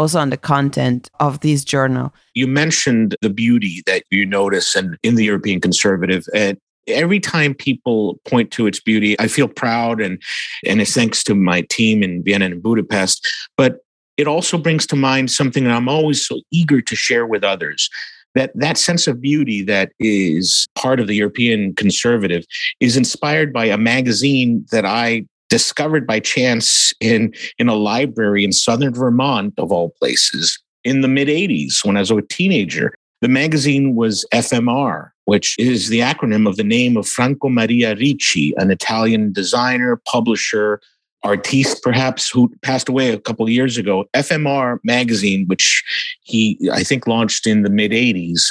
also 0.00 0.18
on 0.18 0.30
the 0.30 0.36
content 0.36 1.10
of 1.20 1.40
this 1.40 1.62
journal. 1.62 2.14
You 2.34 2.46
mentioned 2.46 3.16
the 3.20 3.28
beauty 3.28 3.82
that 3.86 4.02
you 4.10 4.24
notice 4.24 4.74
and 4.74 4.96
in 5.02 5.14
the 5.14 5.24
European 5.24 5.60
conservative 5.60 6.24
and 6.34 6.56
every 6.88 7.20
time 7.20 7.54
people 7.54 8.18
point 8.24 8.50
to 8.52 8.66
its 8.66 8.80
beauty, 8.80 9.14
I 9.20 9.28
feel 9.28 9.46
proud 9.46 10.00
and 10.00 10.20
and 10.66 10.80
it's 10.80 10.94
thanks 10.94 11.22
to 11.24 11.34
my 11.34 11.60
team 11.68 12.02
in 12.02 12.22
Vienna 12.24 12.46
and 12.46 12.62
Budapest. 12.62 13.28
But 13.56 13.80
it 14.16 14.26
also 14.26 14.58
brings 14.58 14.86
to 14.86 14.96
mind 14.96 15.30
something 15.30 15.64
that 15.64 15.74
I'm 15.74 15.88
always 15.88 16.26
so 16.26 16.40
eager 16.50 16.80
to 16.80 16.96
share 16.96 17.26
with 17.26 17.44
others. 17.44 17.88
That 18.34 18.52
that 18.54 18.78
sense 18.78 19.06
of 19.06 19.20
beauty 19.20 19.62
that 19.64 19.92
is 19.98 20.66
part 20.76 21.00
of 21.00 21.08
the 21.08 21.16
European 21.16 21.74
conservative 21.74 22.44
is 22.80 22.96
inspired 22.96 23.52
by 23.52 23.66
a 23.66 23.76
magazine 23.76 24.64
that 24.72 24.86
I 24.86 25.26
discovered 25.50 26.06
by 26.06 26.20
chance 26.20 26.94
in, 27.00 27.34
in 27.58 27.68
a 27.68 27.74
library 27.74 28.44
in 28.44 28.52
southern 28.52 28.94
Vermont, 28.94 29.52
of 29.58 29.70
all 29.70 29.90
places, 29.98 30.58
in 30.84 31.02
the 31.02 31.08
mid 31.08 31.28
80s 31.28 31.84
when 31.84 31.96
I 31.96 32.00
was 32.00 32.10
a 32.10 32.22
teenager. 32.22 32.94
The 33.20 33.28
magazine 33.28 33.94
was 33.96 34.24
FMR, 34.32 35.10
which 35.26 35.54
is 35.58 35.90
the 35.90 36.00
acronym 36.00 36.48
of 36.48 36.56
the 36.56 36.64
name 36.64 36.96
of 36.96 37.06
Franco 37.06 37.50
Maria 37.50 37.94
Ricci, 37.94 38.54
an 38.56 38.70
Italian 38.70 39.30
designer, 39.32 40.00
publisher, 40.06 40.80
artiste, 41.22 41.82
perhaps, 41.82 42.30
who 42.30 42.50
passed 42.62 42.88
away 42.88 43.12
a 43.12 43.20
couple 43.20 43.44
of 43.44 43.52
years 43.52 43.76
ago. 43.76 44.06
FMR 44.16 44.78
magazine, 44.84 45.44
which 45.48 45.84
he, 46.22 46.58
I 46.72 46.82
think, 46.82 47.06
launched 47.06 47.46
in 47.46 47.62
the 47.62 47.68
mid 47.68 47.90
80s, 47.90 48.44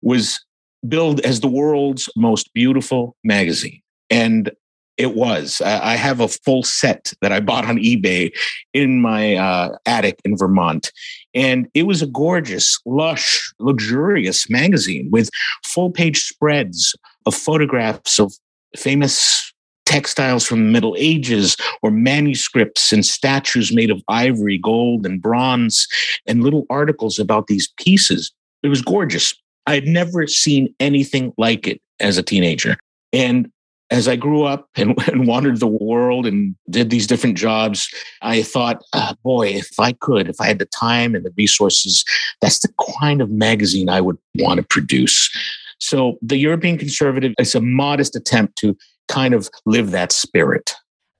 was 0.00 0.40
billed 0.88 1.20
as 1.20 1.40
the 1.40 1.48
world's 1.48 2.08
most 2.16 2.52
beautiful 2.54 3.16
magazine. 3.22 3.82
And 4.08 4.50
it 4.96 5.14
was. 5.14 5.60
I 5.60 5.96
have 5.96 6.20
a 6.20 6.28
full 6.28 6.62
set 6.62 7.12
that 7.20 7.32
I 7.32 7.40
bought 7.40 7.66
on 7.66 7.76
eBay 7.76 8.32
in 8.72 9.00
my 9.00 9.36
uh, 9.36 9.76
attic 9.84 10.20
in 10.24 10.36
Vermont. 10.36 10.90
And 11.34 11.68
it 11.74 11.82
was 11.82 12.00
a 12.00 12.06
gorgeous, 12.06 12.80
lush, 12.86 13.52
luxurious 13.58 14.48
magazine 14.48 15.10
with 15.10 15.28
full 15.64 15.90
page 15.90 16.24
spreads 16.24 16.94
of 17.26 17.34
photographs 17.34 18.18
of 18.18 18.32
famous 18.74 19.52
textiles 19.84 20.44
from 20.44 20.64
the 20.64 20.72
Middle 20.72 20.96
Ages 20.98 21.56
or 21.82 21.90
manuscripts 21.90 22.92
and 22.92 23.04
statues 23.04 23.72
made 23.72 23.90
of 23.90 24.02
ivory, 24.08 24.58
gold, 24.58 25.06
and 25.06 25.22
bronze, 25.22 25.86
and 26.26 26.42
little 26.42 26.66
articles 26.70 27.18
about 27.18 27.46
these 27.46 27.72
pieces. 27.78 28.32
It 28.62 28.68
was 28.68 28.82
gorgeous. 28.82 29.34
I 29.66 29.74
had 29.74 29.86
never 29.86 30.26
seen 30.26 30.74
anything 30.80 31.32
like 31.38 31.66
it 31.66 31.80
as 32.00 32.18
a 32.18 32.22
teenager. 32.22 32.76
And 33.12 33.50
as 33.90 34.08
I 34.08 34.16
grew 34.16 34.42
up 34.42 34.68
and, 34.76 34.96
and, 35.08 35.26
wandered 35.26 35.60
the 35.60 35.66
world 35.66 36.26
and 36.26 36.54
did 36.70 36.90
these 36.90 37.06
different 37.06 37.36
jobs, 37.36 37.88
I 38.22 38.42
thought, 38.42 38.82
uh, 38.92 39.14
boy, 39.22 39.48
if 39.48 39.78
I 39.78 39.92
could, 39.92 40.28
if 40.28 40.40
I 40.40 40.46
had 40.46 40.58
the 40.58 40.66
time 40.66 41.14
and 41.14 41.24
the 41.24 41.32
resources, 41.36 42.04
that's 42.40 42.60
the 42.60 42.72
kind 43.00 43.20
of 43.20 43.30
magazine 43.30 43.88
I 43.88 44.00
would 44.00 44.18
want 44.36 44.58
to 44.58 44.66
produce. 44.66 45.30
So 45.78 46.18
the 46.22 46.38
European 46.38 46.78
Conservative 46.78 47.34
is 47.38 47.54
a 47.54 47.60
modest 47.60 48.16
attempt 48.16 48.56
to 48.58 48.76
kind 49.08 49.34
of 49.34 49.48
live 49.66 49.90
that 49.92 50.12
spirit 50.12 50.74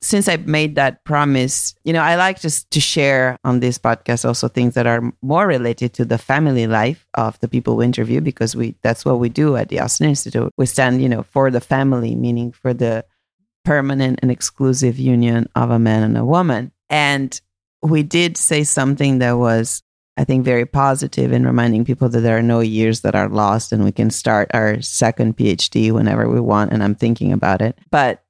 since 0.06 0.28
I 0.28 0.36
made 0.36 0.76
that 0.76 1.04
promise, 1.04 1.74
you 1.82 1.92
know, 1.92 2.00
I 2.00 2.14
like 2.14 2.40
just 2.40 2.70
to 2.70 2.80
share 2.80 3.38
on 3.42 3.58
this 3.58 3.76
podcast 3.76 4.24
also 4.24 4.46
things 4.46 4.74
that 4.74 4.86
are 4.86 5.12
more 5.20 5.48
related 5.48 5.94
to 5.94 6.04
the 6.04 6.16
family 6.16 6.68
life 6.68 7.08
of 7.14 7.38
the 7.40 7.48
people 7.48 7.74
we 7.76 7.86
interview 7.86 8.20
because 8.20 8.54
we 8.54 8.76
that's 8.82 9.04
what 9.04 9.18
we 9.18 9.28
do 9.28 9.56
at 9.56 9.68
the 9.68 9.80
Austin 9.80 10.08
Institute. 10.08 10.52
We 10.56 10.66
stand, 10.66 11.02
you 11.02 11.08
know, 11.08 11.24
for 11.24 11.50
the 11.50 11.60
family, 11.60 12.14
meaning 12.14 12.52
for 12.52 12.72
the 12.72 13.04
permanent 13.64 14.20
and 14.22 14.30
exclusive 14.30 14.96
union 14.96 15.48
of 15.56 15.70
a 15.70 15.78
man 15.80 16.04
and 16.04 16.16
a 16.16 16.24
woman. 16.24 16.70
And 16.88 17.38
we 17.82 18.04
did 18.04 18.36
say 18.36 18.62
something 18.62 19.18
that 19.18 19.32
was 19.32 19.82
I 20.16 20.24
think 20.24 20.44
very 20.44 20.66
positive 20.66 21.32
in 21.32 21.44
reminding 21.44 21.84
people 21.84 22.08
that 22.10 22.20
there 22.20 22.38
are 22.38 22.42
no 22.42 22.60
years 22.60 23.00
that 23.00 23.16
are 23.16 23.28
lost 23.28 23.72
and 23.72 23.84
we 23.84 23.92
can 23.92 24.10
start 24.10 24.50
our 24.54 24.80
second 24.80 25.36
PhD 25.36 25.90
whenever 25.90 26.28
we 26.28 26.40
want. 26.40 26.72
And 26.72 26.82
I'm 26.82 26.94
thinking 26.94 27.32
about 27.32 27.60
it. 27.60 27.76
But 27.90 28.22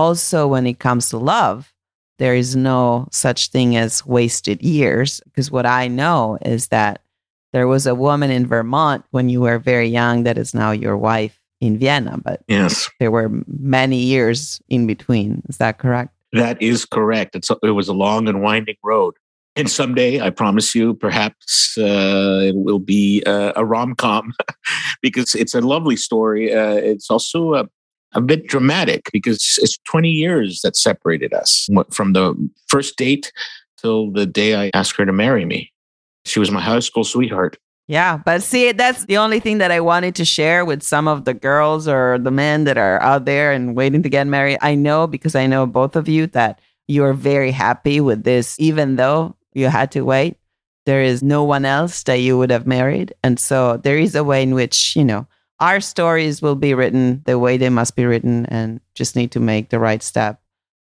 also 0.00 0.48
when 0.48 0.66
it 0.66 0.78
comes 0.78 1.08
to 1.10 1.18
love 1.18 1.72
there 2.18 2.34
is 2.34 2.54
no 2.54 3.06
such 3.12 3.48
thing 3.54 3.76
as 3.76 4.04
wasted 4.06 4.62
years 4.62 5.20
because 5.26 5.50
what 5.50 5.66
i 5.66 5.88
know 5.88 6.38
is 6.56 6.68
that 6.68 6.94
there 7.52 7.66
was 7.66 7.86
a 7.86 7.94
woman 7.94 8.30
in 8.30 8.46
vermont 8.46 9.04
when 9.10 9.28
you 9.28 9.40
were 9.40 9.58
very 9.58 9.88
young 9.88 10.24
that 10.24 10.38
is 10.38 10.54
now 10.54 10.70
your 10.70 10.96
wife 10.96 11.36
in 11.60 11.78
vienna 11.78 12.18
but 12.22 12.40
yes. 12.48 12.88
there 12.98 13.10
were 13.10 13.30
many 13.46 13.98
years 13.98 14.60
in 14.68 14.86
between. 14.86 15.42
Is 15.48 15.58
that 15.58 15.78
correct? 15.78 16.12
That 16.32 16.60
is 16.60 16.84
correct. 16.84 17.34
It's, 17.36 17.50
it 17.62 17.70
was 17.70 17.88
a 17.88 17.92
long 17.92 18.28
and 18.28 18.42
winding 18.42 18.76
road. 18.82 19.14
And 19.56 19.70
someday, 19.70 20.20
I 20.20 20.30
promise 20.30 20.74
you, 20.74 20.94
perhaps 20.94 21.76
uh, 21.76 22.40
it 22.44 22.54
will 22.56 22.78
be 22.78 23.22
uh, 23.26 23.52
a 23.56 23.64
rom 23.64 23.94
com 23.94 24.32
because 25.02 25.34
it's 25.34 25.54
a 25.54 25.60
lovely 25.60 25.96
story. 25.96 26.54
Uh, 26.54 26.74
it's 26.74 27.10
also 27.10 27.68
a, 28.12 28.20
bit 28.20 28.46
dramatic 28.46 29.08
because 29.12 29.58
it's 29.62 29.78
20 29.84 30.10
years 30.10 30.60
that 30.62 30.76
separated 30.76 31.32
us 31.32 31.68
from 31.90 32.12
the 32.12 32.34
first 32.68 32.96
date 32.96 33.32
till 33.76 34.10
the 34.10 34.26
day 34.26 34.54
I 34.54 34.70
asked 34.74 34.96
her 34.96 35.06
to 35.06 35.12
marry 35.12 35.44
me. 35.44 35.72
She 36.24 36.38
was 36.38 36.50
my 36.50 36.60
high 36.60 36.80
school 36.80 37.04
sweetheart. 37.04 37.56
Yeah, 37.88 38.18
but 38.24 38.42
see, 38.42 38.70
that's 38.70 39.06
the 39.06 39.16
only 39.16 39.40
thing 39.40 39.58
that 39.58 39.72
I 39.72 39.80
wanted 39.80 40.14
to 40.14 40.24
share 40.24 40.64
with 40.64 40.80
some 40.82 41.08
of 41.08 41.24
the 41.24 41.34
girls 41.34 41.88
or 41.88 42.18
the 42.18 42.30
men 42.30 42.62
that 42.64 42.78
are 42.78 43.02
out 43.02 43.24
there 43.24 43.50
and 43.50 43.74
waiting 43.74 44.02
to 44.04 44.08
get 44.08 44.28
married. 44.28 44.58
I 44.60 44.76
know 44.76 45.08
because 45.08 45.34
I 45.34 45.48
know 45.48 45.66
both 45.66 45.96
of 45.96 46.08
you 46.08 46.28
that 46.28 46.60
you're 46.86 47.14
very 47.14 47.50
happy 47.50 48.00
with 48.00 48.22
this, 48.22 48.54
even 48.60 48.94
though 48.94 49.34
you 49.54 49.66
had 49.66 49.90
to 49.92 50.02
wait. 50.02 50.36
There 50.86 51.02
is 51.02 51.22
no 51.22 51.42
one 51.42 51.64
else 51.64 52.02
that 52.04 52.20
you 52.20 52.38
would 52.38 52.50
have 52.50 52.66
married. 52.66 53.12
And 53.24 53.40
so 53.40 53.76
there 53.76 53.98
is 53.98 54.14
a 54.14 54.24
way 54.24 54.42
in 54.42 54.54
which, 54.54 54.94
you 54.94 55.04
know, 55.04 55.26
our 55.60 55.80
stories 55.80 56.40
will 56.40 56.56
be 56.56 56.74
written 56.74 57.22
the 57.26 57.38
way 57.38 57.56
they 57.56 57.68
must 57.68 57.94
be 57.94 58.06
written 58.06 58.46
and 58.46 58.80
just 58.94 59.14
need 59.14 59.30
to 59.32 59.40
make 59.40 59.68
the 59.68 59.78
right 59.78 60.02
step 60.02 60.40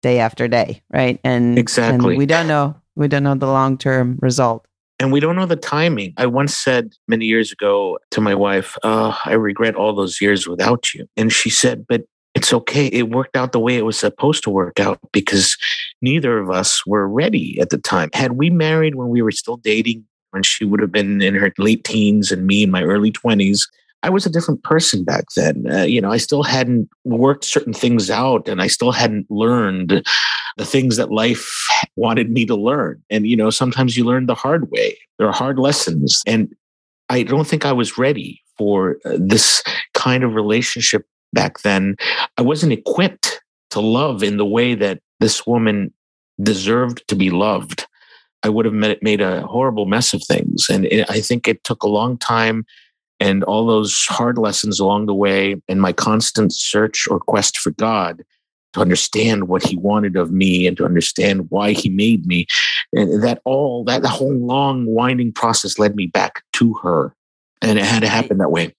day 0.03 0.19
after 0.19 0.47
day. 0.47 0.83
Right. 0.91 1.19
And 1.25 1.59
exactly. 1.59 2.11
And 2.11 2.19
we 2.19 2.27
don't 2.27 2.47
know. 2.47 2.77
We 2.95 3.09
don't 3.09 3.23
know 3.23 3.35
the 3.35 3.47
long 3.47 3.79
term 3.79 4.19
result. 4.21 4.67
And 5.01 5.13
we 5.13 5.21
don't 5.21 5.37
know 5.37 5.47
the 5.47 5.57
timing. 5.57 6.13
I 6.17 6.27
once 6.27 6.57
said 6.57 6.93
many 7.07 7.25
years 7.25 7.53
ago 7.53 7.99
to 8.11 8.21
my 8.21 8.35
wife, 8.35 8.77
oh, 8.83 9.17
I 9.25 9.35
regret 9.35 9.77
all 9.77 9.95
those 9.95 10.21
years 10.21 10.49
without 10.49 10.93
you. 10.93 11.09
And 11.17 11.33
she 11.33 11.51
said, 11.51 11.87
But 11.89 12.03
it's 12.35 12.53
okay. 12.53 12.87
It 12.87 13.11
worked 13.11 13.37
out 13.37 13.53
the 13.53 13.61
way 13.61 13.77
it 13.77 13.85
was 13.85 13.99
supposed 13.99 14.43
to 14.45 14.51
work 14.51 14.81
out 14.81 14.99
because 15.13 15.57
neither 16.03 16.39
of 16.39 16.51
us 16.51 16.85
were 16.85 17.09
ready 17.09 17.59
at 17.61 17.71
the 17.71 17.79
time. 17.79 18.11
Had 18.13 18.33
we 18.33 18.51
married 18.51 18.97
when 18.97 19.09
we 19.09 19.23
were 19.23 19.31
still 19.31 19.57
dating, 19.57 20.05
when 20.31 20.43
she 20.43 20.65
would 20.65 20.81
have 20.81 20.93
been 20.93 21.23
in 21.23 21.35
her 21.37 21.53
late 21.59 21.85
teens 21.85 22.31
and 22.31 22.47
me 22.47 22.65
in 22.65 22.71
my 22.71 22.83
early 22.83 23.13
20s, 23.13 23.67
I 24.03 24.11
was 24.11 24.27
a 24.27 24.31
different 24.31 24.63
person 24.63 25.05
back 25.05 25.25
then. 25.37 25.67
Uh, 25.71 25.83
you 25.83 26.01
know, 26.01 26.11
I 26.11 26.19
still 26.19 26.43
hadn't 26.43 26.89
worked 27.05 27.45
certain 27.45 27.73
things 27.73 28.11
out 28.11 28.49
and 28.49 28.63
I 28.63 28.69
still 28.69 28.93
hadn't 28.93 29.31
learned 29.31 30.07
the 30.57 30.65
things 30.65 30.97
that 30.97 31.11
life 31.11 31.67
wanted 31.97 32.31
me 32.31 32.47
to 32.47 32.55
learn. 32.55 33.03
And, 33.11 33.27
you 33.27 33.37
know, 33.37 33.51
sometimes 33.51 33.97
you 33.97 34.05
learn 34.05 34.27
the 34.27 34.35
hard 34.35 34.71
way. 34.71 34.97
There 35.19 35.29
are 35.29 35.33
hard 35.33 35.59
lessons. 35.59 36.23
And 36.27 36.55
I 37.09 37.23
don't 37.25 37.47
think 37.47 37.65
I 37.65 37.73
was 37.73 37.99
ready 37.99 38.41
for 38.57 38.99
uh, 39.05 39.17
this 39.19 39.63
kind 39.95 40.25
of 40.25 40.35
relationship 40.35 41.07
back 41.33 41.61
then, 41.61 41.97
I 42.37 42.43
wasn't 42.43 42.73
equipped 42.73 43.41
to 43.71 43.81
love 43.81 44.23
in 44.23 44.37
the 44.37 44.47
way 44.47 44.75
that 44.75 45.01
this 45.21 45.47
woman 45.47 45.93
deserved 46.43 47.07
to 47.09 47.17
be 47.17 47.31
loved. 47.31 47.87
I 48.43 48.49
would 48.49 48.65
have 48.65 48.99
made 49.03 49.21
a 49.21 49.43
horrible 49.47 49.87
mess 49.87 50.15
of 50.15 50.23
things. 50.23 50.67
And 50.71 50.87
it, 50.87 51.11
I 51.11 51.21
think 51.21 51.49
it 51.49 51.65
took 51.65 51.83
a 51.83 51.89
long 51.89 52.17
time 52.19 52.65
and 53.21 53.45
all 53.45 53.67
those 53.67 54.05
hard 54.09 54.39
lessons 54.39 54.79
along 54.79 55.07
the 55.07 55.15
way 55.15 55.57
and 55.69 55.81
my 55.81 55.93
constant 55.93 56.53
search 56.53 57.07
or 57.11 57.19
quest 57.19 57.59
for 57.59 57.71
God 57.73 58.25
to 58.75 58.81
understand 58.81 59.49
what 59.49 59.63
he 59.63 59.77
wanted 59.77 60.17
of 60.17 60.31
me 60.31 60.67
and 60.67 60.77
to 60.77 60.85
understand 60.85 61.51
why 61.51 61.73
he 61.73 61.89
made 61.89 62.27
me. 62.27 62.47
And 62.93 63.23
that 63.23 63.41
all, 63.45 63.85
that 63.85 64.05
whole 64.05 64.35
long 64.35 64.87
winding 64.87 65.33
process 65.33 65.79
led 65.79 65.97
me 65.97 66.07
back 66.07 66.43
to 66.55 66.75
her. 66.83 67.15
And 67.63 67.79
it 67.79 67.85
had 67.85 68.03
to 68.03 68.09
happen 68.09 68.39
that 68.39 68.53
way. 68.53 68.75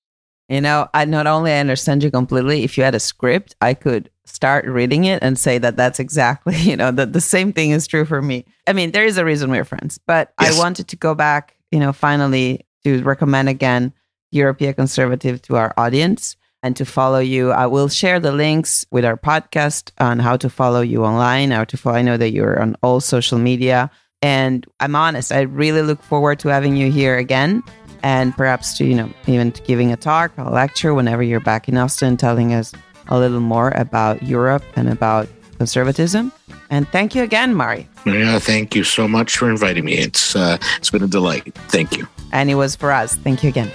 You 0.47 0.61
know, 0.61 0.89
I 0.93 1.05
not 1.05 1.27
only 1.27 1.51
I 1.51 1.59
understand 1.59 2.03
you 2.03 2.09
completely. 2.09 2.63
If 2.63 2.77
you 2.77 2.83
had 2.83 2.95
a 2.95 2.99
script, 2.99 3.55
I 3.61 3.75
could 3.75 4.09
start 4.25 4.65
reading 4.65 5.05
it 5.05 5.21
and 5.21 5.37
say 5.37 5.57
that 5.59 5.77
that's 5.77 5.99
exactly, 5.99 6.55
you 6.57 6.75
know, 6.75 6.91
that 6.91 7.13
the 7.13 7.21
same 7.21 7.53
thing 7.53 7.71
is 7.71 7.85
true 7.85 8.05
for 8.05 8.21
me. 8.21 8.45
I 8.67 8.73
mean, 8.73 8.91
there 8.91 9.05
is 9.05 9.17
a 9.17 9.25
reason 9.25 9.51
we're 9.51 9.65
friends, 9.65 9.99
but 10.07 10.33
yes. 10.41 10.55
I 10.55 10.59
wanted 10.59 10.87
to 10.87 10.95
go 10.95 11.13
back, 11.13 11.55
you 11.71 11.79
know, 11.79 11.93
finally 11.93 12.65
to 12.83 13.03
recommend 13.03 13.49
again 13.49 13.93
European 14.31 14.73
Conservative 14.73 15.41
to 15.43 15.55
our 15.55 15.73
audience 15.77 16.35
and 16.61 16.75
to 16.75 16.85
follow 16.85 17.19
you. 17.19 17.51
I 17.51 17.67
will 17.67 17.87
share 17.87 18.19
the 18.19 18.31
links 18.31 18.85
with 18.91 19.05
our 19.05 19.17
podcast 19.17 19.91
on 19.99 20.19
how 20.19 20.37
to 20.37 20.49
follow 20.49 20.81
you 20.81 21.05
online, 21.05 21.51
how 21.51 21.63
to 21.65 21.77
follow. 21.77 21.95
I 21.95 22.01
know 22.01 22.17
that 22.17 22.31
you're 22.31 22.61
on 22.61 22.75
all 22.83 22.99
social 22.99 23.37
media. 23.37 23.89
And 24.21 24.65
I'm 24.81 24.95
honest, 24.95 25.31
I 25.31 25.41
really 25.41 25.81
look 25.81 26.03
forward 26.03 26.39
to 26.39 26.49
having 26.49 26.75
you 26.75 26.91
here 26.91 27.17
again 27.17 27.63
and 28.03 28.35
perhaps 28.35 28.77
to, 28.77 28.85
you 28.85 28.95
know, 28.95 29.09
even 29.27 29.51
to 29.53 29.61
giving 29.63 29.91
a 29.93 29.97
talk, 29.97 30.37
a 30.37 30.49
lecture 30.49 30.93
whenever 30.93 31.23
you're 31.23 31.39
back 31.39 31.69
in 31.69 31.77
Austin, 31.77 32.17
telling 32.17 32.53
us 32.53 32.73
a 33.07 33.17
little 33.17 33.39
more 33.39 33.69
about 33.71 34.21
Europe 34.23 34.63
and 34.75 34.89
about 34.89 35.27
conservatism. 35.57 36.31
And 36.69 36.87
thank 36.89 37.15
you 37.15 37.23
again, 37.23 37.55
Mari. 37.55 37.87
Yeah, 38.05 38.39
thank 38.39 38.75
you 38.75 38.83
so 38.83 39.07
much 39.07 39.37
for 39.37 39.49
inviting 39.49 39.85
me. 39.85 39.93
It's 39.93 40.35
uh, 40.35 40.57
it's 40.77 40.89
been 40.89 41.03
a 41.03 41.07
delight. 41.07 41.55
Thank 41.69 41.97
you. 41.97 42.07
And 42.31 42.49
it 42.49 42.55
was 42.55 42.75
for 42.75 42.91
us. 42.91 43.15
Thank 43.15 43.43
you 43.43 43.49
again. 43.49 43.71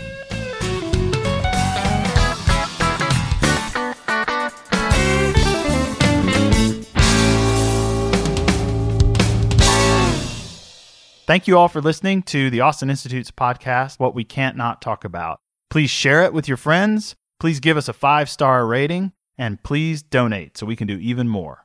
Thank 11.26 11.48
you 11.48 11.56
all 11.56 11.68
for 11.68 11.80
listening 11.80 12.22
to 12.24 12.50
the 12.50 12.60
Austin 12.60 12.90
Institute's 12.90 13.30
podcast, 13.30 13.98
What 13.98 14.14
We 14.14 14.24
Can't 14.24 14.58
Not 14.58 14.82
Talk 14.82 15.06
About. 15.06 15.40
Please 15.70 15.88
share 15.88 16.22
it 16.22 16.34
with 16.34 16.48
your 16.48 16.58
friends. 16.58 17.16
Please 17.40 17.60
give 17.60 17.78
us 17.78 17.88
a 17.88 17.94
five 17.94 18.28
star 18.28 18.66
rating 18.66 19.12
and 19.38 19.62
please 19.62 20.02
donate 20.02 20.58
so 20.58 20.66
we 20.66 20.76
can 20.76 20.86
do 20.86 20.98
even 20.98 21.26
more. 21.26 21.63